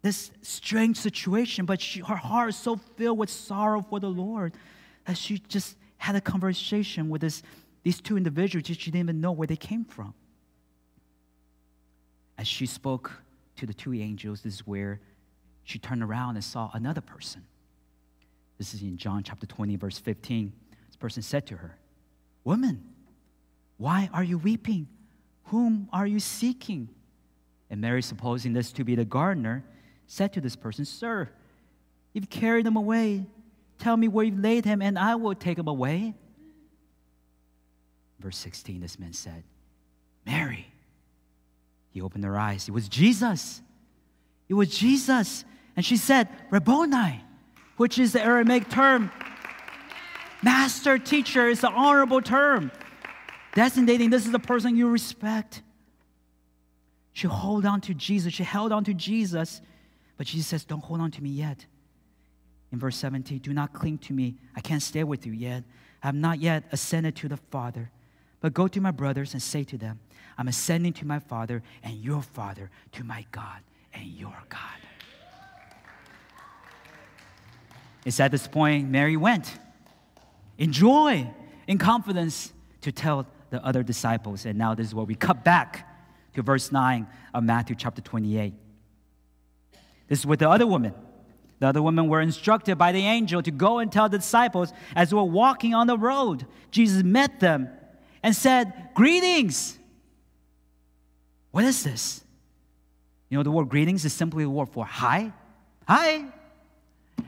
this 0.00 0.30
strange 0.40 0.96
situation, 0.96 1.66
but 1.66 1.82
she, 1.82 2.00
her 2.00 2.16
heart 2.16 2.48
is 2.48 2.56
so 2.56 2.76
filled 2.96 3.18
with 3.18 3.28
sorrow 3.28 3.82
for 3.82 4.00
the 4.00 4.08
Lord 4.08 4.54
that 5.04 5.18
she 5.18 5.36
just 5.48 5.76
had 5.98 6.16
a 6.16 6.20
conversation 6.22 7.10
with 7.10 7.20
this, 7.20 7.42
these 7.82 8.00
two 8.00 8.16
individuals 8.16 8.66
she 8.68 8.90
didn't 8.90 9.00
even 9.00 9.20
know 9.20 9.32
where 9.32 9.46
they 9.46 9.54
came 9.54 9.84
from. 9.84 10.14
As 12.38 12.48
she 12.48 12.64
spoke 12.64 13.12
to 13.56 13.66
the 13.66 13.74
two 13.74 13.92
angels, 13.94 14.42
this 14.42 14.54
is 14.54 14.66
where 14.66 15.00
she 15.62 15.78
turned 15.78 16.02
around 16.02 16.36
and 16.36 16.44
saw 16.44 16.70
another 16.74 17.00
person. 17.00 17.44
This 18.58 18.74
is 18.74 18.82
in 18.82 18.96
John 18.96 19.22
chapter 19.22 19.46
20, 19.46 19.76
verse 19.76 19.98
15. 19.98 20.52
This 20.86 20.96
person 20.96 21.22
said 21.22 21.46
to 21.46 21.56
her, 21.56 21.78
Woman, 22.44 22.84
why 23.76 24.08
are 24.12 24.22
you 24.22 24.38
weeping? 24.38 24.88
Whom 25.44 25.88
are 25.92 26.06
you 26.06 26.20
seeking? 26.20 26.88
And 27.70 27.80
Mary, 27.80 28.02
supposing 28.02 28.52
this 28.52 28.70
to 28.72 28.84
be 28.84 28.94
the 28.94 29.04
gardener, 29.04 29.64
said 30.06 30.32
to 30.34 30.40
this 30.40 30.54
person, 30.54 30.84
Sir, 30.84 31.30
you've 32.12 32.30
carried 32.30 32.66
him 32.66 32.76
away 32.76 33.26
Tell 33.78 33.96
me 33.96 34.08
where 34.08 34.24
you've 34.24 34.38
laid 34.38 34.64
him, 34.64 34.80
and 34.80 34.98
I 34.98 35.14
will 35.16 35.34
take 35.34 35.58
him 35.58 35.68
away. 35.68 36.14
Verse 38.20 38.36
16, 38.36 38.80
this 38.80 38.98
man 38.98 39.12
said, 39.12 39.44
Mary. 40.24 40.68
He 41.94 42.02
opened 42.02 42.24
her 42.24 42.36
eyes. 42.36 42.68
It 42.68 42.72
was 42.72 42.88
Jesus. 42.88 43.62
It 44.48 44.54
was 44.54 44.76
Jesus. 44.76 45.44
And 45.76 45.86
she 45.86 45.96
said, 45.96 46.28
Rabboni, 46.50 47.24
which 47.76 47.98
is 47.98 48.12
the 48.12 48.22
Aramaic 48.22 48.68
term. 48.68 49.10
Master, 50.42 50.98
teacher 50.98 51.48
is 51.48 51.64
an 51.64 51.72
honorable 51.72 52.20
term, 52.20 52.70
designating 53.54 54.10
this 54.10 54.26
is 54.26 54.32
the 54.32 54.38
person 54.38 54.76
you 54.76 54.88
respect. 54.88 55.62
She 57.12 57.28
held 57.28 57.64
on 57.64 57.80
to 57.82 57.94
Jesus. 57.94 58.34
She 58.34 58.42
held 58.42 58.72
on 58.72 58.84
to 58.84 58.92
Jesus. 58.92 59.62
But 60.18 60.26
Jesus 60.26 60.48
says, 60.48 60.64
Don't 60.64 60.84
hold 60.84 61.00
on 61.00 61.12
to 61.12 61.22
me 61.22 61.30
yet 61.30 61.64
in 62.74 62.80
verse 62.80 62.96
17 62.96 63.38
Do 63.38 63.54
not 63.54 63.72
cling 63.72 63.98
to 63.98 64.12
me. 64.12 64.34
I 64.54 64.60
can't 64.60 64.82
stay 64.82 65.04
with 65.04 65.24
you 65.24 65.32
yet. 65.32 65.62
I 66.02 66.08
have 66.08 66.14
not 66.14 66.40
yet 66.40 66.64
ascended 66.72 67.16
to 67.16 67.28
the 67.28 67.36
Father. 67.36 67.90
But 68.44 68.52
go 68.52 68.68
to 68.68 68.78
my 68.78 68.90
brothers 68.90 69.32
and 69.32 69.42
say 69.42 69.64
to 69.64 69.78
them, 69.78 70.00
I'm 70.36 70.48
ascending 70.48 70.92
to 70.94 71.06
my 71.06 71.18
Father 71.18 71.62
and 71.82 71.94
your 71.94 72.20
Father, 72.20 72.70
to 72.92 73.02
my 73.02 73.24
God 73.32 73.62
and 73.94 74.04
your 74.04 74.36
God. 74.50 74.60
It's 78.04 78.20
at 78.20 78.30
this 78.30 78.46
point 78.46 78.90
Mary 78.90 79.16
went 79.16 79.50
in 80.58 80.72
joy, 80.72 81.26
in 81.66 81.78
confidence 81.78 82.52
to 82.82 82.92
tell 82.92 83.26
the 83.48 83.64
other 83.64 83.82
disciples. 83.82 84.44
And 84.44 84.58
now 84.58 84.74
this 84.74 84.88
is 84.88 84.94
where 84.94 85.06
we 85.06 85.14
cut 85.14 85.42
back 85.42 85.88
to 86.34 86.42
verse 86.42 86.70
9 86.70 87.06
of 87.32 87.44
Matthew 87.44 87.74
chapter 87.76 88.02
28. 88.02 88.52
This 90.08 90.18
is 90.18 90.26
with 90.26 90.40
the 90.40 90.50
other 90.50 90.66
woman. 90.66 90.92
The 91.60 91.68
other 91.68 91.80
women 91.80 92.08
were 92.08 92.20
instructed 92.20 92.76
by 92.76 92.92
the 92.92 93.06
angel 93.06 93.40
to 93.40 93.50
go 93.50 93.78
and 93.78 93.90
tell 93.90 94.10
the 94.10 94.18
disciples 94.18 94.70
as 94.94 95.08
they 95.08 95.16
were 95.16 95.24
walking 95.24 95.72
on 95.72 95.86
the 95.86 95.96
road. 95.96 96.44
Jesus 96.70 97.02
met 97.02 97.40
them 97.40 97.70
and 98.24 98.34
said, 98.34 98.72
Greetings. 98.94 99.78
What 101.52 101.64
is 101.64 101.84
this? 101.84 102.24
You 103.28 103.36
know, 103.36 103.44
the 103.44 103.50
word 103.52 103.68
greetings 103.68 104.04
is 104.04 104.12
simply 104.12 104.42
a 104.42 104.48
word 104.48 104.70
for 104.70 104.84
hi. 104.84 105.32
Hi. 105.86 106.24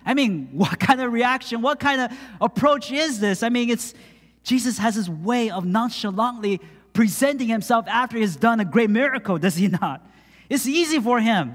I 0.04 0.14
mean, 0.14 0.48
what 0.52 0.80
kind 0.80 1.00
of 1.00 1.12
reaction, 1.12 1.62
what 1.62 1.78
kind 1.78 2.00
of 2.00 2.18
approach 2.40 2.90
is 2.90 3.20
this? 3.20 3.44
I 3.44 3.50
mean, 3.50 3.70
it's 3.70 3.94
Jesus 4.42 4.78
has 4.78 4.94
his 4.94 5.10
way 5.10 5.50
of 5.50 5.64
nonchalantly 5.64 6.60
presenting 6.92 7.48
himself 7.48 7.86
after 7.88 8.16
he's 8.16 8.36
done 8.36 8.58
a 8.58 8.64
great 8.64 8.90
miracle, 8.90 9.38
does 9.38 9.56
he 9.56 9.68
not? 9.68 10.04
It's 10.48 10.66
easy 10.66 10.98
for 10.98 11.20
him. 11.20 11.54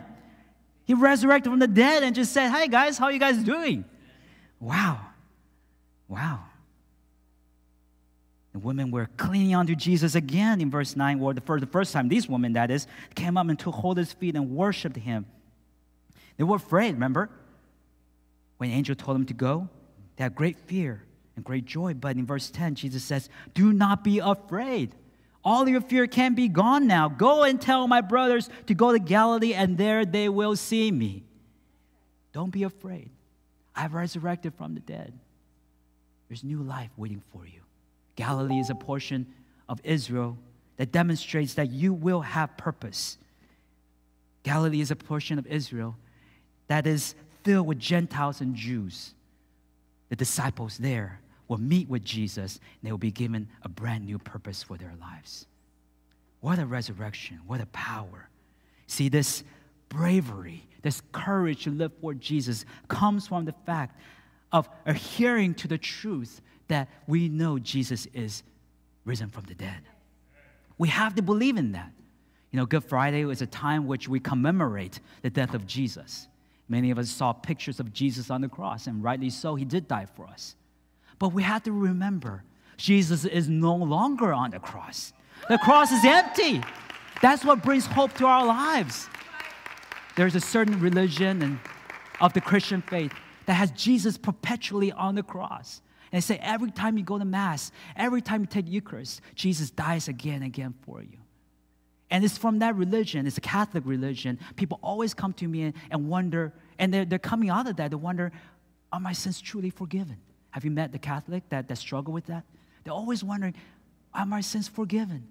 He 0.86 0.94
resurrected 0.94 1.52
from 1.52 1.60
the 1.60 1.68
dead 1.68 2.04
and 2.04 2.14
just 2.14 2.32
said, 2.32 2.52
Hey 2.52 2.68
guys, 2.68 2.98
how 2.98 3.06
are 3.06 3.12
you 3.12 3.20
guys 3.20 3.38
doing? 3.38 3.86
Wow. 4.60 5.00
Wow. 6.08 6.42
The 8.54 8.60
women 8.60 8.91
were 8.91 9.08
clinging 9.18 9.56
onto 9.56 9.76
Jesus 9.76 10.14
again 10.16 10.60
in 10.60 10.70
verse 10.70 10.95
9, 10.95 11.22
or 11.22 11.34
the 11.34 11.41
first, 11.41 11.62
the 11.62 11.72
first 11.72 11.93
time 11.93 12.10
these 12.10 12.28
women, 12.28 12.54
that 12.54 12.70
is, 12.70 12.86
came 13.16 13.38
up 13.38 13.47
and 13.47 13.58
took 13.58 13.76
hold 13.76 13.97
of 13.97 14.06
his 14.06 14.14
feet 14.14 14.36
and 14.36 14.52
worshiped 14.52 14.97
him. 14.97 15.26
They 16.38 16.43
were 16.43 16.58
afraid, 16.58 16.93
remember? 16.95 17.30
When 18.58 18.70
the 18.70 18.76
angel 18.76 18.95
told 18.95 19.16
them 19.16 19.26
to 19.28 19.34
go, 19.34 19.70
they 20.18 20.24
had 20.24 20.36
great 20.36 20.58
fear 20.58 21.04
and 21.36 21.45
great 21.45 21.66
joy. 21.66 21.93
But 21.93 22.18
in 22.18 22.26
verse 22.26 22.49
10, 22.49 22.76
Jesus 22.76 23.04
says, 23.04 23.30
Do 23.54 23.72
not 23.72 24.04
be 24.04 24.20
afraid. 24.20 24.95
All 25.43 25.68
your 25.68 25.82
fear 25.82 26.06
can 26.06 26.36
be 26.36 26.47
gone 26.47 26.88
now. 26.88 27.10
Go 27.10 27.43
and 27.43 27.60
tell 27.60 27.88
my 27.88 28.02
brothers 28.02 28.49
to 28.68 28.74
go 28.74 28.91
to 28.91 28.99
Galilee, 28.99 29.54
and 29.54 29.78
there 29.78 30.06
they 30.06 30.30
will 30.30 30.56
see 30.56 30.91
me. 30.91 31.24
Don't 32.34 32.52
be 32.52 32.64
afraid. 32.64 33.10
I've 33.76 33.93
resurrected 33.93 34.54
from 34.56 34.76
the 34.76 34.80
dead. 34.82 35.18
There's 36.28 36.43
new 36.43 36.62
life 36.62 36.91
waiting 36.97 37.24
for 37.34 37.45
you. 37.45 37.61
Galilee 38.22 38.60
is 38.60 38.70
a 38.70 38.76
portion 38.76 39.26
of 39.68 39.82
Israel 39.84 40.38
that 40.78 40.92
demonstrates 40.92 41.56
that 41.56 41.72
you 41.72 41.92
will 41.92 42.22
have 42.22 42.56
purpose. 42.56 43.18
Galilee 44.44 44.80
is 44.80 44.92
a 44.92 44.96
portion 44.96 45.40
of 45.40 45.48
Israel 45.48 45.96
that 46.68 46.86
is 46.86 47.16
filled 47.42 47.66
with 47.66 47.80
Gentiles 47.80 48.40
and 48.40 48.54
Jews. 48.54 49.16
The 50.10 50.16
disciples 50.16 50.78
there 50.78 51.20
will 51.48 51.58
meet 51.58 51.90
with 51.90 52.06
Jesus 52.06 52.58
and 52.58 52.88
they 52.88 52.92
will 52.92 53.00
be 53.00 53.10
given 53.10 53.48
a 53.64 53.70
brand 53.70 54.06
new 54.06 54.20
purpose 54.20 54.62
for 54.62 54.78
their 54.78 54.94
lives. 55.02 55.48
What 56.42 56.60
a 56.60 56.66
resurrection, 56.68 57.40
what 57.48 57.60
a 57.60 57.66
power. 57.68 58.30
See, 58.86 59.10
this 59.10 59.44
bravery, 59.90 60.68
this 60.84 61.02
courage 61.12 61.64
to 61.64 61.72
live 61.72 61.92
for 62.00 62.14
Jesus 62.14 62.66
comes 62.88 63.28
from 63.28 63.46
the 63.46 63.56
fact 63.66 64.00
of 64.52 64.70
adhering 64.86 65.56
to 65.56 65.68
the 65.68 65.80
truth 65.80 66.40
that 66.72 66.88
we 67.06 67.30
know 67.30 67.60
Jesus 67.60 68.08
is 68.14 68.44
risen 69.04 69.30
from 69.30 69.44
the 69.44 69.54
dead. 69.54 69.82
We 70.78 70.88
have 70.88 71.16
to 71.16 71.22
believe 71.22 71.58
in 71.58 71.74
that. 71.74 71.92
You 72.52 72.58
know, 72.58 72.66
Good 72.66 72.84
Friday 72.84 73.30
is 73.30 73.42
a 73.42 73.46
time 73.46 73.88
which 73.88 74.08
we 74.08 74.20
commemorate 74.20 75.00
the 75.22 75.30
death 75.30 75.54
of 75.54 75.68
Jesus. 75.68 76.28
Many 76.70 76.90
of 76.92 76.98
us 76.98 77.10
saw 77.10 77.34
pictures 77.34 77.80
of 77.80 77.94
Jesus 77.94 78.30
on 78.30 78.42
the 78.42 78.48
cross, 78.48 78.88
and 78.88 79.04
rightly 79.04 79.30
so, 79.30 79.56
he 79.56 79.66
did 79.66 79.88
die 79.88 80.08
for 80.16 80.26
us. 80.28 80.56
But 81.20 81.34
we 81.34 81.44
have 81.44 81.64
to 81.64 81.72
remember 81.72 82.44
Jesus 82.78 83.26
is 83.26 83.50
no 83.50 83.76
longer 83.76 84.34
on 84.34 84.52
the 84.52 84.60
cross. 84.60 85.14
The 85.50 85.58
cross 85.58 85.92
is 85.92 86.04
empty. 86.06 86.62
That's 87.22 87.44
what 87.44 87.64
brings 87.64 87.86
hope 87.86 88.14
to 88.16 88.26
our 88.26 88.46
lives. 88.46 89.08
There's 90.16 90.36
a 90.36 90.42
certain 90.42 90.80
religion 90.80 91.42
and 91.42 91.60
of 92.22 92.34
the 92.34 92.42
Christian 92.42 92.82
faith 92.82 93.12
that 93.46 93.54
has 93.54 93.72
Jesus 93.72 94.18
perpetually 94.18 94.92
on 94.92 95.16
the 95.16 95.24
cross. 95.24 95.82
And 96.12 96.18
they 96.18 96.22
say 96.22 96.38
every 96.41 96.72
time 96.72 96.97
you 96.97 97.03
go 97.03 97.18
to 97.18 97.26
Mass, 97.26 97.72
every 97.95 98.22
time 98.22 98.41
you 98.41 98.47
take 98.47 98.68
Eucharist, 98.68 99.22
Jesus 99.36 99.70
dies 99.72 100.07
again 100.07 100.36
and 100.36 100.45
again 100.45 100.74
for 100.86 101.01
you. 101.01 101.18
And 102.09 102.26
it's 102.26 102.38
from 102.38 102.59
that 102.59 102.76
religion, 102.76 103.26
it's 103.26 103.38
a 103.38 103.41
Catholic 103.41 103.84
religion. 103.86 104.38
People 104.57 104.80
always 104.84 105.14
come 105.14 105.32
to 105.34 105.47
me 105.47 105.64
and, 105.64 105.74
and 105.89 106.09
wonder, 106.09 106.51
and 106.78 106.93
they're, 106.93 107.05
they're 107.05 107.20
coming 107.20 107.49
out 107.49 107.68
of 107.68 107.78
that, 107.78 107.91
they 107.91 107.95
wonder, 107.95 108.34
are 108.91 108.99
my 108.99 109.14
sins 109.14 109.39
truly 109.39 109.70
forgiven? 109.70 110.18
Have 110.49 110.66
you 110.66 110.72
met 110.72 110.91
the 110.91 110.99
Catholic 110.99 111.47
that, 111.49 111.70
that 111.70 111.78
struggle 111.78 112.14
with 112.14 112.26
that? 112.26 112.43
They're 112.84 112.93
always 112.93 113.24
wondering, 113.24 113.55
are 114.14 114.26
my 114.26 114.41
sins 114.41 114.68
forgiven? 114.68 115.26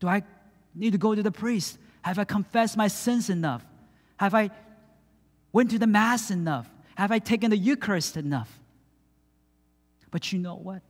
Do 0.00 0.08
I 0.08 0.22
need 0.74 0.92
to 0.92 0.98
go 0.98 1.14
to 1.14 1.22
the 1.22 1.32
priest? 1.32 1.78
Have 2.02 2.18
I 2.18 2.24
confessed 2.24 2.76
my 2.76 2.88
sins 2.88 3.30
enough? 3.30 3.64
Have 4.18 4.34
I 4.34 4.50
went 5.52 5.70
to 5.70 5.78
the 5.78 5.86
mass 5.86 6.30
enough? 6.30 6.68
Have 6.96 7.10
I 7.10 7.18
taken 7.18 7.50
the 7.50 7.56
Eucharist 7.56 8.18
enough? 8.18 8.60
But 10.14 10.32
you 10.32 10.38
know 10.38 10.54
what? 10.54 10.80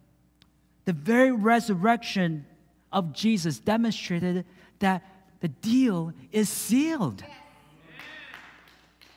The 0.84 0.92
very 0.92 1.32
resurrection 1.32 2.44
of 2.92 3.14
Jesus 3.14 3.58
demonstrated 3.58 4.44
that 4.80 5.02
the 5.40 5.48
deal 5.48 6.12
is 6.30 6.50
sealed. 6.50 7.24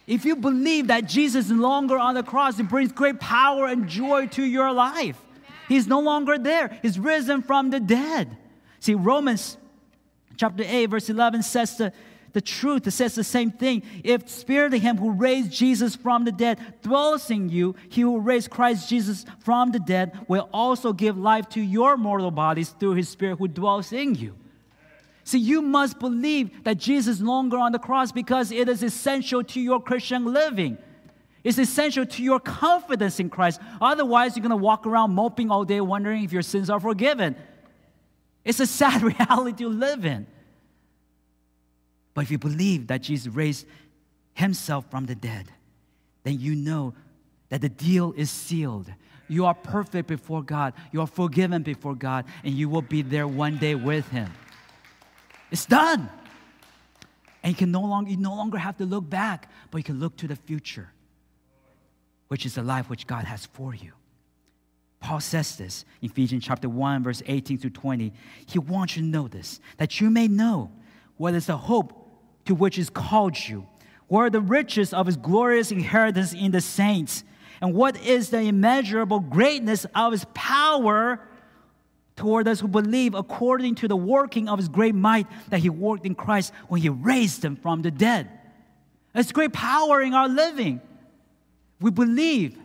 If 0.07 0.23
you 0.23 0.37
believe 0.37 0.87
that 0.87 1.07
Jesus 1.07 1.47
is 1.47 1.51
no 1.51 1.61
longer 1.61 1.97
on 1.97 2.15
the 2.15 2.23
cross, 2.23 2.57
it 2.57 2.69
brings 2.69 2.93
great 2.93 3.19
power 3.19 3.65
and 3.67 3.89
joy 3.89 4.27
to 4.27 4.43
your 4.45 4.71
life. 4.71 5.19
He's 5.67 5.87
no 5.87 5.99
longer 5.99 6.37
there, 6.37 6.79
He's 6.81 6.97
risen 6.97 7.41
from 7.41 7.69
the 7.69 7.81
dead. 7.81 8.37
See, 8.79 8.95
Romans 8.95 9.57
chapter 10.37 10.63
8, 10.65 10.85
verse 10.85 11.09
11 11.09 11.43
says 11.43 11.75
the, 11.75 11.91
the 12.37 12.41
truth. 12.41 12.85
It 12.85 12.91
says 12.91 13.15
the 13.15 13.23
same 13.23 13.49
thing. 13.49 13.81
If 14.03 14.29
Spirit 14.29 14.75
of 14.75 14.79
Him 14.79 14.97
who 14.97 15.09
raised 15.09 15.51
Jesus 15.51 15.95
from 15.95 16.23
the 16.23 16.31
dead 16.31 16.59
dwells 16.83 17.31
in 17.31 17.49
you, 17.49 17.73
He 17.89 18.01
who 18.01 18.19
raised 18.19 18.51
Christ 18.51 18.87
Jesus 18.87 19.25
from 19.39 19.71
the 19.71 19.79
dead 19.79 20.15
will 20.27 20.47
also 20.53 20.93
give 20.93 21.17
life 21.17 21.49
to 21.49 21.61
your 21.61 21.97
mortal 21.97 22.29
bodies 22.29 22.69
through 22.69 22.93
His 22.93 23.09
Spirit 23.09 23.39
who 23.39 23.47
dwells 23.47 23.91
in 23.91 24.13
you. 24.13 24.35
See, 25.23 25.39
you 25.39 25.63
must 25.63 25.97
believe 25.97 26.63
that 26.63 26.77
Jesus 26.77 27.15
is 27.15 27.21
longer 27.23 27.57
on 27.57 27.71
the 27.71 27.79
cross 27.79 28.11
because 28.11 28.51
it 28.51 28.69
is 28.69 28.83
essential 28.83 29.43
to 29.43 29.59
your 29.59 29.81
Christian 29.81 30.31
living. 30.31 30.77
It's 31.43 31.57
essential 31.57 32.05
to 32.05 32.21
your 32.21 32.39
confidence 32.39 33.19
in 33.19 33.31
Christ. 33.31 33.59
Otherwise, 33.81 34.35
you're 34.37 34.43
going 34.43 34.51
to 34.51 34.57
walk 34.57 34.85
around 34.85 35.15
moping 35.15 35.49
all 35.49 35.65
day, 35.65 35.81
wondering 35.81 36.23
if 36.23 36.31
your 36.31 36.43
sins 36.43 36.69
are 36.69 36.79
forgiven. 36.79 37.35
It's 38.45 38.59
a 38.59 38.67
sad 38.67 39.01
reality 39.17 39.63
to 39.63 39.69
live 39.69 40.05
in. 40.05 40.27
But 42.17 42.23
if 42.23 42.31
you 42.31 42.39
believe 42.39 42.87
that 42.87 43.03
Jesus 43.03 43.31
raised 43.31 43.67
himself 44.33 44.89
from 44.89 45.05
the 45.05 45.13
dead, 45.13 45.51
then 46.23 46.39
you 46.39 46.55
know 46.55 46.95
that 47.49 47.61
the 47.61 47.69
deal 47.69 48.11
is 48.17 48.31
sealed. 48.31 48.91
You 49.27 49.45
are 49.45 49.53
perfect 49.53 50.07
before 50.07 50.41
God, 50.41 50.73
you 50.91 51.01
are 51.01 51.05
forgiven 51.05 51.61
before 51.61 51.93
God, 51.93 52.25
and 52.43 52.55
you 52.55 52.69
will 52.69 52.81
be 52.81 53.03
there 53.03 53.27
one 53.27 53.57
day 53.57 53.75
with 53.75 54.09
him. 54.09 54.33
It's 55.51 55.67
done. 55.67 56.09
And 57.43 57.51
you 57.51 57.55
can 57.55 57.69
no 57.69 57.81
longer 57.81 58.09
you 58.09 58.17
no 58.17 58.33
longer 58.33 58.57
have 58.57 58.77
to 58.77 58.85
look 58.85 59.07
back, 59.07 59.51
but 59.69 59.77
you 59.77 59.83
can 59.83 59.99
look 59.99 60.17
to 60.17 60.27
the 60.27 60.35
future, 60.35 60.89
which 62.29 62.47
is 62.47 62.55
the 62.55 62.63
life 62.63 62.89
which 62.89 63.05
God 63.05 63.25
has 63.25 63.45
for 63.45 63.75
you. 63.75 63.91
Paul 65.01 65.19
says 65.19 65.55
this 65.55 65.85
in 66.01 66.09
Ephesians 66.09 66.45
chapter 66.45 66.67
1, 66.67 67.03
verse 67.03 67.21
18 67.27 67.59
to 67.59 67.69
20. 67.69 68.11
He 68.47 68.57
wants 68.57 68.95
you 68.95 69.03
to 69.03 69.07
know 69.07 69.27
this, 69.27 69.59
that 69.77 70.01
you 70.01 70.09
may 70.09 70.27
know 70.27 70.71
what 71.17 71.35
is 71.35 71.45
the 71.45 71.57
hope 71.57 72.05
to 72.47 72.55
which 72.55 72.75
He's 72.75 72.89
called 72.89 73.37
you? 73.47 73.67
What 74.07 74.21
are 74.21 74.29
the 74.29 74.41
riches 74.41 74.93
of 74.93 75.05
His 75.05 75.17
glorious 75.17 75.71
inheritance 75.71 76.33
in 76.33 76.51
the 76.51 76.61
saints? 76.61 77.23
And 77.61 77.73
what 77.73 78.01
is 78.05 78.29
the 78.29 78.39
immeasurable 78.39 79.19
greatness 79.19 79.85
of 79.95 80.11
His 80.11 80.25
power 80.33 81.21
toward 82.15 82.47
us 82.47 82.59
who 82.59 82.67
believe 82.67 83.13
according 83.13 83.75
to 83.75 83.87
the 83.87 83.95
working 83.95 84.49
of 84.49 84.59
His 84.59 84.69
great 84.69 84.95
might 84.95 85.27
that 85.49 85.59
He 85.59 85.69
worked 85.69 86.05
in 86.05 86.15
Christ 86.15 86.53
when 86.67 86.81
He 86.81 86.89
raised 86.89 87.43
Him 87.43 87.55
from 87.55 87.81
the 87.81 87.91
dead? 87.91 88.29
It's 89.13 89.31
great 89.31 89.53
power 89.53 90.01
in 90.01 90.13
our 90.13 90.29
living. 90.29 90.81
We 91.79 91.91
believe 91.91 92.57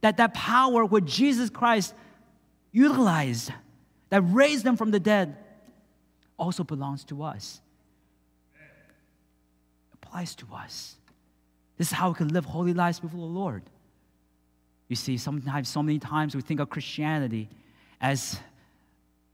that 0.00 0.16
that 0.18 0.34
power 0.34 0.84
which 0.84 1.04
Jesus 1.04 1.50
Christ 1.50 1.94
utilized, 2.72 3.52
that 4.10 4.20
raised 4.22 4.64
them 4.64 4.76
from 4.76 4.90
the 4.90 5.00
dead, 5.00 5.36
also 6.38 6.62
belongs 6.62 7.04
to 7.04 7.22
us 7.22 7.60
applies 10.16 10.34
to 10.34 10.46
us. 10.54 10.96
This 11.76 11.88
is 11.88 11.92
how 11.92 12.08
we 12.08 12.14
can 12.14 12.28
live 12.28 12.46
holy 12.46 12.72
lives 12.72 13.00
before 13.00 13.20
the 13.20 13.26
Lord. 13.26 13.62
You 14.88 14.96
see, 14.96 15.18
sometimes, 15.18 15.68
so 15.68 15.82
many 15.82 15.98
times 15.98 16.34
we 16.34 16.40
think 16.40 16.58
of 16.58 16.70
Christianity 16.70 17.50
as 18.00 18.40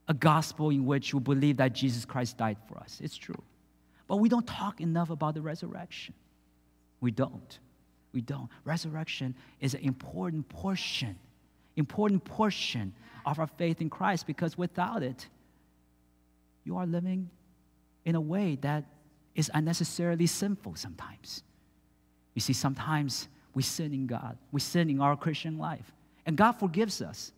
a 0.09 0.13
gospel 0.13 0.71
in 0.71 0.85
which 0.85 1.13
we 1.13 1.21
believe 1.21 1.57
that 1.57 1.71
Jesus 1.71 2.03
Christ 2.03 2.37
died 2.37 2.57
for 2.67 2.77
us. 2.79 2.99
It's 3.01 3.15
true. 3.15 3.41
But 4.09 4.17
we 4.17 4.27
don't 4.27 4.45
talk 4.45 4.81
enough 4.81 5.09
about 5.09 5.35
the 5.35 5.41
resurrection. 5.41 6.15
We 6.99 7.11
don't. 7.11 7.59
We 8.11 8.19
don't. 8.19 8.49
Resurrection 8.65 9.35
is 9.61 9.75
an 9.75 9.81
important 9.81 10.49
portion, 10.49 11.15
important 11.77 12.25
portion 12.25 12.93
of 13.25 13.39
our 13.39 13.47
faith 13.47 13.79
in 13.79 13.89
Christ 13.89 14.27
because 14.27 14.57
without 14.57 15.01
it, 15.01 15.29
you 16.65 16.75
are 16.75 16.85
living 16.85 17.29
in 18.03 18.15
a 18.15 18.21
way 18.21 18.57
that 18.61 18.83
is 19.35 19.49
unnecessarily 19.53 20.27
sinful 20.27 20.75
sometimes. 20.75 21.43
You 22.33 22.41
see, 22.41 22.53
sometimes 22.53 23.27
we 23.53 23.63
sin 23.63 23.93
in 23.93 24.07
God, 24.07 24.37
we 24.51 24.59
sin 24.59 24.89
in 24.89 24.99
our 24.99 25.15
Christian 25.15 25.57
life, 25.57 25.91
and 26.25 26.35
God 26.37 26.53
forgives 26.53 27.01
us, 27.01 27.31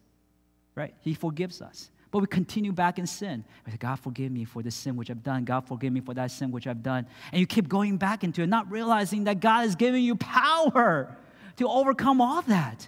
right? 0.76 0.93
He 1.02 1.14
forgives 1.14 1.62
us. 1.62 1.89
But 2.12 2.20
we 2.20 2.28
continue 2.28 2.72
back 2.72 2.98
in 2.98 3.08
sin. 3.08 3.43
We 3.66 3.74
say, 3.74 3.78
God, 3.78 4.00
forgive 4.00 4.32
me 4.32 4.46
for 4.46 4.64
the 4.64 4.72
sin 4.72 4.96
which 4.96 5.10
I've 5.10 5.22
done. 5.22 5.43
God, 5.43 5.68
forgive 5.68 5.91
me 5.91 6.00
for 6.00 6.14
that 6.14 6.32
sin 6.32 6.50
which 6.50 6.66
I've 6.66 6.82
done. 6.82 7.06
And 7.34 7.41
you 7.41 7.46
keep 7.46 7.68
going 7.68 7.98
back 7.98 8.24
into 8.24 8.41
it, 8.41 8.48
not 8.48 8.72
realizing 8.72 9.26
that 9.26 9.41
God 9.41 9.66
is 9.66 9.76
giving 9.76 10.02
you 10.02 10.16
power 10.16 11.18
to 11.58 11.68
overcome 11.68 12.22
all 12.22 12.41
that. 12.43 12.88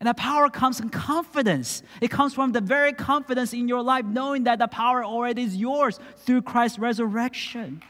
And 0.00 0.06
that 0.06 0.16
power 0.16 0.48
comes 0.48 0.80
in 0.80 0.88
confidence. 0.88 1.82
It 2.00 2.10
comes 2.10 2.32
from 2.32 2.52
the 2.52 2.62
very 2.62 2.94
confidence 2.94 3.52
in 3.52 3.68
your 3.68 3.82
life, 3.82 4.06
knowing 4.06 4.44
that 4.44 4.58
the 4.58 4.68
power 4.68 5.04
already 5.04 5.42
is 5.42 5.56
yours 5.56 6.00
through 6.18 6.42
Christ's 6.42 6.78
resurrection. 6.78 7.82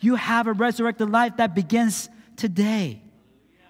You 0.00 0.14
have 0.14 0.46
a 0.46 0.52
resurrected 0.52 1.10
life 1.10 1.36
that 1.38 1.54
begins 1.54 2.08
today. 2.36 3.02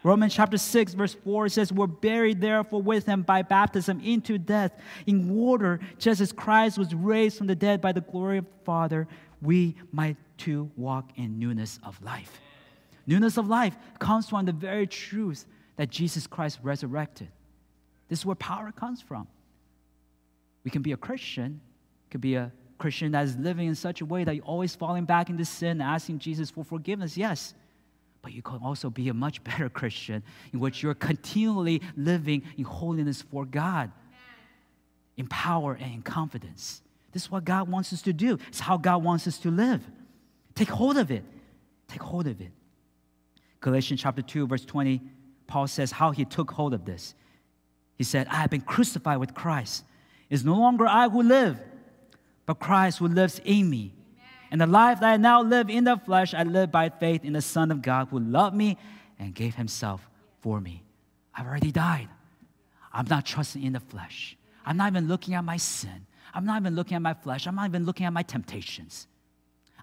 Romans 0.02 0.34
chapter 0.34 0.56
6, 0.56 0.94
verse 0.94 1.14
4 1.14 1.48
says, 1.48 1.72
We're 1.72 1.86
buried 1.86 2.40
therefore 2.40 2.80
with 2.80 3.06
him 3.06 3.22
by 3.22 3.42
baptism 3.42 4.00
into 4.00 4.38
death, 4.38 4.72
in 5.06 5.38
order, 5.38 5.80
just 5.98 6.20
as 6.20 6.32
Christ 6.32 6.78
was 6.78 6.94
raised 6.94 7.38
from 7.38 7.46
the 7.46 7.56
dead 7.56 7.80
by 7.80 7.92
the 7.92 8.00
glory 8.00 8.38
of 8.38 8.44
the 8.44 8.64
Father, 8.64 9.08
we 9.42 9.76
might 9.92 10.16
too 10.36 10.70
walk 10.76 11.10
in 11.16 11.38
newness 11.38 11.80
of 11.82 12.00
life. 12.02 12.40
Newness 13.06 13.38
of 13.38 13.48
life 13.48 13.76
comes 13.98 14.28
from 14.28 14.44
the 14.44 14.52
very 14.52 14.86
truth 14.86 15.46
that 15.76 15.90
Jesus 15.90 16.26
Christ 16.26 16.58
resurrected. 16.62 17.28
This 18.08 18.20
is 18.20 18.26
where 18.26 18.36
power 18.36 18.72
comes 18.72 19.00
from. 19.00 19.26
We 20.64 20.70
can 20.70 20.82
be 20.82 20.92
a 20.92 20.96
Christian, 20.96 21.60
could 22.10 22.20
be 22.20 22.34
a 22.34 22.52
Christian 22.78 23.12
that 23.12 23.24
is 23.24 23.36
living 23.36 23.68
in 23.68 23.74
such 23.74 24.00
a 24.00 24.06
way 24.06 24.24
that 24.24 24.34
you're 24.34 24.44
always 24.44 24.74
falling 24.74 25.04
back 25.04 25.28
into 25.28 25.44
sin, 25.44 25.72
and 25.72 25.82
asking 25.82 26.20
Jesus 26.20 26.50
for 26.50 26.64
forgiveness, 26.64 27.16
yes. 27.16 27.54
But 28.22 28.32
you 28.32 28.42
can 28.42 28.58
also 28.62 28.90
be 28.90 29.08
a 29.08 29.14
much 29.14 29.42
better 29.44 29.68
Christian 29.68 30.22
in 30.52 30.60
which 30.60 30.82
you're 30.82 30.94
continually 30.94 31.82
living 31.96 32.42
in 32.56 32.64
holiness 32.64 33.22
for 33.22 33.44
God, 33.44 33.92
in 35.16 35.26
power 35.26 35.74
and 35.74 35.92
in 35.92 36.02
confidence. 36.02 36.82
This 37.12 37.24
is 37.24 37.30
what 37.30 37.44
God 37.44 37.68
wants 37.68 37.92
us 37.92 38.02
to 38.02 38.12
do. 38.12 38.38
It's 38.48 38.60
how 38.60 38.76
God 38.76 39.02
wants 39.02 39.26
us 39.26 39.38
to 39.38 39.50
live. 39.50 39.82
Take 40.54 40.68
hold 40.68 40.96
of 40.96 41.10
it. 41.10 41.24
Take 41.88 42.02
hold 42.02 42.26
of 42.26 42.40
it. 42.40 42.50
Galatians 43.60 44.00
chapter 44.00 44.22
2, 44.22 44.46
verse 44.46 44.64
20, 44.64 45.00
Paul 45.46 45.66
says 45.66 45.90
how 45.90 46.10
he 46.10 46.24
took 46.24 46.50
hold 46.50 46.74
of 46.74 46.84
this. 46.84 47.14
He 47.96 48.04
said, 48.04 48.28
I 48.28 48.36
have 48.36 48.50
been 48.50 48.60
crucified 48.60 49.18
with 49.18 49.34
Christ. 49.34 49.84
It's 50.30 50.44
no 50.44 50.54
longer 50.54 50.86
I 50.86 51.08
who 51.08 51.22
live, 51.22 51.58
but 52.48 52.58
Christ 52.58 52.98
who 52.98 53.08
lives 53.08 53.42
in 53.44 53.68
me. 53.68 53.92
And 54.50 54.58
the 54.58 54.66
life 54.66 55.00
that 55.00 55.12
I 55.12 55.16
now 55.18 55.42
live 55.42 55.68
in 55.68 55.84
the 55.84 55.98
flesh, 55.98 56.32
I 56.32 56.44
live 56.44 56.72
by 56.72 56.88
faith 56.88 57.22
in 57.22 57.34
the 57.34 57.42
Son 57.42 57.70
of 57.70 57.82
God 57.82 58.08
who 58.08 58.18
loved 58.18 58.56
me 58.56 58.78
and 59.18 59.34
gave 59.34 59.54
himself 59.54 60.08
for 60.40 60.58
me. 60.58 60.82
I've 61.34 61.46
already 61.46 61.70
died. 61.70 62.08
I'm 62.90 63.04
not 63.04 63.26
trusting 63.26 63.62
in 63.62 63.74
the 63.74 63.80
flesh. 63.80 64.34
I'm 64.64 64.78
not 64.78 64.90
even 64.90 65.08
looking 65.08 65.34
at 65.34 65.44
my 65.44 65.58
sin. 65.58 66.06
I'm 66.32 66.46
not 66.46 66.62
even 66.62 66.74
looking 66.74 66.94
at 66.96 67.02
my 67.02 67.12
flesh. 67.12 67.46
I'm 67.46 67.54
not 67.54 67.68
even 67.68 67.84
looking 67.84 68.06
at 68.06 68.14
my 68.14 68.22
temptations. 68.22 69.08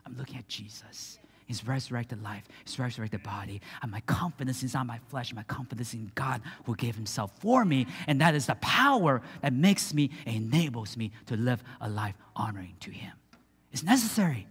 I'm 0.04 0.18
looking 0.18 0.38
at 0.38 0.48
Jesus 0.48 1.20
his 1.46 1.66
resurrected 1.68 2.24
life, 2.24 2.44
his 2.66 2.80
resurrected 2.80 3.24
body, 3.24 3.62
and 3.82 3.92
my 3.92 4.02
confidence 4.02 4.64
is 4.64 4.74
not 4.74 4.86
my 4.86 5.00
flesh, 5.10 5.34
my 5.34 5.44
confidence 5.44 5.94
in 5.94 6.12
God 6.16 6.42
who 6.66 6.76
gave 6.76 6.96
himself 6.96 7.32
for 7.40 7.64
me. 7.64 7.86
And 8.08 8.20
that 8.22 8.36
is 8.36 8.48
the 8.48 8.56
power 8.56 9.22
that 9.42 9.54
makes 9.54 9.94
me 9.94 10.10
and 10.26 10.36
enables 10.36 10.98
me 10.98 11.12
to 11.28 11.38
live 11.38 11.64
a 11.80 11.90
life 11.90 12.16
honoring 12.36 12.76
to 12.82 12.92
him. 12.92 13.14
It's 13.72 13.84
necessary. 13.84 14.48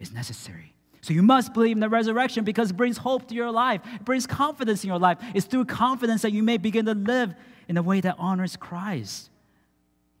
It's 0.00 0.12
necessary. 0.12 0.74
So 1.00 1.14
you 1.14 1.22
must 1.22 1.54
believe 1.54 1.76
in 1.76 1.80
the 1.80 1.88
resurrection 1.88 2.44
because 2.44 2.70
it 2.70 2.76
brings 2.76 2.98
hope 2.98 3.28
to 3.28 3.34
your 3.34 3.52
life. 3.52 3.80
It 3.94 4.04
brings 4.04 4.26
confidence 4.26 4.82
in 4.82 4.88
your 4.88 4.98
life. 4.98 5.18
It's 5.34 5.46
through 5.46 5.66
confidence 5.66 6.22
that 6.22 6.32
you 6.32 6.42
may 6.42 6.56
begin 6.56 6.86
to 6.86 6.94
live 6.94 7.34
in 7.68 7.76
a 7.76 7.82
way 7.82 8.00
that 8.00 8.16
honors 8.18 8.56
Christ. 8.56 9.30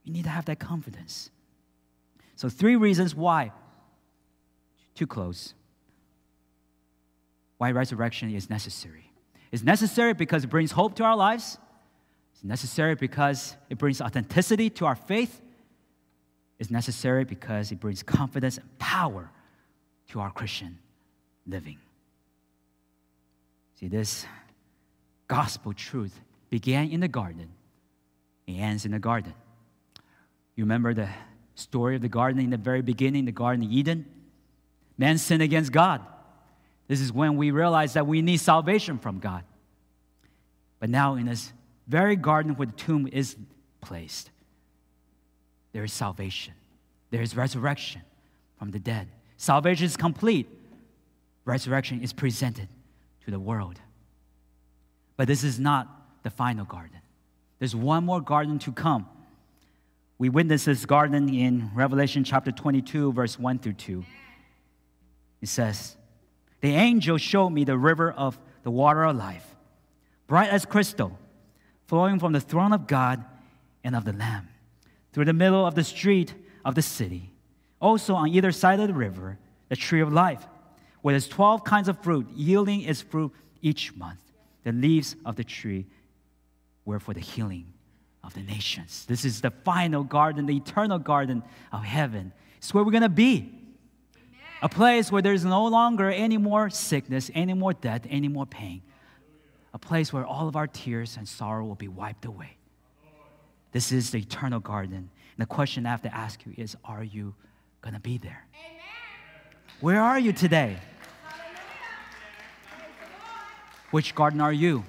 You 0.04 0.12
need 0.12 0.24
to 0.24 0.30
have 0.30 0.44
that 0.44 0.60
confidence. 0.60 1.30
So, 2.36 2.48
three 2.48 2.76
reasons 2.76 3.14
why. 3.14 3.52
To 4.94 5.06
close 5.06 5.54
why 7.58 7.72
resurrection 7.72 8.34
is 8.34 8.48
necessary. 8.48 9.12
It's 9.52 9.62
necessary 9.62 10.14
because 10.14 10.44
it 10.44 10.48
brings 10.48 10.72
hope 10.72 10.94
to 10.96 11.04
our 11.04 11.16
lives. 11.16 11.58
It's 12.32 12.44
necessary 12.44 12.94
because 12.94 13.56
it 13.68 13.78
brings 13.78 14.00
authenticity 14.00 14.70
to 14.70 14.86
our 14.86 14.94
faith. 14.94 15.40
It's 16.58 16.70
necessary 16.70 17.24
because 17.24 17.72
it 17.72 17.80
brings 17.80 18.02
confidence 18.02 18.58
and 18.58 18.78
power 18.78 19.30
to 20.08 20.20
our 20.20 20.30
Christian 20.30 20.78
living. 21.46 21.78
See, 23.74 23.88
this 23.88 24.26
gospel 25.26 25.72
truth 25.72 26.18
began 26.50 26.90
in 26.90 27.00
the 27.00 27.08
garden, 27.08 27.48
it 28.46 28.52
ends 28.52 28.84
in 28.84 28.92
the 28.92 28.98
garden. 28.98 29.34
You 30.56 30.64
remember 30.64 30.94
the 30.94 31.08
story 31.54 31.96
of 31.96 32.02
the 32.02 32.08
garden 32.08 32.40
in 32.40 32.50
the 32.50 32.56
very 32.56 32.82
beginning, 32.82 33.24
the 33.24 33.32
Garden 33.32 33.64
of 33.64 33.70
Eden? 33.70 34.06
Man 34.96 35.18
sinned 35.18 35.42
against 35.42 35.70
God. 35.70 36.04
This 36.88 37.00
is 37.00 37.12
when 37.12 37.36
we 37.36 37.50
realize 37.50 37.92
that 37.92 38.06
we 38.06 38.22
need 38.22 38.38
salvation 38.38 38.98
from 38.98 39.18
God. 39.18 39.44
But 40.80 40.90
now, 40.90 41.14
in 41.14 41.26
this 41.26 41.52
very 41.86 42.16
garden 42.16 42.54
where 42.56 42.66
the 42.66 42.72
tomb 42.72 43.08
is 43.12 43.36
placed, 43.80 44.30
there 45.72 45.84
is 45.84 45.92
salvation. 45.92 46.54
there 47.10 47.22
is 47.22 47.36
resurrection 47.36 48.02
from 48.58 48.70
the 48.70 48.78
dead. 48.78 49.08
Salvation 49.36 49.86
is 49.86 49.96
complete. 49.96 50.46
Resurrection 51.44 52.02
is 52.02 52.12
presented 52.12 52.68
to 53.24 53.30
the 53.30 53.38
world. 53.38 53.80
But 55.16 55.26
this 55.26 55.44
is 55.44 55.58
not 55.58 55.88
the 56.22 56.30
final 56.30 56.64
garden. 56.64 56.98
There's 57.58 57.74
one 57.74 58.04
more 58.04 58.20
garden 58.20 58.58
to 58.60 58.72
come. 58.72 59.06
We 60.18 60.28
witness 60.28 60.64
this 60.64 60.84
garden 60.84 61.32
in 61.32 61.70
Revelation 61.74 62.24
chapter 62.24 62.50
22, 62.50 63.12
verse 63.12 63.38
1 63.38 63.58
through 63.60 63.74
2. 63.74 64.04
It 65.40 65.48
says, 65.48 65.96
The 66.60 66.74
angel 66.74 67.18
showed 67.18 67.50
me 67.50 67.64
the 67.64 67.78
river 67.78 68.10
of 68.10 68.38
the 68.62 68.70
water 68.70 69.04
of 69.04 69.16
life, 69.16 69.46
bright 70.26 70.50
as 70.50 70.64
crystal, 70.66 71.18
flowing 71.86 72.18
from 72.18 72.32
the 72.32 72.40
throne 72.40 72.72
of 72.72 72.86
God 72.86 73.24
and 73.84 73.94
of 73.94 74.04
the 74.04 74.12
Lamb, 74.12 74.48
through 75.12 75.24
the 75.24 75.32
middle 75.32 75.64
of 75.64 75.74
the 75.74 75.84
street 75.84 76.34
of 76.64 76.74
the 76.74 76.82
city. 76.82 77.30
Also, 77.80 78.14
on 78.14 78.28
either 78.28 78.52
side 78.52 78.80
of 78.80 78.88
the 78.88 78.94
river, 78.94 79.38
the 79.68 79.76
tree 79.76 80.00
of 80.00 80.12
life, 80.12 80.46
with 81.02 81.14
its 81.14 81.28
12 81.28 81.64
kinds 81.64 81.88
of 81.88 82.02
fruit, 82.02 82.26
yielding 82.34 82.82
its 82.82 83.02
fruit 83.02 83.32
each 83.62 83.94
month. 83.94 84.20
The 84.64 84.72
leaves 84.72 85.16
of 85.24 85.36
the 85.36 85.44
tree 85.44 85.86
were 86.84 86.98
for 86.98 87.14
the 87.14 87.20
healing 87.20 87.72
of 88.24 88.34
the 88.34 88.42
nations. 88.42 89.06
This 89.06 89.24
is 89.24 89.40
the 89.40 89.50
final 89.50 90.02
garden, 90.02 90.46
the 90.46 90.56
eternal 90.56 90.98
garden 90.98 91.42
of 91.72 91.84
heaven. 91.84 92.32
It's 92.58 92.74
where 92.74 92.82
we're 92.82 92.90
going 92.90 93.02
to 93.02 93.08
be. 93.08 93.57
A 94.60 94.68
place 94.68 95.12
where 95.12 95.22
there's 95.22 95.44
no 95.44 95.66
longer 95.66 96.10
any 96.10 96.36
more 96.36 96.68
sickness, 96.70 97.30
any 97.34 97.54
more 97.54 97.72
death, 97.72 98.02
any 98.10 98.28
more 98.28 98.46
pain. 98.46 98.82
A 99.72 99.78
place 99.78 100.12
where 100.12 100.26
all 100.26 100.48
of 100.48 100.56
our 100.56 100.66
tears 100.66 101.16
and 101.16 101.28
sorrow 101.28 101.64
will 101.64 101.76
be 101.76 101.88
wiped 101.88 102.24
away. 102.24 102.56
This 103.70 103.92
is 103.92 104.10
the 104.10 104.18
eternal 104.18 104.60
garden. 104.60 104.96
And 104.96 105.10
the 105.38 105.46
question 105.46 105.86
I 105.86 105.90
have 105.90 106.02
to 106.02 106.14
ask 106.14 106.44
you 106.44 106.54
is 106.56 106.76
Are 106.84 107.04
you 107.04 107.34
going 107.82 107.94
to 107.94 108.00
be 108.00 108.18
there? 108.18 108.46
Amen. 108.54 108.82
Where 109.80 110.02
are 110.02 110.18
you 110.18 110.32
today? 110.32 110.76
Which 113.90 114.14
garden 114.14 114.40
are 114.40 114.52
you? 114.52 114.84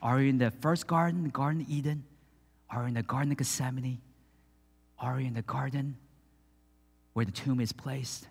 Are 0.00 0.20
you 0.20 0.30
in 0.30 0.38
the 0.38 0.50
first 0.50 0.86
garden, 0.86 1.24
the 1.24 1.28
Garden 1.28 1.60
of 1.60 1.70
Eden? 1.70 2.04
Are 2.70 2.82
you 2.82 2.88
in 2.88 2.94
the 2.94 3.02
Garden 3.02 3.32
of 3.32 3.38
Gethsemane? 3.38 4.00
Are 4.98 5.20
you 5.20 5.26
in 5.26 5.34
the 5.34 5.42
garden 5.42 5.96
where 7.12 7.24
the 7.24 7.32
tomb 7.32 7.60
is 7.60 7.72
placed? 7.72 8.26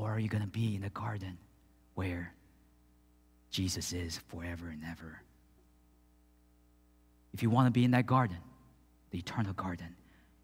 Or 0.00 0.10
are 0.12 0.18
you 0.18 0.28
going 0.28 0.42
to 0.42 0.48
be 0.48 0.74
in 0.74 0.80
the 0.80 0.88
garden 0.90 1.36
where 1.94 2.32
Jesus 3.50 3.92
is 3.92 4.18
forever 4.28 4.68
and 4.68 4.82
ever? 4.90 5.20
If 7.34 7.42
you 7.42 7.50
want 7.50 7.66
to 7.66 7.70
be 7.70 7.84
in 7.84 7.90
that 7.90 8.06
garden, 8.06 8.38
the 9.10 9.18
eternal 9.18 9.52
garden, 9.52 9.94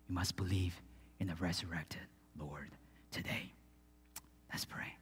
you 0.08 0.14
must 0.14 0.36
believe 0.36 0.74
in 1.20 1.28
the 1.28 1.34
resurrected 1.36 2.02
Lord 2.38 2.68
today. 3.10 3.50
Let's 4.52 4.66
pray. 4.66 4.94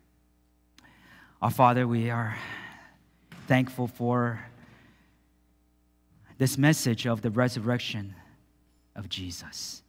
Our 1.43 1.51
Father, 1.51 1.89
we 1.89 2.11
are 2.11 2.39
thankful 3.49 3.89
for 3.89 4.39
this 6.39 6.57
message 6.57 7.07
of 7.07 7.23
the 7.23 7.31
resurrection 7.31 8.15
of 8.95 9.09
Jesus. 9.09 9.83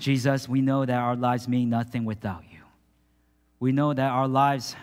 Jesus, 0.00 0.48
we 0.48 0.60
know 0.60 0.84
that 0.84 0.98
our 0.98 1.14
lives 1.14 1.46
mean 1.46 1.70
nothing 1.70 2.04
without 2.04 2.42
you. 2.50 2.61
We 3.62 3.70
know 3.70 3.94
that 3.94 4.10
our 4.10 4.26
lives 4.26 4.74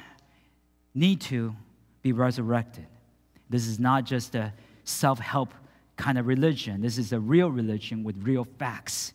need 0.95 1.19
to 1.23 1.53
be 2.01 2.13
resurrected. 2.13 2.87
This 3.49 3.67
is 3.67 3.77
not 3.77 4.05
just 4.05 4.35
a 4.35 4.53
self 4.85 5.19
help 5.19 5.53
kind 5.97 6.17
of 6.17 6.27
religion, 6.27 6.79
this 6.79 6.97
is 6.97 7.11
a 7.11 7.19
real 7.19 7.51
religion 7.51 8.05
with 8.05 8.15
real 8.23 8.47
facts. 8.57 9.11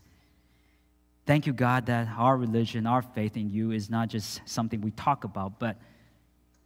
Thank 1.24 1.46
you, 1.46 1.54
God, 1.54 1.86
that 1.86 2.08
our 2.18 2.36
religion, 2.36 2.86
our 2.86 3.00
faith 3.00 3.38
in 3.38 3.48
you 3.48 3.70
is 3.70 3.88
not 3.88 4.08
just 4.08 4.42
something 4.44 4.82
we 4.82 4.90
talk 4.90 5.24
about, 5.24 5.58
but 5.58 5.78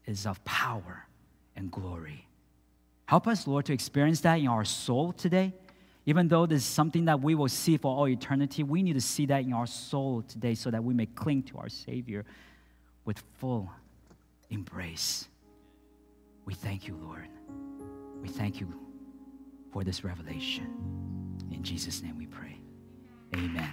is 0.05 0.27
of 0.27 0.45
power 0.45 1.07
and 1.55 1.71
glory. 1.71 2.27
Help 3.07 3.29
us, 3.29 3.47
Lord, 3.47 3.67
to 3.67 3.73
experience 3.73 4.23
that 4.23 4.41
in 4.41 4.49
our 4.49 4.65
soul 4.65 5.13
today. 5.13 5.53
Even 6.05 6.27
though 6.27 6.47
this 6.47 6.63
is 6.63 6.69
something 6.69 7.05
that 7.05 7.21
we 7.21 7.37
will 7.37 7.49
see 7.49 7.77
for 7.77 7.97
all 7.97 8.09
eternity, 8.09 8.65
we 8.65 8.83
need 8.83 8.95
to 8.95 9.01
see 9.01 9.27
that 9.27 9.45
in 9.45 9.53
our 9.53 9.69
soul 9.69 10.23
today 10.23 10.57
so 10.57 10.69
that 10.69 10.83
we 10.83 10.95
may 10.95 11.07
cling 11.07 11.45
to 11.45 11.59
our 11.59 11.69
Savior 11.69 12.25
with 13.09 13.25
full 13.39 13.71
embrace. 14.51 15.29
We 16.45 16.53
thank 16.53 16.87
you, 16.87 16.95
Lord. 17.03 17.27
We 18.21 18.29
thank 18.29 18.61
you 18.61 18.71
for 19.73 19.83
this 19.83 20.05
revelation. 20.05 20.67
In 21.51 21.63
Jesus' 21.63 22.03
name 22.03 22.19
we 22.19 22.27
pray. 22.27 22.59
Amen. 23.35 23.71